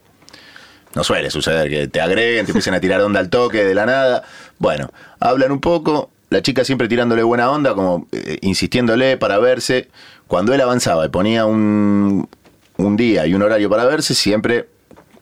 no 0.95 1.03
suele 1.03 1.29
suceder 1.29 1.69
que 1.69 1.87
te 1.87 2.01
agreguen, 2.01 2.45
te 2.45 2.51
empiecen 2.51 2.73
a 2.73 2.79
tirar 2.79 3.01
onda 3.01 3.19
al 3.19 3.29
toque 3.29 3.63
de 3.63 3.75
la 3.75 3.85
nada. 3.85 4.23
Bueno, 4.57 4.91
hablan 5.19 5.51
un 5.51 5.59
poco, 5.59 6.11
la 6.29 6.41
chica 6.41 6.63
siempre 6.63 6.87
tirándole 6.87 7.23
buena 7.23 7.51
onda, 7.51 7.73
como 7.73 8.07
eh, 8.11 8.37
insistiéndole 8.41 9.17
para 9.17 9.39
verse. 9.39 9.89
Cuando 10.27 10.53
él 10.53 10.61
avanzaba 10.61 11.05
y 11.05 11.09
ponía 11.09 11.45
un, 11.45 12.29
un 12.77 12.97
día 12.97 13.25
y 13.25 13.33
un 13.33 13.41
horario 13.41 13.69
para 13.69 13.85
verse, 13.85 14.13
siempre 14.13 14.67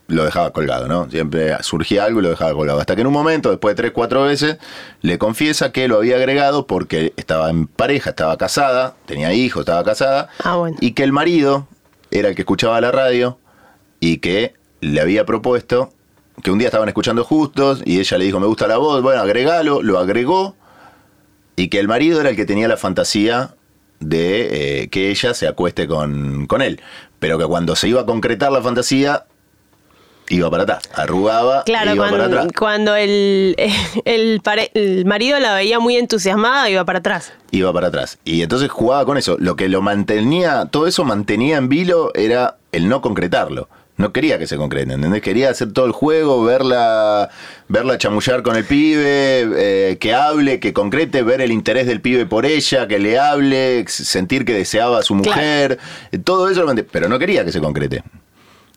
lo 0.08 0.24
dejaba 0.24 0.52
colgado, 0.52 0.88
¿no? 0.88 1.10
Siempre 1.10 1.56
surgía 1.64 2.06
algo 2.06 2.20
y 2.20 2.24
lo 2.24 2.30
dejaba 2.30 2.54
colgado. 2.54 2.80
Hasta 2.80 2.96
que 2.96 3.02
en 3.02 3.08
un 3.08 3.14
momento, 3.14 3.50
después 3.50 3.76
de 3.76 3.82
tres, 3.84 3.92
cuatro 3.94 4.24
veces, 4.24 4.58
le 5.02 5.18
confiesa 5.18 5.72
que 5.72 5.88
lo 5.88 5.98
había 5.98 6.16
agregado 6.16 6.66
porque 6.66 7.14
estaba 7.18 7.50
en 7.50 7.68
pareja, 7.68 8.12
estaba 8.12 8.38
casada, 8.38 8.96
tenía 9.06 9.34
hijos, 9.34 9.62
estaba 9.62 9.84
casada, 9.84 10.30
Ah, 10.44 10.56
bueno. 10.56 10.78
y 10.80 10.92
que 10.92 11.04
el 11.04 11.12
marido 11.12 11.68
era 12.10 12.30
el 12.30 12.36
que 12.36 12.44
escuchaba 12.44 12.80
la 12.80 12.92
radio 12.92 13.38
y 14.00 14.18
que 14.20 14.54
le 14.80 15.02
había 15.02 15.26
propuesto 15.26 15.92
que 16.44 16.52
un 16.52 16.60
día 16.60 16.68
estaban 16.68 16.88
escuchando 16.88 17.24
justos 17.24 17.82
y 17.84 18.00
ella 18.00 18.18
le 18.18 18.26
dijo, 18.26 18.40
me 18.40 18.46
gusta 18.48 18.68
la 18.68 18.78
voz, 18.78 19.02
bueno, 19.02 19.22
agregalo, 19.22 19.82
lo 19.82 19.98
agregó 20.00 20.56
y 21.56 21.70
que 21.70 21.80
el 21.80 21.88
marido 21.88 22.22
era 22.22 22.30
el 22.30 22.36
que 22.36 22.46
tenía 22.46 22.68
la 22.68 22.78
fantasía 22.78 23.56
de 24.00 24.84
eh, 24.84 24.90
que 24.90 25.10
ella 25.10 25.34
se 25.34 25.48
acueste 25.48 25.88
con, 25.88 26.46
con 26.46 26.62
él, 26.62 26.80
pero 27.20 27.40
que 27.40 27.46
cuando 27.46 27.76
se 27.76 27.88
iba 27.88 28.02
a 28.02 28.06
concretar 28.06 28.52
la 28.52 28.62
fantasía, 28.62 29.26
iba 30.30 30.50
para 30.50 30.64
atrás, 30.64 30.84
arrugaba 30.94 31.64
Claro, 31.64 31.92
y 31.92 31.96
iba 31.96 32.06
para 32.10 32.18
cuando, 32.18 32.38
atrás. 32.40 32.54
cuando 32.58 32.96
el, 32.96 33.56
el, 34.06 34.42
pare- 34.44 34.72
el 34.74 35.06
marido 35.06 35.40
la 35.40 35.56
veía 35.56 35.80
muy 35.80 35.96
entusiasmada, 35.98 36.70
iba 36.70 36.84
para 36.86 37.00
atrás. 37.00 37.34
Iba 37.52 37.72
para 37.74 37.88
atrás. 37.88 38.18
Y 38.26 38.42
entonces 38.42 38.70
jugaba 38.70 39.06
con 39.06 39.18
eso. 39.18 39.38
Lo 39.40 39.56
que 39.56 39.70
lo 39.70 39.82
mantenía, 39.82 40.66
todo 40.70 40.88
eso 40.88 41.04
mantenía 41.04 41.58
en 41.58 41.70
vilo 41.70 42.12
era 42.16 42.58
el 42.72 42.90
no 42.90 43.02
concretarlo. 43.02 43.70
No 43.96 44.14
quería 44.14 44.38
que 44.38 44.46
se 44.46 44.58
concrete, 44.58 44.94
¿entendés? 44.94 45.24
Quería 45.24 45.50
hacer 45.50 45.74
todo 45.74 45.86
el 45.88 45.92
juego, 45.92 46.44
verla, 46.44 47.30
verla 47.68 47.98
chamullar 47.98 48.44
con 48.44 48.56
el 48.56 48.64
pibe, 48.64 49.48
eh, 49.58 49.98
que 50.00 50.14
hable, 50.14 50.60
que 50.60 50.72
concrete, 50.72 51.24
ver 51.24 51.42
el 51.42 51.52
interés 51.52 51.88
del 51.88 52.00
pibe 52.00 52.28
por 52.28 52.46
ella, 52.46 52.88
que 52.88 53.00
le 53.00 53.18
hable, 53.18 53.86
sentir 53.88 54.46
que 54.46 54.54
deseaba 54.54 55.00
a 55.00 55.02
su 55.02 55.16
mujer. 55.16 55.80
Todo 56.24 56.48
eso 56.48 56.64
pero 56.92 57.10
no 57.10 57.18
quería 57.18 57.44
que 57.44 57.52
se 57.52 57.60
concrete. 57.60 58.04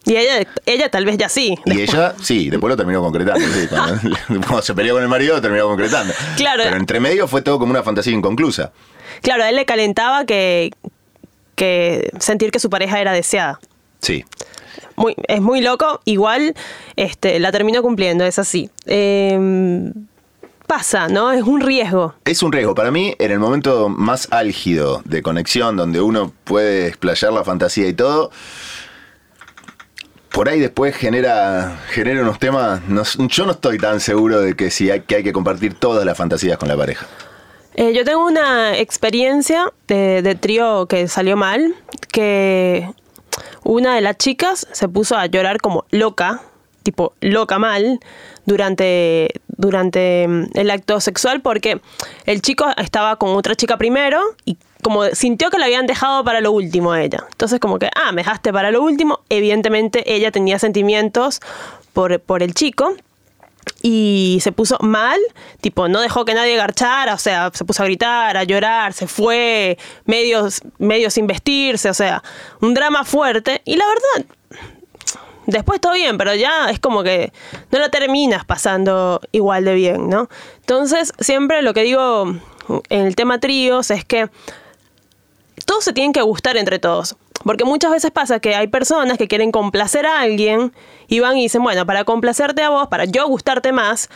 Y 0.05 0.15
ella, 0.15 0.47
ella 0.65 0.89
tal 0.89 1.05
vez 1.05 1.17
ya 1.17 1.29
sí. 1.29 1.55
Y 1.65 1.81
ella, 1.81 2.15
sí, 2.21 2.49
después 2.49 2.69
lo 2.69 2.77
terminó 2.77 3.01
concretando. 3.01 3.45
sí, 3.47 3.67
cuando, 3.67 3.99
cuando 4.27 4.61
se 4.61 4.73
peleó 4.73 4.95
con 4.95 5.03
el 5.03 5.09
marido, 5.09 5.35
lo 5.35 5.41
terminó 5.41 5.67
concretando. 5.67 6.13
Claro. 6.37 6.63
Pero 6.63 6.77
entre 6.77 6.99
medio 6.99 7.27
fue 7.27 7.41
todo 7.41 7.59
como 7.59 7.71
una 7.71 7.83
fantasía 7.83 8.13
inconclusa. 8.13 8.71
Claro, 9.21 9.43
a 9.43 9.49
él 9.49 9.55
le 9.55 9.65
calentaba 9.65 10.25
que, 10.25 10.71
que 11.55 12.09
sentir 12.19 12.51
que 12.51 12.59
su 12.59 12.69
pareja 12.69 12.99
era 12.99 13.11
deseada. 13.11 13.59
Sí. 13.99 14.25
Muy, 14.95 15.15
es 15.27 15.41
muy 15.41 15.61
loco. 15.61 16.01
Igual 16.05 16.55
este, 16.95 17.39
la 17.39 17.51
terminó 17.51 17.81
cumpliendo, 17.83 18.25
es 18.25 18.39
así. 18.39 18.69
Eh, 18.87 19.91
pasa, 20.71 21.09
¿no? 21.09 21.33
Es 21.33 21.43
un 21.43 21.59
riesgo. 21.59 22.15
Es 22.23 22.41
un 22.41 22.53
riesgo. 22.53 22.73
Para 22.73 22.91
mí, 22.91 23.13
en 23.19 23.29
el 23.29 23.39
momento 23.39 23.89
más 23.89 24.29
álgido 24.31 25.01
de 25.03 25.21
conexión, 25.21 25.75
donde 25.75 25.99
uno 25.99 26.31
puede 26.45 26.87
explayar 26.87 27.33
la 27.33 27.43
fantasía 27.43 27.89
y 27.89 27.93
todo, 27.93 28.31
por 30.31 30.49
ahí 30.49 30.59
después 30.59 30.95
genera, 30.95 31.79
genera 31.89 32.21
unos 32.21 32.39
temas. 32.39 32.81
no 32.87 33.03
yo 33.27 33.45
no 33.45 33.51
estoy 33.51 33.77
tan 33.77 33.99
seguro 33.99 34.41
de 34.41 34.55
que, 34.55 34.71
si 34.71 34.89
hay, 34.89 35.01
que 35.01 35.17
hay 35.17 35.23
que 35.23 35.33
compartir 35.33 35.73
todas 35.73 36.05
las 36.05 36.17
fantasías 36.17 36.57
con 36.57 36.69
la 36.69 36.77
pareja. 36.77 37.05
Eh, 37.75 37.93
yo 37.93 38.03
tengo 38.03 38.25
una 38.25 38.77
experiencia 38.77 39.71
de, 39.87 40.21
de 40.21 40.35
trío 40.35 40.87
que 40.87 41.07
salió 41.07 41.37
mal, 41.37 41.75
que 42.11 42.89
una 43.63 43.95
de 43.95 44.01
las 44.01 44.17
chicas 44.17 44.67
se 44.71 44.89
puso 44.89 45.15
a 45.15 45.25
llorar 45.27 45.61
como 45.61 45.85
loca, 45.91 46.41
tipo 46.83 47.13
loca 47.21 47.59
mal, 47.59 47.99
durante, 48.45 49.29
durante 49.47 50.27
mm, 50.27 50.45
el 50.55 50.71
acto 50.71 50.99
sexual 50.99 51.41
porque 51.41 51.81
el 52.25 52.41
chico 52.41 52.65
estaba 52.77 53.15
con 53.17 53.29
otra 53.35 53.55
chica 53.55 53.77
primero 53.77 54.19
y 54.45 54.57
como 54.81 55.05
sintió 55.07 55.49
que 55.49 55.57
la 55.57 55.65
habían 55.65 55.87
dejado 55.87 56.23
para 56.23 56.41
lo 56.41 56.51
último 56.51 56.91
a 56.91 57.01
ella. 57.01 57.25
Entonces 57.31 57.59
como 57.59 57.79
que, 57.79 57.89
ah, 57.95 58.11
me 58.11 58.21
dejaste 58.21 58.51
para 58.51 58.71
lo 58.71 58.81
último. 58.81 59.21
Evidentemente 59.29 60.13
ella 60.13 60.31
tenía 60.31 60.59
sentimientos 60.59 61.39
por, 61.93 62.19
por 62.19 62.43
el 62.43 62.53
chico 62.53 62.95
y 63.81 64.39
se 64.41 64.51
puso 64.51 64.77
mal, 64.81 65.19
tipo, 65.59 65.87
no 65.87 66.01
dejó 66.01 66.25
que 66.25 66.33
nadie 66.33 66.55
garchara, 66.55 67.13
o 67.13 67.17
sea, 67.17 67.51
se 67.53 67.65
puso 67.65 67.83
a 67.83 67.85
gritar, 67.85 68.37
a 68.37 68.43
llorar, 68.43 68.93
se 68.93 69.07
fue 69.07 69.77
medio, 70.05 70.47
medio 70.77 71.09
sin 71.09 71.27
vestirse, 71.27 71.89
o 71.89 71.93
sea, 71.93 72.23
un 72.59 72.73
drama 72.73 73.03
fuerte. 73.03 73.61
Y 73.65 73.75
la 73.75 73.85
verdad, 73.87 74.35
después 75.45 75.81
todo 75.81 75.93
bien, 75.93 76.17
pero 76.17 76.33
ya 76.35 76.69
es 76.69 76.79
como 76.79 77.03
que 77.03 77.31
no 77.71 77.79
lo 77.79 77.89
terminas 77.89 78.45
pasando 78.45 79.21
igual 79.31 79.65
de 79.65 79.73
bien, 79.75 80.09
¿no? 80.09 80.29
Entonces, 80.59 81.13
siempre 81.19 81.61
lo 81.61 81.73
que 81.73 81.83
digo 81.83 82.35
en 82.89 83.05
el 83.05 83.15
tema 83.15 83.39
tríos 83.39 83.91
es 83.91 84.05
que 84.05 84.29
todos 85.71 85.85
se 85.85 85.93
tienen 85.93 86.11
que 86.11 86.21
gustar 86.21 86.57
entre 86.57 86.79
todos. 86.79 87.15
Porque 87.45 87.63
muchas 87.63 87.91
veces 87.91 88.11
pasa 88.11 88.41
que 88.41 88.55
hay 88.55 88.67
personas 88.67 89.17
que 89.17 89.29
quieren 89.29 89.53
complacer 89.53 90.05
a 90.05 90.19
alguien 90.19 90.73
y 91.07 91.21
van 91.21 91.37
y 91.37 91.43
dicen, 91.43 91.63
bueno, 91.63 91.85
para 91.85 92.03
complacerte 92.03 92.61
a 92.61 92.69
vos, 92.69 92.89
para 92.89 93.05
yo 93.05 93.25
gustarte 93.29 93.71
más, 93.71 94.09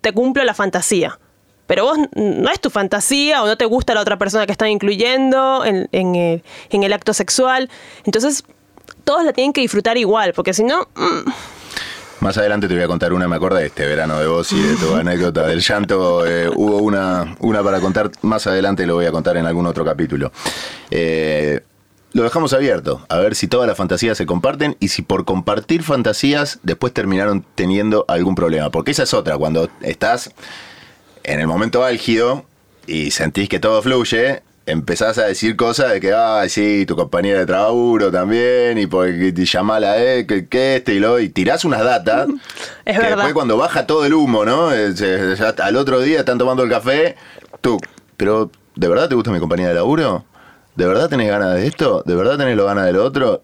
te 0.00 0.12
cumplo 0.12 0.44
la 0.44 0.54
fantasía. 0.54 1.18
Pero 1.66 1.86
vos 1.86 1.98
no 2.14 2.48
es 2.52 2.60
tu 2.60 2.70
fantasía 2.70 3.42
o 3.42 3.48
no 3.48 3.56
te 3.56 3.64
gusta 3.64 3.94
la 3.94 4.00
otra 4.00 4.16
persona 4.16 4.46
que 4.46 4.52
están 4.52 4.68
incluyendo 4.68 5.64
en, 5.64 5.88
en 5.90 6.14
el, 6.14 6.44
en 6.70 6.84
el 6.84 6.92
acto 6.92 7.12
sexual. 7.14 7.68
Entonces, 8.04 8.44
todos 9.02 9.24
la 9.24 9.32
tienen 9.32 9.52
que 9.52 9.62
disfrutar 9.62 9.98
igual, 9.98 10.34
porque 10.34 10.54
si 10.54 10.62
no, 10.62 10.86
mm, 10.94 11.30
Más 12.20 12.38
adelante 12.38 12.66
te 12.66 12.74
voy 12.74 12.82
a 12.82 12.86
contar 12.86 13.12
una, 13.12 13.28
me 13.28 13.36
acordé 13.36 13.60
de 13.60 13.66
este 13.66 13.86
verano 13.86 14.18
de 14.18 14.26
vos 14.26 14.50
y 14.52 14.60
de 14.60 14.76
tu 14.76 14.94
anécdota 14.96 15.46
del 15.46 15.60
llanto. 15.60 16.26
eh, 16.26 16.48
hubo 16.54 16.78
una, 16.78 17.36
una 17.40 17.62
para 17.62 17.80
contar, 17.80 18.10
más 18.22 18.46
adelante 18.46 18.86
lo 18.86 18.94
voy 18.94 19.06
a 19.06 19.12
contar 19.12 19.36
en 19.36 19.46
algún 19.46 19.66
otro 19.66 19.84
capítulo. 19.84 20.32
Eh, 20.90 21.60
lo 22.12 22.22
dejamos 22.22 22.54
abierto, 22.54 23.04
a 23.10 23.18
ver 23.18 23.34
si 23.34 23.46
todas 23.46 23.68
las 23.68 23.76
fantasías 23.76 24.16
se 24.16 24.24
comparten 24.24 24.76
y 24.80 24.88
si 24.88 25.02
por 25.02 25.26
compartir 25.26 25.82
fantasías 25.82 26.58
después 26.62 26.94
terminaron 26.94 27.44
teniendo 27.54 28.06
algún 28.08 28.34
problema. 28.34 28.70
Porque 28.70 28.92
esa 28.92 29.02
es 29.02 29.12
otra, 29.12 29.36
cuando 29.36 29.68
estás 29.82 30.30
en 31.24 31.40
el 31.40 31.46
momento 31.46 31.84
álgido 31.84 32.46
y 32.86 33.10
sentís 33.10 33.50
que 33.50 33.60
todo 33.60 33.82
fluye, 33.82 34.42
empezás 34.66 35.16
a 35.18 35.26
decir 35.26 35.56
cosas 35.56 35.92
de 35.92 36.00
que, 36.00 36.12
ay, 36.12 36.48
sí, 36.50 36.84
tu 36.86 36.96
compañera 36.96 37.38
de 37.38 37.46
trabajo 37.46 38.10
también, 38.10 38.76
y 38.78 38.86
porque 38.86 39.32
te 39.32 39.44
llamala, 39.44 40.02
eh, 40.02 40.26
que, 40.26 40.48
que 40.48 40.76
este 40.76 40.94
y 40.94 40.98
lo, 40.98 41.20
y 41.20 41.28
tirás 41.28 41.64
unas 41.64 41.82
datas. 41.82 42.28
Es 42.84 42.96
que 42.96 43.02
verdad. 43.02 43.16
después 43.16 43.34
cuando 43.34 43.56
baja 43.56 43.86
todo 43.86 44.04
el 44.04 44.14
humo, 44.14 44.44
¿no? 44.44 44.72
Eh, 44.72 44.92
ya 44.94 45.48
al 45.58 45.76
otro 45.76 46.00
día 46.00 46.20
están 46.20 46.38
tomando 46.38 46.62
el 46.62 46.70
café, 46.70 47.16
tú, 47.60 47.78
pero 48.16 48.50
¿de 48.74 48.88
verdad 48.88 49.08
te 49.08 49.14
gusta 49.14 49.30
mi 49.30 49.40
compañía 49.40 49.68
de 49.68 49.74
laburo? 49.74 50.24
¿De 50.74 50.86
verdad 50.86 51.08
tenés 51.08 51.28
ganas 51.28 51.54
de 51.54 51.66
esto? 51.66 52.02
¿De 52.04 52.14
verdad 52.14 52.36
tenés 52.36 52.56
lo 52.56 52.66
ganas 52.66 52.84
de 52.86 52.92
lo 52.92 53.04
otro? 53.04 53.42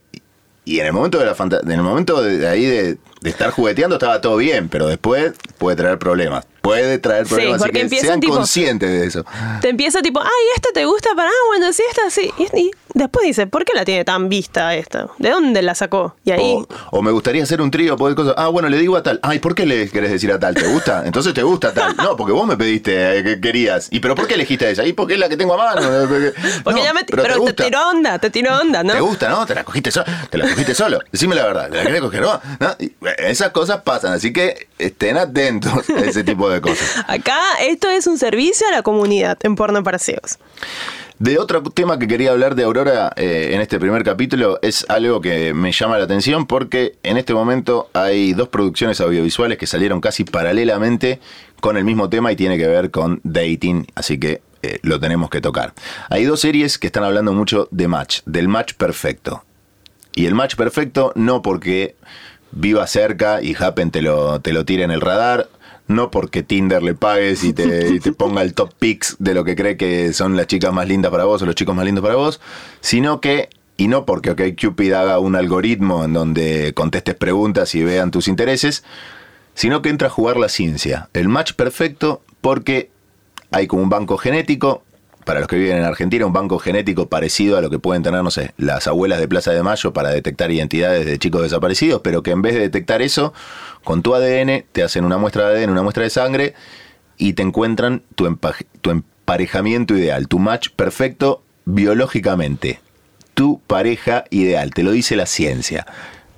Y 0.65 0.79
en 0.79 0.87
el 0.87 0.93
momento 0.93 1.19
de 1.19 1.27
la 1.27 1.35
en 1.39 1.73
el 1.73 1.83
momento 1.83 2.23
de, 2.23 2.39
de 2.39 2.47
ahí 2.47 2.65
de, 2.65 2.99
de 3.21 3.31
estar 3.31 3.51
jugueteando 3.51 3.97
estaba 3.97 4.21
todo 4.21 4.37
bien, 4.37 4.69
pero 4.69 4.87
después 4.87 5.33
puede 5.63 5.77
traer 5.77 5.97
problemas. 5.99 6.45
Puede 6.61 6.99
traer 6.99 7.27
Sí, 7.27 7.35
problemas, 7.35 7.57
así 7.57 7.63
porque 7.65 7.79
que 7.79 7.83
empiezan 7.85 8.07
sean 8.09 8.21
tipo- 8.21 8.35
conscientes 8.35 8.91
de 8.91 9.07
eso. 9.07 9.25
te 9.61 9.69
empieza 9.69 10.01
tipo, 10.03 10.21
ay, 10.21 10.29
esta 10.57 10.71
te 10.75 10.85
gusta 10.85 11.11
para, 11.17 11.29
ah, 11.29 11.47
bueno, 11.49 11.73
sí, 11.73 11.83
esta 11.89 12.09
sí. 12.11 12.33
Y, 12.39 12.43
y 12.59 12.71
después 12.95 13.25
dice, 13.27 13.47
¿por 13.47 13.65
qué 13.65 13.73
la 13.75 13.85
tiene 13.85 14.05
tan 14.05 14.29
vista 14.29 14.75
esta? 14.75 15.09
¿De 15.19 15.31
dónde 15.31 15.63
la 15.63 15.75
sacó? 15.77 16.17
Y 16.25 16.31
ahí... 16.33 16.41
O, 16.55 16.67
o 16.91 17.03
me 17.03 17.11
gustaría 17.13 17.43
hacer 17.45 17.61
un 17.61 17.71
trío, 17.71 17.97
poder 17.97 18.15
cosas. 18.17 18.35
Ah, 18.37 18.49
bueno, 18.49 18.69
le 18.69 18.79
digo 18.79 18.97
a 18.97 19.03
tal. 19.03 19.19
Ay, 19.23 19.39
¿por 19.39 19.55
qué 19.55 19.67
le 19.67 19.89
querés 19.89 20.11
decir 20.13 20.33
a 20.33 20.39
tal? 20.39 20.55
¿Te 20.55 20.67
gusta? 20.67 21.03
Entonces 21.05 21.33
te 21.35 21.43
gusta 21.43 21.73
tal. 21.75 21.97
No, 21.97 22.17
porque 22.17 22.33
vos 22.33 22.47
me 22.47 22.57
pediste 22.57 23.19
eh, 23.19 23.23
que 23.25 23.41
querías. 23.41 23.89
¿Y 23.91 24.01
pero 24.01 24.15
por 24.17 24.27
qué 24.29 24.35
elegiste 24.35 24.69
esa? 24.71 24.85
Y 24.85 24.93
porque 24.93 25.15
es 25.15 25.21
la 25.21 25.29
que 25.29 25.37
tengo 25.37 25.55
a 25.55 25.57
mano. 25.57 25.83
Porque, 26.09 26.33
No, 26.79 26.85
ya 26.85 26.93
me, 26.93 27.05
pero, 27.05 27.23
pero, 27.23 27.45
te, 27.45 27.53
tiró 27.65 27.89
onda, 27.89 28.19
te 28.19 28.31
tiró 28.31 28.59
onda, 28.61 28.83
¿no? 28.83 28.93
¿Te 28.93 29.01
gusta, 29.01 29.29
no? 29.29 29.47
Te 29.47 29.55
la 29.55 29.65
cogiste 29.65 29.91
solo. 29.91 30.07
Te 30.31 30.39
la 30.39 30.49
cogiste 30.49 30.75
solo. 30.75 31.01
Decime 31.11 31.35
la 31.35 31.45
verdad. 31.45 31.71
¿Te 31.71 31.77
la 31.79 31.83
querés 31.85 32.01
coger 32.01 32.23
no? 32.23 32.41
¿No? 32.61 32.77
Y, 32.79 32.87
eh, 32.87 32.95
esas 33.29 33.51
cosas 33.51 33.83
pasan, 33.83 34.13
así 34.13 34.33
que 34.33 34.69
estén 34.83 35.17
atentos 35.17 35.89
a 35.91 36.01
ese 36.01 36.25
tipo 36.25 36.49
de 36.51 36.61
cosas. 36.61 37.05
Acá 37.07 37.39
esto 37.61 37.91
es 37.91 38.07
un 38.07 38.19
servicio 38.19 38.67
a 38.69 38.71
la 38.71 38.83
comunidad 38.83 39.39
en 39.43 39.57
porno 39.57 39.83
para 39.83 39.99
ciegos. 39.99 40.39
De 41.19 41.39
otro 41.39 41.63
tema 41.63 42.01
que 42.01 42.09
quería 42.09 42.33
hablar 42.33 42.57
de 42.57 42.65
Aurora 42.65 43.13
eh, 43.15 43.51
en 43.53 43.61
este 43.61 43.79
primer 43.79 44.03
capítulo 44.03 44.59
es 44.61 44.85
algo 44.89 45.21
que 45.21 45.55
me 45.55 45.71
llama 45.71 45.97
la 45.97 46.05
atención 46.05 46.47
porque 46.47 46.97
en 47.05 47.17
este 47.17 47.33
momento 47.33 47.89
hay 47.93 48.33
dos 48.33 48.49
producciones 48.49 49.01
audiovisuales 49.01 49.57
que 49.57 49.69
salieron 49.69 50.01
casi 50.01 50.25
paralelamente 50.25 51.21
con 51.61 51.77
el 51.77 51.85
mismo 51.85 52.09
tema 52.09 52.33
y 52.33 52.37
tiene 52.37 52.59
que 52.59 52.67
ver 52.67 52.91
con 52.91 53.21
dating, 53.23 53.87
así 53.95 54.19
que 54.19 54.43
eh, 54.63 54.81
lo 54.83 54.99
tenemos 54.99 55.31
que 55.31 55.41
tocar. 55.41 55.75
Hay 56.11 56.25
dos 56.25 56.41
series 56.41 56.77
que 56.79 56.89
están 56.89 57.05
hablando 57.05 57.33
mucho 57.33 57.69
de 57.71 57.87
match, 57.87 58.23
del 58.27 58.49
match 58.49 58.75
perfecto. 58.75 59.45
Y 60.15 60.27
el 60.27 60.35
match 60.35 60.57
perfecto 60.57 61.13
no 61.15 61.41
porque 61.41 61.95
viva 62.53 62.87
cerca 62.87 63.43
y 63.43 63.57
Happen 63.59 63.91
te 63.91 64.03
lo, 64.03 64.41
te 64.41 64.53
lo 64.53 64.65
tire 64.65 64.85
en 64.85 64.91
el 64.91 65.01
radar, 65.01 65.49
no 65.89 66.11
porque 66.11 66.43
Tinder 66.43 66.83
le 66.83 66.95
pagues 66.95 67.45
y 67.45 67.53
te, 67.53 67.99
te 68.01 68.13
ponga 68.13 68.43
el 68.43 68.55
top 68.55 68.73
picks 68.79 69.17
de 69.19 69.35
lo 69.35 69.45
que 69.45 69.57
cree 69.57 69.77
que 69.77 70.13
son 70.13 70.37
las 70.37 70.47
chicas 70.47 70.73
más 70.73 70.87
lindas 70.87 71.11
para 71.11 71.25
vos 71.25 71.43
o 71.43 71.47
los 71.47 71.55
chicos 71.55 71.75
más 71.75 71.85
lindos 71.85 72.03
para 72.03 72.15
vos, 72.15 72.41
sino 72.81 73.21
que, 73.21 73.49
y 73.77 73.89
no 73.89 74.05
porque 74.05 74.31
OkCupid 74.31 74.93
haga 74.93 75.19
un 75.19 75.35
algoritmo 75.35 76.05
en 76.05 76.13
donde 76.13 76.73
contestes 76.75 77.15
preguntas 77.15 77.75
y 77.75 77.83
vean 77.83 78.11
tus 78.11 78.29
intereses, 78.29 78.85
sino 79.55 79.83
que 79.83 79.89
entra 79.89 80.09
a 80.09 80.11
jugar 80.11 80.37
la 80.37 80.49
ciencia. 80.49 81.09
El 81.13 81.29
match 81.29 81.53
perfecto 81.55 82.23
porque 82.41 82.91
hay 83.51 83.67
como 83.67 83.83
un 83.83 83.89
banco 83.89 84.17
genético, 84.17 84.83
para 85.25 85.41
los 85.41 85.49
que 85.49 85.57
viven 85.57 85.77
en 85.77 85.85
Argentina, 85.85 86.27
un 86.27 86.33
banco 86.33 86.59
genético 86.59 87.09
parecido 87.09 87.57
a 87.57 87.61
lo 87.61 87.71
que 87.71 87.79
pueden 87.79 88.03
tener, 88.03 88.23
no 88.23 88.31
sé, 88.31 88.53
las 88.57 88.87
abuelas 88.87 89.21
de 89.21 89.29
Plaza 89.29 89.53
de 89.53 89.63
Mayo 89.63 89.93
para 89.93 90.11
detectar 90.11 90.51
identidades 90.51 91.07
de 91.07 91.19
chicos 91.19 91.43
desaparecidos, 91.43 92.01
pero 92.03 92.23
que 92.23 92.33
en 92.33 92.43
vez 92.43 92.55
de 92.55 92.61
detectar 92.61 93.03
eso, 93.03 93.33
con 93.85 94.03
tu 94.03 94.15
ADN 94.15 94.65
te 94.73 94.83
hacen 94.83 95.05
una 95.05 95.19
muestra 95.19 95.49
de 95.49 95.63
ADN, 95.63 95.71
una 95.71 95.83
muestra 95.83 96.05
de 96.05 96.11
sangre 96.11 96.55
y 97.17 97.35
te 97.35 97.43
encuentran 97.43 98.03
tu, 98.15 98.39
tu 98.81 98.91
emparejamiento 98.91 99.97
ideal, 99.97 100.29
tu 100.29 100.39
match 100.39 100.71
perfecto 100.75 101.43
biológicamente, 101.65 102.81
tu 103.35 103.61
pareja 103.67 104.25
ideal, 104.31 104.73
te 104.75 104.83
lo 104.83 104.91
dice 104.91 105.17
la 105.17 105.27
ciencia. 105.27 105.87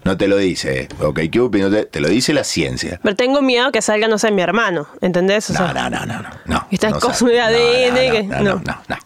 No 0.05 0.17
te 0.17 0.29
lo 0.29 0.37
dice, 0.37 0.89
ok, 1.01 1.21
Cupid, 1.33 1.63
no 1.63 1.71
te, 1.71 1.87
te 1.87 2.01
lo 2.01 2.09
dice 2.09 2.33
la 2.35 2.45
ciencia. 2.45 3.01
Pero 3.03 3.17
tengo 3.17 3.41
miedo 3.43 3.73
que 3.73 3.81
salga, 3.83 4.07
no 4.07 4.19
sé, 4.19 4.31
mi 4.31 4.43
hermano, 4.43 4.87
¿entendés? 5.01 5.49
O 5.51 5.55
No, 5.55 5.59
sea, 5.61 5.73
no, 5.73 5.91
no, 5.91 6.05
no, 6.07 6.23
no. 6.23 6.29
no 6.45 6.67
Estas 6.71 7.23
no 7.23 7.29
de 7.29 7.41
ADN 7.41 8.29
no, 8.29 8.41
no, 8.43 8.63
no. 8.89 8.99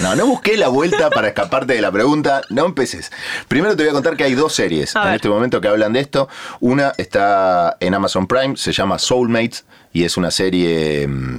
no, 0.00 0.16
no, 0.16 0.26
busqué 0.26 0.56
la 0.56 0.66
vuelta 0.68 1.08
para 1.10 1.28
escaparte 1.28 1.74
de 1.74 1.80
la 1.80 1.92
pregunta. 1.92 2.42
No 2.50 2.66
empeces. 2.66 3.12
Primero 3.46 3.76
te 3.76 3.84
voy 3.84 3.90
a 3.90 3.92
contar 3.92 4.16
que 4.16 4.24
hay 4.24 4.34
dos 4.34 4.52
series 4.52 4.96
A 4.96 5.02
en 5.02 5.06
ver. 5.06 5.14
este 5.16 5.28
momento 5.28 5.60
que 5.60 5.68
hablan 5.68 5.92
de 5.92 6.00
esto. 6.00 6.28
Una 6.58 6.92
está 6.98 7.76
en 7.78 7.94
Amazon 7.94 8.26
Prime, 8.26 8.56
se 8.56 8.72
llama 8.72 8.98
Soulmates 8.98 9.64
y 9.92 10.02
es 10.04 10.16
una 10.16 10.32
serie 10.32 11.06
mm, 11.06 11.38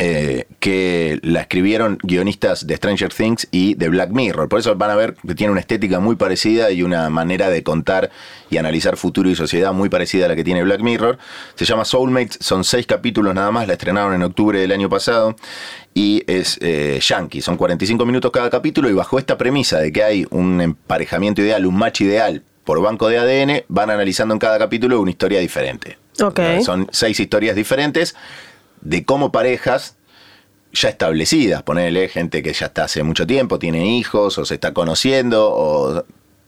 eh, 0.00 0.46
que 0.60 1.18
la 1.22 1.40
escribieron 1.40 1.98
guionistas 2.02 2.68
de 2.68 2.76
Stranger 2.76 3.12
Things 3.12 3.48
y 3.50 3.74
de 3.74 3.88
Black 3.88 4.10
Mirror. 4.10 4.48
Por 4.48 4.60
eso 4.60 4.76
van 4.76 4.90
a 4.90 4.94
ver 4.94 5.14
que 5.26 5.34
tiene 5.34 5.50
una 5.50 5.60
estética 5.60 5.98
muy 5.98 6.14
parecida 6.14 6.70
y 6.70 6.84
una 6.84 7.10
manera 7.10 7.50
de 7.50 7.64
contar 7.64 8.10
y 8.48 8.58
analizar 8.58 8.96
futuro 8.96 9.28
y 9.28 9.34
sociedad 9.34 9.72
muy 9.72 9.88
parecida 9.88 10.26
a 10.26 10.28
la 10.28 10.36
que 10.36 10.44
tiene 10.44 10.62
Black 10.62 10.82
Mirror. 10.82 11.18
Se 11.56 11.64
llama 11.64 11.84
Soulmates, 11.84 12.38
son 12.40 12.62
seis 12.62 12.86
capítulos 12.86 13.34
nada 13.34 13.50
más, 13.50 13.66
la 13.66 13.72
estrenaron 13.72 14.14
en 14.14 14.22
octubre 14.22 14.60
del 14.60 14.70
año 14.70 14.88
pasado 14.88 15.34
y 15.94 16.22
es 16.28 16.58
eh, 16.60 17.00
yankee, 17.02 17.40
son 17.40 17.56
45 17.56 18.06
minutos 18.06 18.30
cada 18.30 18.50
capítulo 18.50 18.88
y 18.88 18.92
bajo 18.92 19.18
esta 19.18 19.36
premisa 19.36 19.80
de 19.80 19.92
que 19.92 20.04
hay 20.04 20.26
un 20.30 20.60
emparejamiento 20.60 21.42
ideal, 21.42 21.66
un 21.66 21.76
match 21.76 22.02
ideal 22.02 22.44
por 22.62 22.80
banco 22.80 23.08
de 23.08 23.18
ADN, 23.18 23.64
van 23.66 23.90
analizando 23.90 24.32
en 24.32 24.38
cada 24.38 24.58
capítulo 24.58 25.00
una 25.00 25.10
historia 25.10 25.40
diferente. 25.40 25.98
Ok. 26.22 26.40
Son 26.62 26.86
seis 26.92 27.18
historias 27.18 27.56
diferentes 27.56 28.14
de 28.80 29.04
cómo 29.04 29.32
parejas 29.32 29.96
ya 30.72 30.88
establecidas, 30.90 31.62
ponerle 31.62 32.08
gente 32.08 32.42
que 32.42 32.52
ya 32.52 32.66
está 32.66 32.84
hace 32.84 33.02
mucho 33.02 33.26
tiempo, 33.26 33.58
tiene 33.58 33.96
hijos 33.96 34.36
o 34.38 34.44
se 34.44 34.54
está 34.54 34.72
conociendo 34.74 35.50
o 35.50 36.04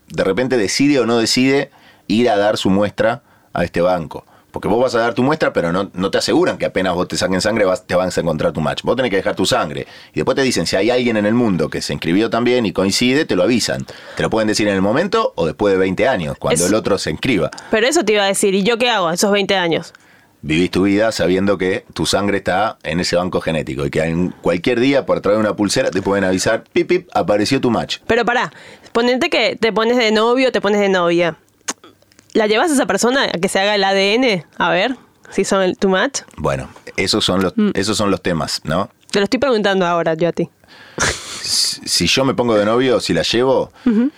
de 0.09 0.25
repente 0.25 0.57
decide 0.57 0.99
o 1.01 1.07
no 1.07 1.19
decide 1.19 1.71
ir 2.07 2.29
a 2.29 2.37
dar 2.37 2.57
su 2.57 2.69
muestra 2.71 3.23
a 3.53 3.65
este 3.65 3.81
banco. 3.81 4.25
Porque 4.51 4.67
vos 4.67 4.81
vas 4.83 4.97
a 4.97 4.99
dar 4.99 5.15
tu 5.15 5.23
muestra, 5.23 5.53
pero 5.53 5.71
no, 5.71 5.93
no 5.95 6.11
te 6.11 6.19
aseguran 6.19 6.59
que 6.59 6.67
apenas 6.67 6.93
vos 6.95 7.07
te 7.07 7.17
saquen 7.17 7.41
sangre 7.41 7.65
vas, 7.65 7.87
te 7.87 7.95
vas 7.95 8.19
a 8.19 8.21
encontrar 8.21 8.53
tu 8.53 8.61
match. 8.61 8.83
Vos 8.83 8.97
tenés 8.97 9.11
que 9.11 9.17
dejar 9.17 9.37
tu 9.37 9.47
sangre. 9.47 9.87
Y 10.13 10.17
después 10.17 10.35
te 10.35 10.43
dicen, 10.43 10.67
si 10.67 10.75
hay 10.75 10.91
alguien 10.91 11.17
en 11.17 11.25
el 11.25 11.35
mundo 11.35 11.69
que 11.71 11.81
se 11.81 11.93
inscribió 11.93 12.31
también 12.31 12.67
y 12.67 12.73
coincide, 12.73 13.25
te 13.27 13.37
lo 13.37 13.45
avisan. 13.45 13.87
Te 14.17 14.23
lo 14.25 14.29
pueden 14.29 14.49
decir 14.49 14.67
en 14.67 14.75
el 14.75 14.83
momento 14.83 15.33
o 15.37 15.47
después 15.47 15.73
de 15.73 15.79
20 15.79 16.09
años, 16.09 16.37
cuando 16.37 16.65
Es- 16.65 16.69
el 16.69 16.75
otro 16.75 16.99
se 16.99 17.13
inscriba. 17.13 17.49
Pero 17.71 17.87
eso 17.87 18.05
te 18.05 18.15
iba 18.15 18.25
a 18.25 18.27
decir, 18.27 18.53
¿y 18.57 18.65
yo 18.65 18.77
qué 18.77 18.91
hago 18.91 19.13
esos 19.13 19.31
20 19.31 19.55
años? 19.55 19.93
Vivís 20.43 20.71
tu 20.71 20.85
vida 20.85 21.13
sabiendo 21.13 21.59
que 21.59 21.85
tu 21.93 22.07
sangre 22.07 22.39
está 22.39 22.79
en 22.83 23.01
ese 23.01 23.17
banco 23.17 23.41
genético 23.41 23.85
y 23.85 23.91
que 23.91 24.03
en 24.03 24.31
cualquier 24.31 24.81
día, 24.81 25.05
por 25.05 25.21
través 25.21 25.39
de 25.39 25.41
una 25.47 25.55
pulsera, 25.55 25.91
te 25.91 26.01
pueden 26.01 26.25
avisar, 26.25 26.65
pip, 26.73 26.89
pip, 26.89 27.09
apareció 27.13 27.61
tu 27.61 27.71
match. 27.71 27.99
Pero 28.07 28.25
pará, 28.25 28.53
ponete 28.93 29.29
que 29.29 29.57
te 29.57 29.73
pones 29.73 29.99
de 29.99 30.13
novio, 30.13 30.51
te 30.51 30.61
pones 30.61 30.81
de 30.81 30.89
novia. 30.89 31.37
¿La 32.33 32.47
llevas 32.47 32.71
a 32.71 32.75
esa 32.75 32.87
persona 32.87 33.25
a 33.25 33.39
que 33.39 33.49
se 33.49 33.59
haga 33.59 33.75
el 33.75 33.85
ADN? 33.85 34.45
A 34.57 34.71
ver 34.71 34.97
si 35.31 35.45
son 35.45 35.63
el, 35.63 35.77
tu 35.77 35.89
match. 35.89 36.23
Bueno, 36.37 36.71
esos 36.97 37.25
son 37.25 37.43
los, 37.43 37.53
esos 37.75 37.97
son 37.97 38.11
los 38.11 38.23
temas, 38.23 38.61
¿no? 38.65 38.91
Te 39.11 39.19
lo 39.19 39.25
estoy 39.25 39.41
preguntando 39.41 39.87
ahora 39.87 40.15
yo 40.15 40.29
a 40.29 40.33
ti. 40.33 40.49
Si 41.53 42.07
yo 42.07 42.25
me 42.25 42.35
pongo 42.35 42.55
de 42.55 42.65
novio, 42.65 43.01
si 43.01 43.13
la 43.13 43.23
llevo. 43.23 43.73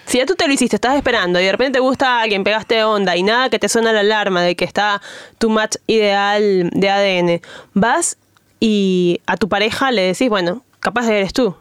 Si 0.07 0.19
ya 0.19 0.27
tú 0.27 0.35
te 0.35 0.47
lo 0.47 0.53
hiciste, 0.53 0.77
estás 0.77 0.97
esperando 0.97 1.41
y 1.41 1.45
de 1.45 1.53
repente 1.53 1.79
te 1.79 1.81
gusta 1.81 2.19
a 2.19 2.23
alguien, 2.23 2.45
pegaste 2.45 2.83
onda 2.85 3.17
y 3.17 3.23
nada 3.23 3.49
que 3.51 3.59
te 3.59 3.69
suena 3.69 3.93
la 3.93 4.01
alarma 4.01 4.43
de 4.43 4.57
que 4.57 4.65
está 4.65 5.01
tu 5.39 5.51
match 5.51 5.77
ideal 5.87 6.71
de 6.73 6.91
ADN, 6.91 7.41
vas 7.75 8.17
y 8.61 9.21
a 9.27 9.37
tu 9.37 9.49
pareja 9.49 9.91
le 9.91 10.03
decís, 10.03 10.29
bueno, 10.29 10.65
capaz 10.81 11.07
de 11.07 11.19
eres 11.19 11.33
tú. 11.33 11.57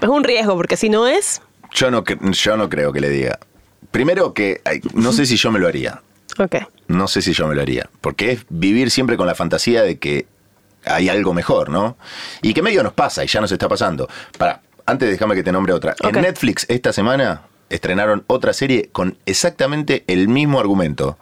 Es 0.00 0.08
un 0.08 0.24
riesgo 0.24 0.56
porque 0.56 0.76
si 0.76 0.88
no 0.88 1.06
es, 1.06 1.42
yo 1.72 1.90
no, 1.90 2.04
yo 2.32 2.56
no 2.56 2.68
creo 2.68 2.92
que 2.92 3.00
le 3.00 3.08
diga. 3.08 3.38
Primero 3.90 4.34
que 4.34 4.60
ay, 4.64 4.80
no 4.94 5.12
sé 5.12 5.26
si 5.26 5.36
yo 5.36 5.50
me 5.50 5.58
lo 5.58 5.66
haría. 5.68 6.02
ok. 6.38 6.56
No 6.88 7.06
sé 7.06 7.22
si 7.22 7.32
yo 7.32 7.46
me 7.46 7.54
lo 7.54 7.62
haría. 7.62 7.88
Porque 8.00 8.32
es 8.32 8.44
vivir 8.48 8.90
siempre 8.90 9.16
con 9.16 9.26
la 9.26 9.34
fantasía 9.34 9.82
de 9.82 9.98
que 9.98 10.26
hay 10.84 11.08
algo 11.08 11.34
mejor, 11.34 11.68
¿no? 11.68 11.96
Y 12.42 12.54
que 12.54 12.62
medio 12.62 12.82
nos 12.82 12.92
pasa 12.92 13.24
y 13.24 13.26
ya 13.26 13.40
nos 13.40 13.52
está 13.52 13.68
pasando. 13.68 14.08
Para, 14.38 14.62
antes 14.86 15.10
déjame 15.10 15.34
que 15.34 15.42
te 15.42 15.52
nombre 15.52 15.72
otra. 15.72 15.94
En 16.00 16.20
Netflix 16.20 16.66
esta 16.68 16.92
semana 16.92 17.42
estrenaron 17.68 18.24
otra 18.26 18.52
serie 18.52 18.90
con 18.92 19.16
exactamente 19.26 20.04
el 20.06 20.28
mismo 20.28 20.60
argumento. 20.60 21.18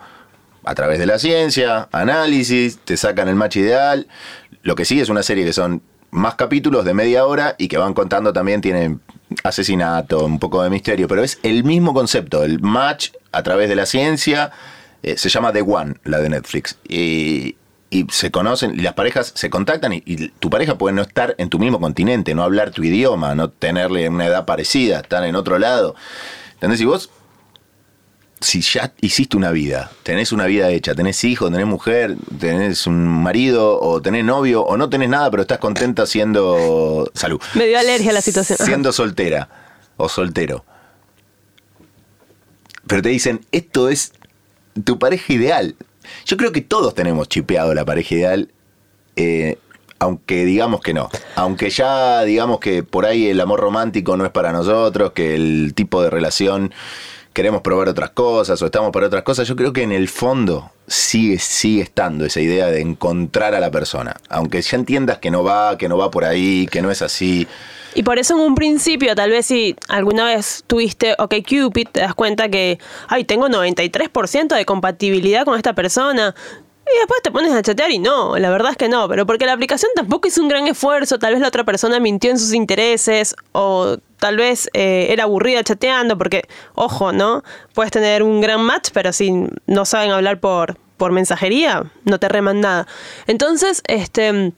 A 0.64 0.74
través 0.74 0.98
de 0.98 1.06
la 1.06 1.18
ciencia, 1.18 1.88
análisis, 1.92 2.78
te 2.78 2.96
sacan 2.96 3.28
el 3.28 3.36
match 3.36 3.56
ideal. 3.56 4.08
Lo 4.62 4.74
que 4.74 4.84
sí 4.84 5.00
es 5.00 5.08
una 5.08 5.22
serie 5.22 5.44
que 5.44 5.52
son 5.52 5.82
más 6.10 6.34
capítulos 6.34 6.84
de 6.84 6.94
media 6.94 7.26
hora 7.26 7.54
y 7.58 7.68
que 7.68 7.78
van 7.78 7.94
contando 7.94 8.32
también, 8.32 8.60
tienen 8.60 9.00
asesinato, 9.44 10.24
un 10.24 10.38
poco 10.38 10.62
de 10.62 10.70
misterio, 10.70 11.06
pero 11.08 11.22
es 11.22 11.38
el 11.42 11.64
mismo 11.64 11.92
concepto, 11.94 12.44
el 12.44 12.60
match 12.60 13.10
a 13.32 13.42
través 13.42 13.68
de 13.68 13.76
la 13.76 13.86
ciencia. 13.86 14.50
eh, 15.02 15.16
se 15.16 15.28
llama 15.28 15.52
The 15.52 15.62
One, 15.62 15.94
la 16.04 16.18
de 16.18 16.28
Netflix. 16.28 16.78
Y, 16.88 17.56
y 17.90 18.06
se 18.10 18.30
conocen, 18.30 18.74
y 18.74 18.82
las 18.82 18.94
parejas 18.94 19.32
se 19.34 19.50
contactan 19.50 19.92
y, 19.92 20.02
y 20.04 20.28
tu 20.28 20.50
pareja 20.50 20.76
puede 20.76 20.94
no 20.94 21.02
estar 21.02 21.34
en 21.38 21.48
tu 21.48 21.58
mismo 21.58 21.80
continente, 21.80 22.34
no 22.34 22.42
hablar 22.42 22.70
tu 22.70 22.82
idioma, 22.84 23.34
no 23.34 23.50
tenerle 23.50 24.08
una 24.08 24.26
edad 24.26 24.44
parecida, 24.44 25.00
estar 25.00 25.24
en 25.24 25.36
otro 25.36 25.58
lado. 25.58 25.94
¿Entendés? 26.54 26.80
Y 26.80 26.84
vos 26.84 27.10
si 28.40 28.60
ya 28.60 28.92
hiciste 29.00 29.36
una 29.36 29.50
vida, 29.50 29.90
tenés 30.02 30.32
una 30.32 30.46
vida 30.46 30.70
hecha, 30.70 30.94
tenés 30.94 31.22
hijos, 31.24 31.50
tenés 31.50 31.66
mujer, 31.66 32.16
tenés 32.38 32.86
un 32.86 33.06
marido 33.06 33.80
o 33.80 34.00
tenés 34.00 34.24
novio 34.24 34.62
o 34.62 34.76
no 34.76 34.88
tenés 34.88 35.08
nada, 35.08 35.30
pero 35.30 35.42
estás 35.42 35.58
contenta 35.58 36.06
siendo 36.06 37.10
salud. 37.14 37.40
Me 37.54 37.66
dio 37.66 37.78
alergia 37.78 38.10
a 38.10 38.14
la 38.14 38.20
situación. 38.20 38.58
Siendo 38.58 38.92
soltera 38.92 39.48
o 39.96 40.08
soltero. 40.08 40.64
Pero 42.86 43.02
te 43.02 43.08
dicen, 43.08 43.44
esto 43.52 43.88
es 43.88 44.12
tu 44.84 44.98
pareja 44.98 45.32
ideal. 45.32 45.74
Yo 46.24 46.36
creo 46.36 46.52
que 46.52 46.60
todos 46.60 46.94
tenemos 46.94 47.28
chipeado 47.28 47.74
la 47.74 47.84
pareja 47.84 48.14
ideal, 48.14 48.50
eh, 49.16 49.58
aunque 49.98 50.44
digamos 50.44 50.80
que 50.80 50.94
no. 50.94 51.08
Aunque 51.34 51.70
ya 51.70 52.22
digamos 52.24 52.60
que 52.60 52.82
por 52.82 53.06
ahí 53.06 53.28
el 53.28 53.40
amor 53.40 53.60
romántico 53.60 54.16
no 54.16 54.24
es 54.24 54.30
para 54.30 54.52
nosotros, 54.52 55.12
que 55.12 55.34
el 55.34 55.72
tipo 55.74 56.02
de 56.02 56.10
relación 56.10 56.72
queremos 57.32 57.62
probar 57.62 57.88
otras 57.88 58.10
cosas 58.10 58.60
o 58.62 58.66
estamos 58.66 58.90
para 58.90 59.06
otras 59.06 59.22
cosas, 59.22 59.46
yo 59.46 59.54
creo 59.54 59.72
que 59.72 59.82
en 59.82 59.92
el 59.92 60.08
fondo 60.08 60.72
sigue, 60.88 61.38
sigue 61.38 61.82
estando 61.82 62.24
esa 62.24 62.40
idea 62.40 62.66
de 62.66 62.80
encontrar 62.80 63.54
a 63.54 63.60
la 63.60 63.70
persona. 63.70 64.16
Aunque 64.28 64.60
ya 64.60 64.76
entiendas 64.76 65.18
que 65.18 65.30
no 65.30 65.44
va, 65.44 65.78
que 65.78 65.88
no 65.88 65.96
va 65.96 66.10
por 66.10 66.24
ahí, 66.24 66.66
que 66.70 66.82
no 66.82 66.90
es 66.90 67.00
así. 67.00 67.46
Y 67.94 68.02
por 68.02 68.18
eso 68.18 68.34
en 68.34 68.40
un 68.40 68.54
principio, 68.54 69.14
tal 69.14 69.30
vez 69.30 69.46
si 69.46 69.76
alguna 69.88 70.24
vez 70.24 70.64
tuviste 70.66 71.14
OK 71.18 71.34
Cupid, 71.48 71.88
te 71.90 72.00
das 72.00 72.14
cuenta 72.14 72.48
que, 72.48 72.78
ay, 73.08 73.24
tengo 73.24 73.48
93% 73.48 74.54
de 74.54 74.64
compatibilidad 74.64 75.44
con 75.44 75.56
esta 75.56 75.72
persona. 75.72 76.34
Y 76.94 76.98
después 76.98 77.20
te 77.22 77.30
pones 77.30 77.52
a 77.52 77.60
chatear 77.62 77.90
y 77.90 77.98
no, 77.98 78.38
la 78.38 78.48
verdad 78.48 78.70
es 78.70 78.78
que 78.78 78.88
no, 78.88 79.08
pero 79.08 79.26
porque 79.26 79.44
la 79.44 79.52
aplicación 79.52 79.90
tampoco 79.94 80.26
hizo 80.26 80.40
un 80.40 80.48
gran 80.48 80.66
esfuerzo, 80.68 81.18
tal 81.18 81.34
vez 81.34 81.42
la 81.42 81.48
otra 81.48 81.64
persona 81.64 82.00
mintió 82.00 82.30
en 82.30 82.38
sus 82.38 82.54
intereses 82.54 83.36
o 83.52 83.98
tal 84.18 84.38
vez 84.38 84.70
eh, 84.72 85.08
era 85.10 85.24
aburrida 85.24 85.62
chateando 85.62 86.16
porque, 86.16 86.48
ojo, 86.74 87.12
¿no? 87.12 87.42
Puedes 87.74 87.92
tener 87.92 88.22
un 88.22 88.40
gran 88.40 88.62
match, 88.62 88.88
pero 88.94 89.12
si 89.12 89.30
no 89.66 89.84
saben 89.84 90.12
hablar 90.12 90.40
por, 90.40 90.78
por 90.96 91.12
mensajería, 91.12 91.90
no 92.04 92.18
te 92.18 92.28
reman 92.28 92.62
nada. 92.62 92.86
Entonces, 93.26 93.82
este 93.86 94.54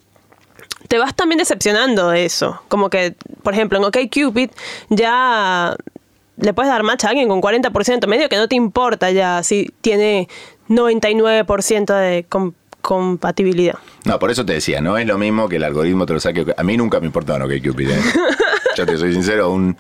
te 0.88 0.98
vas 0.98 1.14
también 1.14 1.38
decepcionando 1.38 2.08
de 2.11 2.24
eso. 2.24 2.61
Como 2.68 2.90
que, 2.90 3.14
por 3.42 3.54
ejemplo, 3.54 3.78
en 3.78 3.84
OkCupid 3.84 4.50
ya 4.88 5.76
le 6.36 6.52
puedes 6.54 6.70
dar 6.70 6.82
match 6.82 7.04
a 7.04 7.08
alguien 7.11 7.28
con 7.28 7.40
40%, 7.42 8.06
medio 8.06 8.28
que 8.28 8.36
no 8.36 8.48
te 8.48 8.56
importa 8.56 9.11
ya 9.11 9.42
si 9.42 9.70
tiene 9.82 10.28
99% 10.68 11.94
de 11.94 12.24
com- 12.28 12.52
compatibilidad. 12.80 13.74
No, 14.04 14.18
por 14.18 14.30
eso 14.30 14.44
te 14.46 14.54
decía, 14.54 14.80
no 14.80 14.96
es 14.96 15.06
lo 15.06 15.18
mismo 15.18 15.48
que 15.48 15.56
el 15.56 15.64
algoritmo 15.64 16.06
te 16.06 16.14
lo 16.14 16.20
saque. 16.20 16.46
A 16.56 16.62
mí 16.62 16.76
nunca 16.76 16.98
me 17.00 17.06
importó 17.06 17.38
no 17.38 17.46
que 17.46 17.61
Cupid. 17.62 17.90
¿eh? 17.90 18.00
Yo 18.76 18.86
te 18.86 18.96
soy 18.96 19.12
sincero, 19.12 19.50
un 19.50 19.76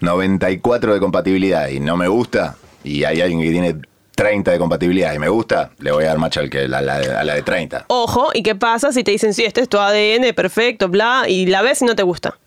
94 0.00 0.94
de 0.94 1.00
compatibilidad 1.00 1.68
y 1.68 1.80
no 1.80 1.96
me 1.96 2.08
gusta, 2.08 2.56
y 2.84 3.04
hay 3.04 3.20
alguien 3.22 3.40
que 3.40 3.50
tiene 3.50 3.76
30 4.16 4.50
de 4.50 4.58
compatibilidad 4.58 5.12
y 5.12 5.18
me 5.18 5.28
gusta, 5.28 5.70
le 5.78 5.92
voy 5.92 6.04
a 6.04 6.08
dar 6.08 6.18
match 6.18 6.38
al 6.38 6.48
que, 6.48 6.60
a, 6.64 6.68
la, 6.68 6.96
a 6.96 7.22
la 7.22 7.34
de 7.34 7.42
30. 7.42 7.84
Ojo, 7.88 8.30
¿y 8.32 8.42
qué 8.42 8.54
pasa 8.54 8.90
si 8.90 9.04
te 9.04 9.10
dicen, 9.10 9.34
sí, 9.34 9.44
este 9.44 9.60
es 9.60 9.68
tu 9.68 9.78
ADN, 9.78 10.34
perfecto, 10.34 10.88
bla, 10.88 11.24
y 11.28 11.46
la 11.46 11.60
ves 11.60 11.82
y 11.82 11.84
no 11.84 11.94
te 11.94 12.02
gusta? 12.02 12.38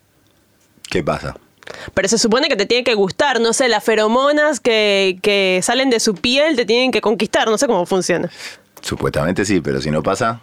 ¿Qué 0.90 1.04
pasa? 1.04 1.36
Pero 1.94 2.08
se 2.08 2.18
supone 2.18 2.48
que 2.48 2.56
te 2.56 2.66
tiene 2.66 2.82
que 2.82 2.94
gustar, 2.94 3.40
no 3.40 3.52
sé, 3.52 3.68
las 3.68 3.84
feromonas 3.84 4.58
que, 4.58 5.20
que 5.22 5.60
salen 5.62 5.90
de 5.90 6.00
su 6.00 6.14
piel 6.14 6.56
te 6.56 6.66
tienen 6.66 6.90
que 6.90 7.00
conquistar, 7.00 7.48
no 7.48 7.56
sé 7.56 7.68
cómo 7.68 7.86
funciona. 7.86 8.28
Supuestamente 8.80 9.44
sí, 9.44 9.60
pero 9.60 9.80
si 9.80 9.92
no 9.92 10.02
pasa, 10.02 10.40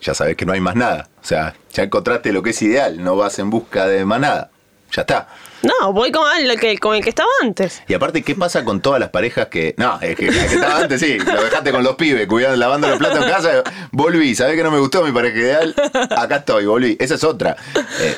ya 0.00 0.14
sabes 0.14 0.36
que 0.36 0.46
no 0.46 0.54
hay 0.54 0.60
más 0.60 0.74
nada. 0.74 1.10
O 1.22 1.26
sea, 1.26 1.54
ya 1.74 1.82
encontraste 1.82 2.32
lo 2.32 2.42
que 2.42 2.50
es 2.50 2.62
ideal, 2.62 3.04
no 3.04 3.16
vas 3.16 3.38
en 3.38 3.50
busca 3.50 3.86
de 3.86 4.06
más 4.06 4.20
nada. 4.20 4.50
Ya 4.90 5.02
está. 5.02 5.28
No, 5.62 5.92
voy 5.92 6.10
con 6.10 6.24
el 6.36 6.58
que, 6.58 6.78
con 6.78 6.94
el 6.94 7.02
que 7.02 7.10
estaba 7.10 7.30
antes. 7.42 7.82
Y 7.88 7.94
aparte, 7.94 8.22
¿qué 8.22 8.34
pasa 8.34 8.64
con 8.64 8.80
todas 8.80 9.00
las 9.00 9.10
parejas 9.10 9.46
que. 9.46 9.74
No, 9.76 9.98
es 10.00 10.16
que, 10.16 10.28
que 10.28 10.38
estaba 10.38 10.80
antes 10.80 11.00
sí, 11.00 11.18
lo 11.18 11.42
dejaste 11.42 11.72
con 11.72 11.84
los 11.84 11.96
pibes, 11.96 12.26
cuidando, 12.26 12.56
lavando 12.56 12.88
los 12.88 12.98
platos 12.98 13.24
en 13.24 13.30
casa, 13.30 13.62
volví, 13.92 14.34
¿sabés 14.34 14.56
que 14.56 14.62
no 14.62 14.70
me 14.70 14.78
gustó 14.78 15.04
mi 15.04 15.12
pareja 15.12 15.38
ideal? 15.38 15.74
Acá 16.16 16.36
estoy, 16.36 16.66
volví. 16.66 16.96
Esa 16.98 17.14
es 17.14 17.24
otra. 17.24 17.56
Eh, 18.00 18.16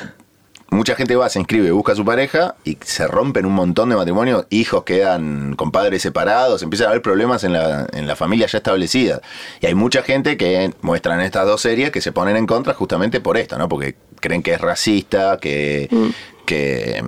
mucha 0.75 0.95
gente 0.95 1.17
va, 1.17 1.29
se 1.29 1.39
inscribe, 1.39 1.71
busca 1.71 1.93
a 1.93 1.95
su 1.97 2.05
pareja 2.05 2.57
y 2.65 2.77
se 2.83 3.07
rompen 3.07 3.47
un 3.47 3.55
montón 3.55 3.89
de 3.89 3.97
matrimonios, 3.97 4.47
hijos 4.51 4.85
quedan 4.85 5.55
con 5.55 5.71
padres 5.71 6.03
separados, 6.03 6.63
empiezan 6.63 6.89
a 6.89 6.91
haber 6.91 7.03
problemas 7.03 7.45
en 7.45 7.53
la, 7.53 7.87
en 7.93 8.07
la 8.07 8.17
familia 8.17 8.47
ya 8.47 8.59
establecida. 8.59 9.21
Y 9.61 9.67
hay 9.67 9.75
mucha 9.75 10.03
gente 10.03 10.37
que 10.37 10.73
muestran 10.83 11.21
estas 11.21 11.47
dos 11.47 11.61
series 11.61 11.91
que 11.91 12.01
se 12.01 12.13
ponen 12.13 12.37
en 12.37 12.47
contra 12.47 12.75
justamente 12.75 13.21
por 13.21 13.37
esto, 13.37 13.57
¿no? 13.57 13.69
Porque 13.69 13.97
creen 14.21 14.43
que 14.43 14.53
es 14.53 14.61
racista, 14.61 15.39
que, 15.41 15.89
que 16.45 17.05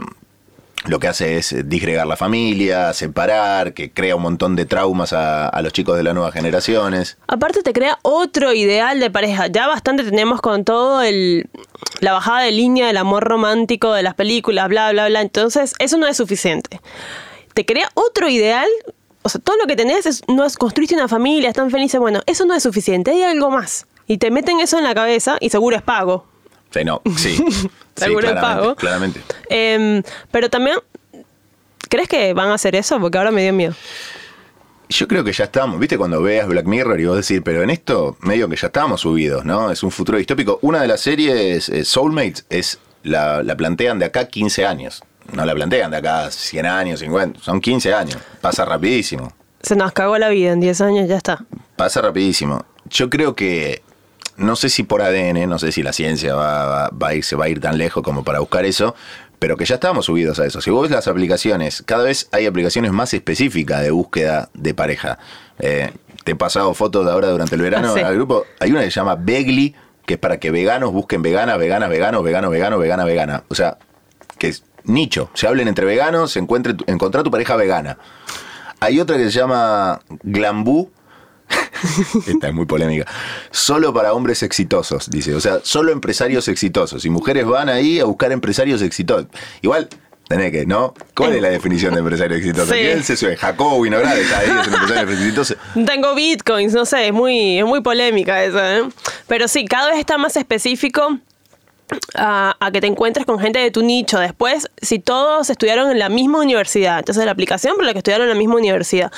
lo 0.87 0.99
que 1.01 1.09
hace 1.09 1.37
es 1.37 1.55
disgregar 1.69 2.07
la 2.07 2.17
familia, 2.17 2.93
separar, 2.93 3.75
que 3.75 3.91
crea 3.91 4.17
un 4.17 4.23
montón 4.23 4.57
de 4.57 4.67
traumas 4.67 5.13
a, 5.13 5.61
los 5.63 5.73
chicos 5.73 5.97
de 5.97 6.03
las 6.03 6.15
nuevas 6.15 6.33
generaciones. 6.33 7.19
Aparte 7.27 7.63
te 7.63 7.73
crea 7.73 7.99
otro 8.03 8.53
ideal 8.53 9.01
de 9.01 9.11
pareja. 9.11 9.49
Ya 9.49 9.67
bastante 9.67 10.05
tenemos 10.05 10.41
con 10.41 10.65
todo 10.65 11.03
el 11.03 11.49
la 12.01 12.13
bajada 12.13 12.43
de 12.43 12.53
línea 12.53 12.87
del 12.87 12.97
amor 12.97 13.25
romántico 13.25 13.93
de 13.93 14.03
las 14.03 14.15
películas, 14.15 14.69
bla, 14.69 14.93
bla, 14.93 15.09
bla. 15.09 15.21
Entonces, 15.21 15.75
eso 15.79 15.97
no 15.99 16.07
es 16.07 16.17
suficiente. 16.17 16.81
Te 17.55 17.65
crea 17.65 17.91
otro 17.95 18.29
ideal. 18.29 18.69
O 19.23 19.29
sea, 19.29 19.41
todo 19.41 19.57
lo 19.57 19.67
que 19.67 19.77
tenés 19.77 20.07
es, 20.07 20.23
no 20.29 20.47
construiste 20.57 20.95
una 20.95 21.09
familia, 21.09 21.49
están 21.49 21.71
felices. 21.71 21.99
Bueno, 21.99 22.21
eso 22.27 22.45
no 22.45 22.55
es 22.55 22.63
suficiente, 22.63 23.11
hay 23.11 23.23
algo 23.23 23.51
más. 23.51 23.87
Y 24.07 24.19
te 24.19 24.31
meten 24.31 24.61
eso 24.61 24.79
en 24.79 24.85
la 24.85 24.95
cabeza 24.95 25.37
y 25.41 25.51
seguro 25.51 25.77
es 25.77 25.83
pago. 25.83 26.27
Sí, 26.79 26.85
no, 26.85 27.03
sí. 27.17 27.45
seguro 27.97 28.29
es 28.29 28.35
pago. 28.35 28.75
Claramente. 28.77 29.21
Eh, 29.49 30.03
pero 30.31 30.51
también, 30.51 30.79
¿crees 31.89 32.09
que 32.09 32.33
van 32.35 32.49
a 32.49 32.55
hacer 32.55 32.75
eso? 32.75 33.01
Porque 33.01 33.19
ahora 33.19 33.31
me 33.31 33.43
dio 33.43 33.53
miedo. 33.53 33.75
Yo 34.89 35.09
creo 35.09 35.25
que 35.25 35.33
ya 35.33 35.45
estamos, 35.45 35.81
viste, 35.81 35.99
cuando 35.99 36.23
veas 36.23 36.47
Black 36.47 36.67
Mirror 36.67 37.01
y 37.01 37.07
vos 37.07 37.17
decís, 37.17 37.43
pero 37.45 37.63
en 37.63 37.71
esto 37.71 38.17
medio 38.21 38.49
que 38.49 38.55
ya 38.55 38.69
estamos 38.69 39.01
subidos, 39.01 39.45
¿no? 39.45 39.71
Es 39.73 39.83
un 39.83 39.91
futuro 39.91 40.17
distópico. 40.17 40.61
Una 40.63 40.81
de 40.81 40.87
las 40.87 41.01
series, 41.01 41.69
eh, 41.69 41.85
Soulmates, 41.85 42.47
es 42.51 42.79
la, 43.03 43.43
la, 43.43 43.57
plantean 43.57 43.99
de 43.99 44.05
acá 44.05 44.29
15 44.29 44.65
años. 44.65 45.03
No 45.33 45.45
la 45.45 45.55
plantean 45.55 45.91
de 45.91 45.97
acá 45.97 46.31
100 46.31 46.67
años, 46.67 47.01
50, 47.01 47.41
son 47.41 47.61
15 47.61 47.95
años. 47.95 48.19
Pasa 48.41 48.65
rapidísimo. 48.65 49.33
Se 49.61 49.75
nos 49.75 49.93
cagó 49.93 50.19
la 50.19 50.29
vida 50.29 50.53
en 50.53 50.61
10 50.61 50.81
años, 50.83 51.09
ya 51.09 51.17
está. 51.17 51.45
Pasa 51.75 52.01
rapidísimo. 52.01 52.65
Yo 52.89 53.11
creo 53.11 53.35
que, 53.35 53.83
no 54.37 54.57
sé 54.57 54.69
si 54.69 54.83
por 54.83 55.03
ADN, 55.03 55.49
no 55.49 55.59
sé 55.59 55.73
si 55.73 55.83
la 55.83 55.93
ciencia 55.93 56.35
va, 56.35 56.67
va, 56.67 56.91
va 56.91 57.09
a 57.09 57.15
ir, 57.15 57.25
se 57.25 57.37
va 57.37 57.47
a 57.47 57.49
ir 57.49 57.61
tan 57.61 57.79
lejos 57.79 58.03
como 58.03 58.25
para 58.25 58.41
buscar 58.41 58.65
eso, 58.65 58.95
pero 59.39 59.57
que 59.57 59.65
ya 59.65 59.75
estamos 59.77 60.07
subidos 60.07 60.39
a 60.41 60.47
eso. 60.47 60.61
Si 60.61 60.71
vos 60.71 60.83
ves 60.83 60.91
las 60.91 61.09
aplicaciones, 61.09 61.83
cada 61.85 62.05
vez 62.05 62.29
hay 62.33 62.47
aplicaciones 62.47 62.93
más 62.93 63.13
específicas 63.15 63.83
de 63.83 63.91
búsqueda 63.91 64.49
de 64.55 64.75
pareja. 64.75 65.19
Eh, 65.59 65.93
te 66.25 66.33
he 66.33 66.37
pasado 66.37 66.73
fotos 66.75 67.05
de 67.07 67.13
ahora 67.13 67.29
durante 67.29 67.55
el 67.55 67.63
verano 67.63 67.95
Sí. 67.95 68.01
al 68.01 68.15
grupo. 68.15 68.45
Hay 68.61 68.71
una 68.71 68.81
que 68.81 68.91
se 68.91 68.99
llama 69.01 69.15
Begly, 69.17 69.75
que 70.07 70.15
es 70.15 70.21
para 70.21 70.39
que 70.39 70.51
veganos 70.51 70.93
busquen 70.93 71.23
vegana, 71.23 71.57
vegana, 71.57 71.89
vegano, 71.89 72.23
vegano, 72.23 72.51
vegano, 72.51 72.79
vegana, 72.79 73.05
vegana. 73.05 73.45
O 73.49 73.55
sea, 73.55 73.79
que 74.39 74.49
es 74.49 74.65
nicho. 74.85 75.31
Se 75.35 75.47
hablen 75.47 75.69
entre 75.69 75.85
veganos, 75.85 76.33
se 76.33 76.39
encuentre 76.39 76.75
tu, 76.75 76.85
encontrar 76.87 77.25
tu 77.25 77.31
pareja 77.31 77.57
vegana. 77.57 77.99
Hay 78.81 79.01
otra 79.01 79.17
que 79.17 79.25
se 79.25 79.31
llama 79.31 80.01
Glambú. 80.23 80.91
Esta 82.27 82.49
es 82.49 82.55
muy 82.55 82.67
polémica. 82.67 83.07
Solo 83.51 83.93
para 83.93 84.13
hombres 84.13 84.43
exitosos, 84.43 85.11
dice. 85.11 85.35
O 85.35 85.41
sea, 85.41 85.61
solo 85.63 85.93
empresarios 85.93 86.49
exitosos. 86.49 87.05
Y 87.05 87.11
mujeres 87.11 87.47
van 87.47 87.69
ahí 87.69 88.01
a 88.01 88.05
buscar 88.05 88.33
empresarios 88.33 88.83
exitosos. 88.83 89.27
Igual, 89.63 89.89
tenés 90.29 90.53
que, 90.53 90.67
¿no? 90.67 90.95
¿Cuál 91.15 91.35
es 91.35 91.43
la 91.43 91.51
definición 91.51 91.95
de 91.95 92.01
empresario 92.01 92.37
exitoso? 92.37 92.73
Sí. 92.73 92.79
¿Quién 92.79 92.99
es 92.99 93.11
eso? 93.11 93.29
Jacobo 93.39 93.77
Winograd 93.77 94.19
está 94.19 94.39
ahí, 94.39 94.51
es 94.61 94.69
un 94.69 94.75
empresario 94.75 95.13
exitoso. 95.13 95.55
Tengo 95.87 96.15
bitcoins, 96.15 96.75
no 96.75 96.85
sé, 96.85 97.09
es 97.09 97.13
muy, 97.13 97.59
es 97.59 97.65
muy 97.65 97.81
polémica 97.81 98.43
esa, 98.43 98.79
¿eh? 98.79 98.83
Pero 99.27 99.49
sí, 99.49 99.65
cada 99.65 99.91
vez 99.91 99.99
está 99.99 100.19
más 100.19 100.37
específico 100.37 101.19
a, 102.15 102.57
a 102.59 102.71
que 102.73 102.81
te 102.81 102.87
encuentres 102.87 103.27
con 103.27 103.39
gente 103.39 103.59
de 103.59 103.71
tu 103.71 103.83
nicho. 103.83 104.19
Después, 104.19 104.69
si 104.81 104.99
todos 104.99 105.51
estudiaron 105.51 105.91
en 105.91 105.99
la 105.99 106.09
misma 106.09 106.41
universidad, 106.41 106.99
entonces 106.99 107.25
la 107.25 107.31
aplicación 107.31 107.77
para 107.77 107.87
la 107.87 107.93
que 107.93 107.99
estudiaron 107.99 108.27
en 108.27 108.33
la 108.33 108.39
misma 108.39 108.57
universidad. 108.57 109.13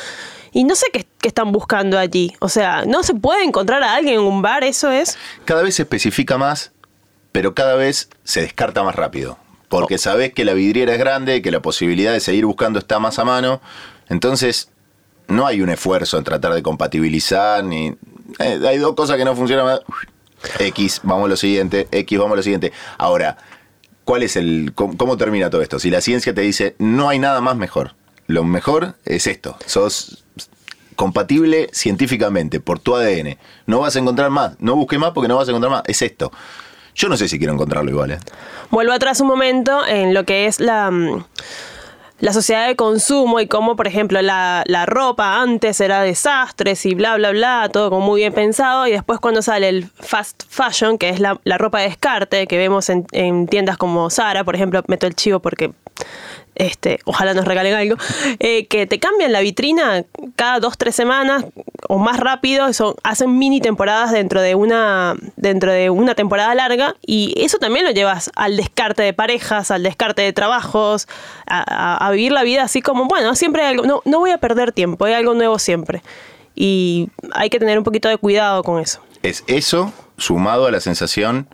Y 0.53 0.65
no 0.65 0.75
sé 0.75 0.87
qué, 0.93 1.07
qué 1.21 1.29
están 1.29 1.53
buscando 1.53 1.99
allí. 1.99 2.35
O 2.41 2.49
sea, 2.49 2.85
no 2.87 3.03
se 3.03 3.15
puede 3.15 3.45
encontrar 3.45 3.83
a 3.83 3.95
alguien 3.95 4.15
en 4.17 4.21
un 4.21 4.43
bar, 4.43 4.65
eso 4.65 4.91
es. 4.91 5.19
Cada 5.45 5.63
vez 5.63 5.75
se 5.77 5.83
especifica 5.83 6.39
más, 6.39 6.73
pero 7.33 7.55
cada 7.55 7.75
vez 7.75 8.09
se 8.25 8.41
descarta 8.41 8.83
más 8.83 8.95
rápido. 8.95 9.39
Porque 9.69 9.99
sabés 9.99 10.33
que 10.33 10.45
la 10.45 10.55
vidriera 10.55 10.93
es 10.93 10.99
grande, 10.99 11.43
que 11.43 11.51
la 11.51 11.61
posibilidad 11.61 12.13
de 12.13 12.21
seguir 12.21 12.47
buscando 12.47 12.79
está 12.79 12.99
más 12.99 13.19
a 13.19 13.25
mano. 13.25 13.61
Entonces, 14.09 14.71
no 15.27 15.47
hay 15.47 15.61
un 15.61 15.69
esfuerzo 15.69 16.17
en 16.17 16.25
tratar 16.25 16.55
de 16.55 16.63
compatibilizar, 16.63 17.63
ni. 17.63 17.89
eh, 18.39 18.61
hay 18.67 18.79
dos 18.79 18.95
cosas 18.95 19.17
que 19.19 19.25
no 19.25 19.37
funcionan 19.37 19.67
más. 19.67 19.81
X, 20.59 21.01
vamos 21.03 21.27
a 21.27 21.29
lo 21.29 21.37
siguiente, 21.37 21.89
X, 21.91 22.19
vamos 22.19 22.33
a 22.33 22.37
lo 22.37 22.43
siguiente. 22.43 22.73
Ahora, 22.97 23.37
¿cuál 24.05 24.23
es 24.23 24.37
el. 24.37 24.73
cómo, 24.75 24.97
cómo 24.97 25.17
termina 25.17 25.51
todo 25.51 25.61
esto? 25.63 25.79
Si 25.79 25.91
la 25.91 26.01
ciencia 26.01 26.33
te 26.33 26.41
dice, 26.41 26.75
no 26.79 27.09
hay 27.09 27.19
nada 27.19 27.41
más 27.41 27.57
mejor. 27.57 27.95
Lo 28.29 28.45
mejor 28.45 28.95
es 29.05 29.27
esto. 29.27 29.57
Sos 29.67 30.23
compatible 30.97 31.71
científicamente 31.73 32.61
por 32.61 32.79
tu 32.79 32.95
ADN. 32.95 33.39
No 33.67 33.81
vas 33.81 33.97
a 33.97 33.99
encontrar 33.99 34.31
más. 34.31 34.53
No 34.61 34.77
busques 34.77 34.99
más 34.99 35.13
porque 35.13 35.29
no 35.29 35.37
vas 35.37 35.49
a 35.49 35.51
encontrar 35.51 35.73
más. 35.73 35.83
Es 35.87 36.03
esto. 36.03 36.31
Yo 36.95 37.09
no 37.09 37.17
sé 37.17 37.27
si 37.27 37.39
quiero 37.39 37.55
encontrarlo 37.55 37.91
igual. 37.91 38.11
¿eh? 38.11 38.19
Vuelvo 38.71 38.93
atrás 38.93 39.21
un 39.21 39.29
momento 39.29 39.87
en 39.87 40.13
lo 40.13 40.25
que 40.25 40.47
es 40.47 40.61
la, 40.61 40.91
mm, 40.91 41.25
la 42.19 42.33
sociedad 42.35 42.67
de 42.67 42.77
consumo 42.77 43.41
y 43.41 43.47
cómo, 43.47 43.77
por 43.77 43.87
ejemplo, 43.87 44.21
la, 44.21 44.63
la 44.67 44.85
ropa 44.85 45.41
antes 45.41 45.81
era 45.81 46.03
desastres 46.03 46.85
y 46.85 46.95
bla, 46.95 47.17
bla, 47.17 47.31
bla, 47.31 47.71
todo 47.73 47.89
como 47.89 48.05
muy 48.05 48.21
bien 48.21 48.35
pensado. 48.35 48.87
Y 48.87 48.91
después 48.91 49.21
cuando 49.21 49.41
sale 49.41 49.71
el 49.71 49.87
fast 49.87 50.43
fashion, 50.51 50.99
que 50.99 51.09
es 51.09 51.19
la, 51.19 51.39
ropa 51.57 51.81
de 51.81 51.89
descarte 51.89 52.47
que 52.47 52.59
vemos 52.59 52.91
en, 52.91 53.07
en 53.13 53.47
tiendas 53.47 53.79
como 53.79 54.11
Zara, 54.11 54.45
por 54.45 54.55
ejemplo, 54.55 54.83
meto 54.87 55.07
el 55.07 55.15
chivo 55.15 55.39
porque 55.39 55.73
este, 56.59 56.99
ojalá 57.05 57.35
nos 57.35 57.45
regalen 57.45 57.75
algo, 57.75 57.97
eh, 58.41 58.67
que 58.67 58.87
te 58.87 58.99
cambian 58.99 59.33
la 59.33 59.41
vitrina 59.41 60.05
cada 60.37 60.61
dos, 60.61 60.77
tres 60.77 60.95
semanas 60.95 61.45
o 61.89 61.99
más 61.99 62.19
rápido, 62.19 62.73
son, 62.73 62.95
hacen 63.03 63.39
mini 63.39 63.61
temporadas 63.61 64.13
dentro 64.13 64.43
de 64.43 64.55
una 64.55 65.15
dentro 65.37 65.73
de 65.73 65.91
una 65.91 66.15
temporada 66.15 66.55
larga 66.55 66.97
y 67.07 67.35
eso 67.37 67.59
también 67.59 67.85
lo 67.85 67.93
llevas 67.93 68.31
al 68.37 68.57
descarte 68.57 69.03
de 69.03 69.13
parejas, 69.13 69.71
al 69.71 69.83
descarte 69.83 70.23
de 70.23 70.33
trabajos, 70.33 71.09
a, 71.47 72.11
vivir 72.13 72.33
la 72.33 72.43
vida 72.43 72.65
así 72.65 72.83
como, 72.83 73.07
bueno, 73.07 73.35
siempre 73.35 73.63
hay 73.63 73.69
algo, 73.75 73.87
no, 73.87 74.03
no 74.05 74.19
voy 74.19 74.31
a 74.31 74.39
perder 74.39 74.73
tiempo, 74.73 75.05
hay 75.05 75.15
algo 75.15 75.35
nuevo 75.35 75.59
siempre. 75.59 76.03
Y 76.55 77.09
hay 77.33 77.51
que 77.51 77.61
tener 77.61 77.79
un 77.79 77.85
poquito 77.85 78.09
de 78.09 78.17
cuidado 78.17 78.65
con 78.65 78.81
eso. 78.81 79.01
Es 79.23 79.45
eso 79.47 79.93
sumado 80.17 80.67
a 80.67 80.73
la 80.73 80.81
sensación 80.81 81.47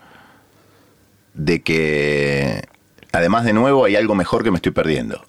de 1.34 1.62
que, 1.62 2.64
además 3.14 3.44
de 3.44 3.52
nuevo, 3.52 3.84
hay 3.84 3.96
algo 3.96 4.14
mejor 4.14 4.42
que 4.44 4.50
me 4.50 4.56
estoy 4.56 4.72
perdiendo. 4.72 5.24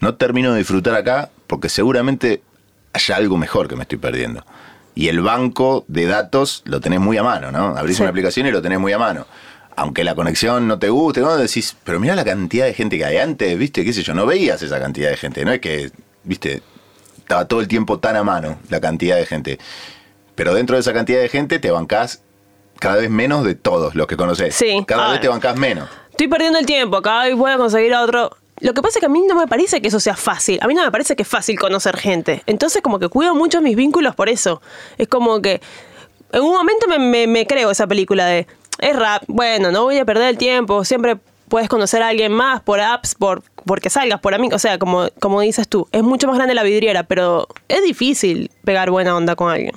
No 0.00 0.14
termino 0.14 0.52
de 0.52 0.58
disfrutar 0.58 0.94
acá 0.94 1.30
porque 1.46 1.68
seguramente 1.68 2.42
haya 2.92 3.16
algo 3.16 3.36
mejor 3.36 3.68
que 3.68 3.76
me 3.76 3.82
estoy 3.82 3.98
perdiendo. 3.98 4.44
Y 4.94 5.08
el 5.08 5.20
banco 5.20 5.84
de 5.88 6.06
datos 6.06 6.62
lo 6.66 6.80
tenés 6.80 7.00
muy 7.00 7.16
a 7.18 7.22
mano, 7.22 7.52
¿no? 7.52 7.76
Abrís 7.76 7.96
Sí. 7.96 8.02
una 8.02 8.10
aplicación 8.10 8.46
y 8.46 8.50
lo 8.50 8.62
tenés 8.62 8.80
muy 8.80 8.92
a 8.92 8.98
mano. 8.98 9.26
Aunque 9.76 10.02
la 10.02 10.14
conexión 10.16 10.66
no 10.66 10.78
te 10.80 10.88
guste, 10.88 11.20
¿no? 11.20 11.36
Decís, 11.36 11.76
pero 11.84 12.00
mira 12.00 12.16
la 12.16 12.24
cantidad 12.24 12.66
de 12.66 12.74
gente 12.74 12.98
que 12.98 13.04
hay 13.04 13.18
antes, 13.18 13.56
¿viste? 13.56 13.84
¿Qué 13.84 13.92
sé 13.92 14.02
yo? 14.02 14.12
No 14.14 14.26
veías 14.26 14.60
esa 14.62 14.80
cantidad 14.80 15.10
de 15.10 15.16
gente. 15.16 15.44
No 15.44 15.52
es 15.52 15.60
que, 15.60 15.92
¿viste? 16.24 16.62
Estaba 17.18 17.44
todo 17.44 17.60
el 17.60 17.68
tiempo 17.68 17.98
tan 18.00 18.16
a 18.16 18.24
mano 18.24 18.58
la 18.70 18.80
cantidad 18.80 19.16
de 19.16 19.26
gente. 19.26 19.58
Pero 20.34 20.52
dentro 20.54 20.74
de 20.76 20.80
esa 20.80 20.92
cantidad 20.92 21.20
de 21.20 21.28
gente 21.28 21.58
te 21.60 21.70
bancás 21.70 22.22
cada 22.80 22.96
vez 22.96 23.10
menos 23.10 23.44
de 23.44 23.54
todos 23.54 23.94
los 23.94 24.06
que 24.08 24.16
conoces. 24.16 24.54
Sí. 24.54 24.82
Cada 24.86 25.08
Ah. 25.08 25.12
vez 25.12 25.20
te 25.20 25.28
bancás 25.28 25.56
menos. 25.56 25.88
Estoy 26.18 26.26
perdiendo 26.26 26.58
el 26.58 26.66
tiempo, 26.66 26.96
acá 26.96 27.20
hoy 27.22 27.34
voy 27.34 27.52
a 27.52 27.56
conseguir 27.58 27.94
a 27.94 28.02
otro. 28.02 28.36
Lo 28.58 28.74
que 28.74 28.82
pasa 28.82 28.98
es 28.98 29.00
que 29.00 29.06
a 29.06 29.08
mí 29.08 29.22
no 29.28 29.36
me 29.36 29.46
parece 29.46 29.80
que 29.80 29.86
eso 29.86 30.00
sea 30.00 30.16
fácil. 30.16 30.58
A 30.60 30.66
mí 30.66 30.74
no 30.74 30.82
me 30.82 30.90
parece 30.90 31.14
que 31.14 31.22
es 31.22 31.28
fácil 31.28 31.56
conocer 31.56 31.96
gente. 31.96 32.42
Entonces 32.46 32.82
como 32.82 32.98
que 32.98 33.08
cuido 33.08 33.36
mucho 33.36 33.60
mis 33.60 33.76
vínculos 33.76 34.16
por 34.16 34.28
eso. 34.28 34.60
Es 34.96 35.06
como 35.06 35.40
que 35.40 35.60
en 36.32 36.42
un 36.42 36.52
momento 36.54 36.88
me, 36.88 36.98
me- 36.98 37.28
me 37.28 37.46
creo 37.46 37.70
esa 37.70 37.86
película 37.86 38.26
de, 38.26 38.48
es 38.80 38.96
rap, 38.96 39.22
bueno, 39.28 39.70
no 39.70 39.84
voy 39.84 39.98
a 39.98 40.04
perder 40.04 40.30
el 40.30 40.38
tiempo, 40.38 40.84
siempre 40.84 41.18
puedes 41.48 41.68
conocer 41.68 42.02
a 42.02 42.08
alguien 42.08 42.32
más 42.32 42.62
por 42.62 42.80
apps, 42.80 43.14
por 43.14 43.44
porque 43.64 43.88
salgas, 43.88 44.18
por 44.18 44.34
amigos. 44.34 44.56
O 44.56 44.58
sea, 44.58 44.76
como, 44.80 45.06
como 45.20 45.40
dices 45.40 45.68
tú, 45.68 45.86
es 45.92 46.02
mucho 46.02 46.26
más 46.26 46.34
grande 46.34 46.56
la 46.56 46.64
vidriera, 46.64 47.04
pero 47.04 47.46
es 47.68 47.84
difícil 47.84 48.50
pegar 48.64 48.90
buena 48.90 49.14
onda 49.16 49.36
con 49.36 49.52
alguien. 49.52 49.76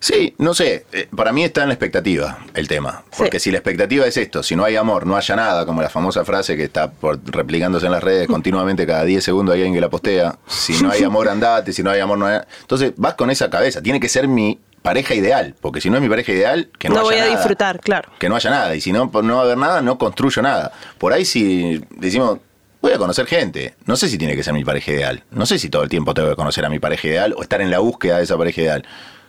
Sí, 0.00 0.34
no 0.38 0.54
sé, 0.54 0.86
eh, 0.92 1.08
para 1.16 1.32
mí 1.32 1.42
está 1.42 1.62
en 1.62 1.68
la 1.68 1.74
expectativa 1.74 2.38
el 2.54 2.68
tema. 2.68 3.02
Porque 3.16 3.40
Sí. 3.40 3.44
si 3.44 3.50
la 3.50 3.58
expectativa 3.58 4.06
es 4.06 4.16
esto, 4.16 4.42
si 4.44 4.54
no 4.54 4.64
hay 4.64 4.76
amor, 4.76 5.06
no 5.06 5.16
haya 5.16 5.34
nada, 5.34 5.66
como 5.66 5.82
la 5.82 5.88
famosa 5.90 6.24
frase 6.24 6.56
que 6.56 6.62
está 6.64 6.90
por 6.90 7.18
replicándose 7.26 7.86
en 7.86 7.92
las 7.92 8.02
redes 8.04 8.28
continuamente, 8.28 8.86
cada 8.86 9.04
10 9.04 9.24
segundos 9.24 9.54
hay 9.54 9.62
alguien 9.62 9.74
que 9.74 9.80
la 9.80 9.88
postea, 9.90 10.38
si 10.46 10.80
no 10.82 10.90
hay 10.92 11.02
amor 11.02 11.28
andate, 11.28 11.72
si 11.72 11.82
no 11.82 11.90
hay 11.90 11.98
amor 12.00 12.18
no 12.18 12.26
hay... 12.26 12.38
Entonces 12.60 12.92
vas 12.96 13.14
con 13.14 13.30
esa 13.30 13.50
cabeza, 13.50 13.82
tiene 13.82 13.98
que 13.98 14.08
ser 14.08 14.28
mi 14.28 14.60
pareja 14.82 15.14
ideal, 15.16 15.56
porque 15.60 15.80
si 15.80 15.90
no 15.90 15.96
es 15.96 16.02
mi 16.02 16.08
pareja 16.08 16.30
ideal, 16.32 16.70
que 16.78 16.88
no, 16.88 16.94
No 16.94 17.00
haya 17.00 17.08
voy 17.10 17.16
a 17.16 17.24
nada. 17.24 17.36
disfrutar, 17.36 17.80
claro. 17.80 18.10
Que 18.20 18.28
no 18.28 18.36
haya 18.36 18.50
nada. 18.50 18.74
Y 18.76 18.80
si 18.80 18.92
no, 18.92 19.10
no 19.22 19.34
va 19.34 19.40
a 19.40 19.44
haber 19.44 19.58
nada, 19.58 19.82
no 19.82 19.98
construyo 19.98 20.40
nada. 20.42 20.70
Por 20.98 21.12
ahí 21.12 21.24
si 21.24 21.82
decimos, 21.96 22.38
voy 22.80 22.92
a 22.92 22.98
conocer 22.98 23.26
gente. 23.26 23.74
No 23.84 23.96
sé 23.96 24.08
si 24.08 24.16
tiene 24.16 24.36
que 24.36 24.44
ser 24.44 24.54
mi 24.54 24.64
pareja 24.64 24.92
ideal. 24.92 25.24
No 25.32 25.44
sé 25.44 25.58
si 25.58 25.68
todo 25.68 25.82
el 25.82 25.88
tiempo 25.88 26.14
tengo 26.14 26.28
que 26.30 26.36
conocer 26.36 26.64
a 26.64 26.68
mi 26.68 26.78
pareja 26.78 27.08
ideal 27.08 27.34
o 27.36 27.42
estar 27.42 27.60
en 27.60 27.72
la 27.72 27.80
búsqueda 27.80 28.18
de 28.18 28.22
esa 28.24 28.38
pareja 28.38 28.60
ideal. 28.62 28.86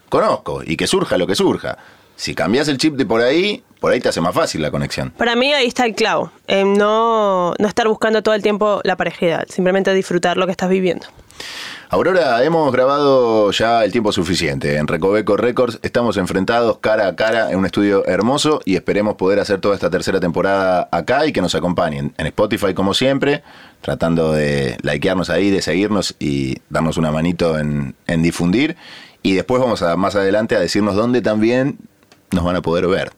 Conozco 0.10 0.62
y 0.66 0.76
que 0.76 0.88
surja 0.88 1.18
lo 1.18 1.28
que 1.28 1.36
surja. 1.36 1.78
Si 2.16 2.36
cambias 2.36 2.68
el 2.68 2.78
chip 2.78 2.95
de 2.95 3.05
por 3.05 3.22
ahí, 3.22 3.64
por 3.80 3.93
ahí 3.93 4.01
te 4.01 4.10
hace 4.10 4.20
más 4.20 4.36
fácil 4.36 4.62
la 4.62 4.72
conexión. 4.72 5.12
Para 5.12 5.36
mí 5.36 5.53
ahí 5.53 5.68
está 5.68 5.86
el 5.86 5.95
clavo. 5.95 6.32
no, 6.49 7.53
no 7.57 7.68
estar 7.68 7.88
buscando 7.88 8.22
todo 8.22 8.36
el 8.36 8.41
tiempo 8.41 8.82
la 8.84 8.97
pareja 8.97 9.26
ideal. 9.26 9.45
Simplemente 9.49 9.93
disfrutar 9.93 10.36
lo 10.36 10.45
que 10.45 10.51
estás 10.51 10.70
viviendo. 10.70 11.07
Aurora, 11.91 12.43
hemos 12.43 12.72
grabado 12.72 13.49
ya 13.51 13.84
el 13.84 13.91
tiempo 13.91 14.12
suficiente. 14.12 14.76
En 14.78 14.86
Recoveco 14.86 15.38
Records 15.38 15.80
estamos 15.82 16.18
enfrentados 16.18 16.78
cara 16.80 17.07
a 17.07 17.16
cara 17.16 17.49
en 17.51 17.57
un 17.57 17.66
estudio 17.66 18.05
hermoso 18.05 18.62
y 18.64 18.76
esperemos 18.76 19.16
poder 19.16 19.39
hacer 19.39 19.60
toda 19.60 19.74
esta 19.74 19.89
tercera 19.89 20.20
temporada 20.20 20.88
acá 20.91 21.26
y 21.26 21.32
que 21.32 21.41
nos 21.41 21.55
acompañen 21.55 22.14
en 22.18 22.28
Spotify 22.28 22.76
como 22.76 22.93
siempre, 22.93 23.41
tratando 23.82 24.34
de 24.34 24.78
likearnos 24.84 25.32
ahí, 25.32 25.49
de 25.49 25.64
seguirnos 25.64 26.16
y 26.20 26.57
darnos 26.70 26.97
una 26.97 27.12
manito 27.12 27.57
en, 27.57 27.95
en 28.05 28.22
difundir. 28.22 28.78
Y 29.22 29.34
después 29.34 29.61
vamos 29.61 29.82
a 29.82 29.95
más 29.95 30.15
adelante 30.15 30.55
a 30.55 30.59
decirnos 30.59 30.95
dónde 30.95 31.22
también 31.22 31.78
nos 32.32 32.43
van 32.43 32.55
a 32.55 32.61
poder 32.61 32.88
ver. 32.88 33.11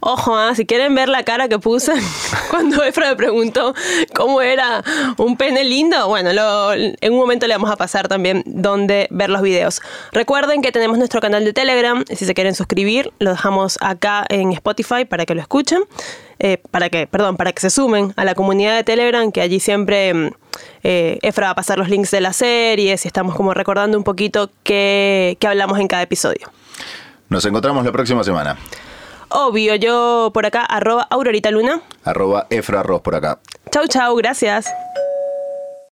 Ojo, 0.00 0.36
ah, 0.36 0.54
si 0.54 0.66
quieren 0.66 0.94
ver 0.94 1.08
la 1.08 1.22
cara 1.24 1.48
que 1.48 1.58
puse 1.58 1.92
cuando 2.50 2.82
Efra 2.84 3.10
me 3.10 3.16
preguntó 3.16 3.74
cómo 4.14 4.40
era 4.42 4.82
un 5.16 5.36
pene 5.36 5.64
lindo, 5.64 6.08
bueno, 6.08 6.32
lo- 6.32 6.72
en 6.74 7.12
un 7.12 7.18
momento 7.18 7.46
le 7.46 7.54
vamos 7.54 7.70
a 7.70 7.76
pasar 7.76 8.08
también 8.08 8.42
dónde 8.46 9.08
ver 9.10 9.30
los 9.30 9.42
videos. 9.42 9.80
Recuerden 10.12 10.62
que 10.62 10.72
tenemos 10.72 10.98
nuestro 10.98 11.20
canal 11.20 11.44
de 11.44 11.52
Telegram, 11.52 12.04
si 12.08 12.24
se 12.26 12.34
quieren 12.34 12.54
suscribir, 12.54 13.12
lo 13.18 13.30
dejamos 13.30 13.78
acá 13.80 14.24
en 14.28 14.52
Spotify 14.52 15.04
para 15.04 15.24
que 15.26 15.34
lo 15.34 15.40
escuchen, 15.40 15.82
eh, 16.38 16.58
para 16.70 16.90
que, 16.90 17.06
perdón, 17.06 17.36
para 17.36 17.52
que 17.52 17.60
se 17.60 17.70
sumen 17.70 18.12
a 18.16 18.24
la 18.24 18.34
comunidad 18.34 18.76
de 18.76 18.84
Telegram, 18.84 19.32
que 19.32 19.40
allí 19.40 19.60
siempre 19.60 20.12
mm, 20.12 20.30
eh, 20.82 21.18
Efra 21.22 21.46
va 21.46 21.50
a 21.52 21.54
pasar 21.54 21.78
los 21.78 21.88
links 21.88 22.10
de 22.10 22.20
las 22.20 22.36
series 22.36 23.04
y 23.04 23.08
estamos 23.08 23.34
como 23.34 23.54
recordando 23.54 23.96
un 23.96 24.04
poquito 24.04 24.50
qué 24.62 25.36
hablamos 25.46 25.78
en 25.80 25.88
cada 25.88 26.02
episodio. 26.02 26.50
Nos 27.28 27.44
encontramos 27.46 27.84
la 27.84 27.92
próxima 27.92 28.22
semana. 28.22 28.56
Obvio, 29.28 29.74
yo 29.74 30.30
por 30.32 30.46
acá, 30.46 30.64
arroba 30.64 31.06
Aurorita 31.10 31.50
Luna. 31.50 31.80
Arroba 32.04 32.46
Efra 32.50 32.82
Ross 32.82 33.00
por 33.02 33.14
acá. 33.14 33.38
Chau, 33.72 33.86
chau, 33.88 34.16
gracias. 34.16 34.66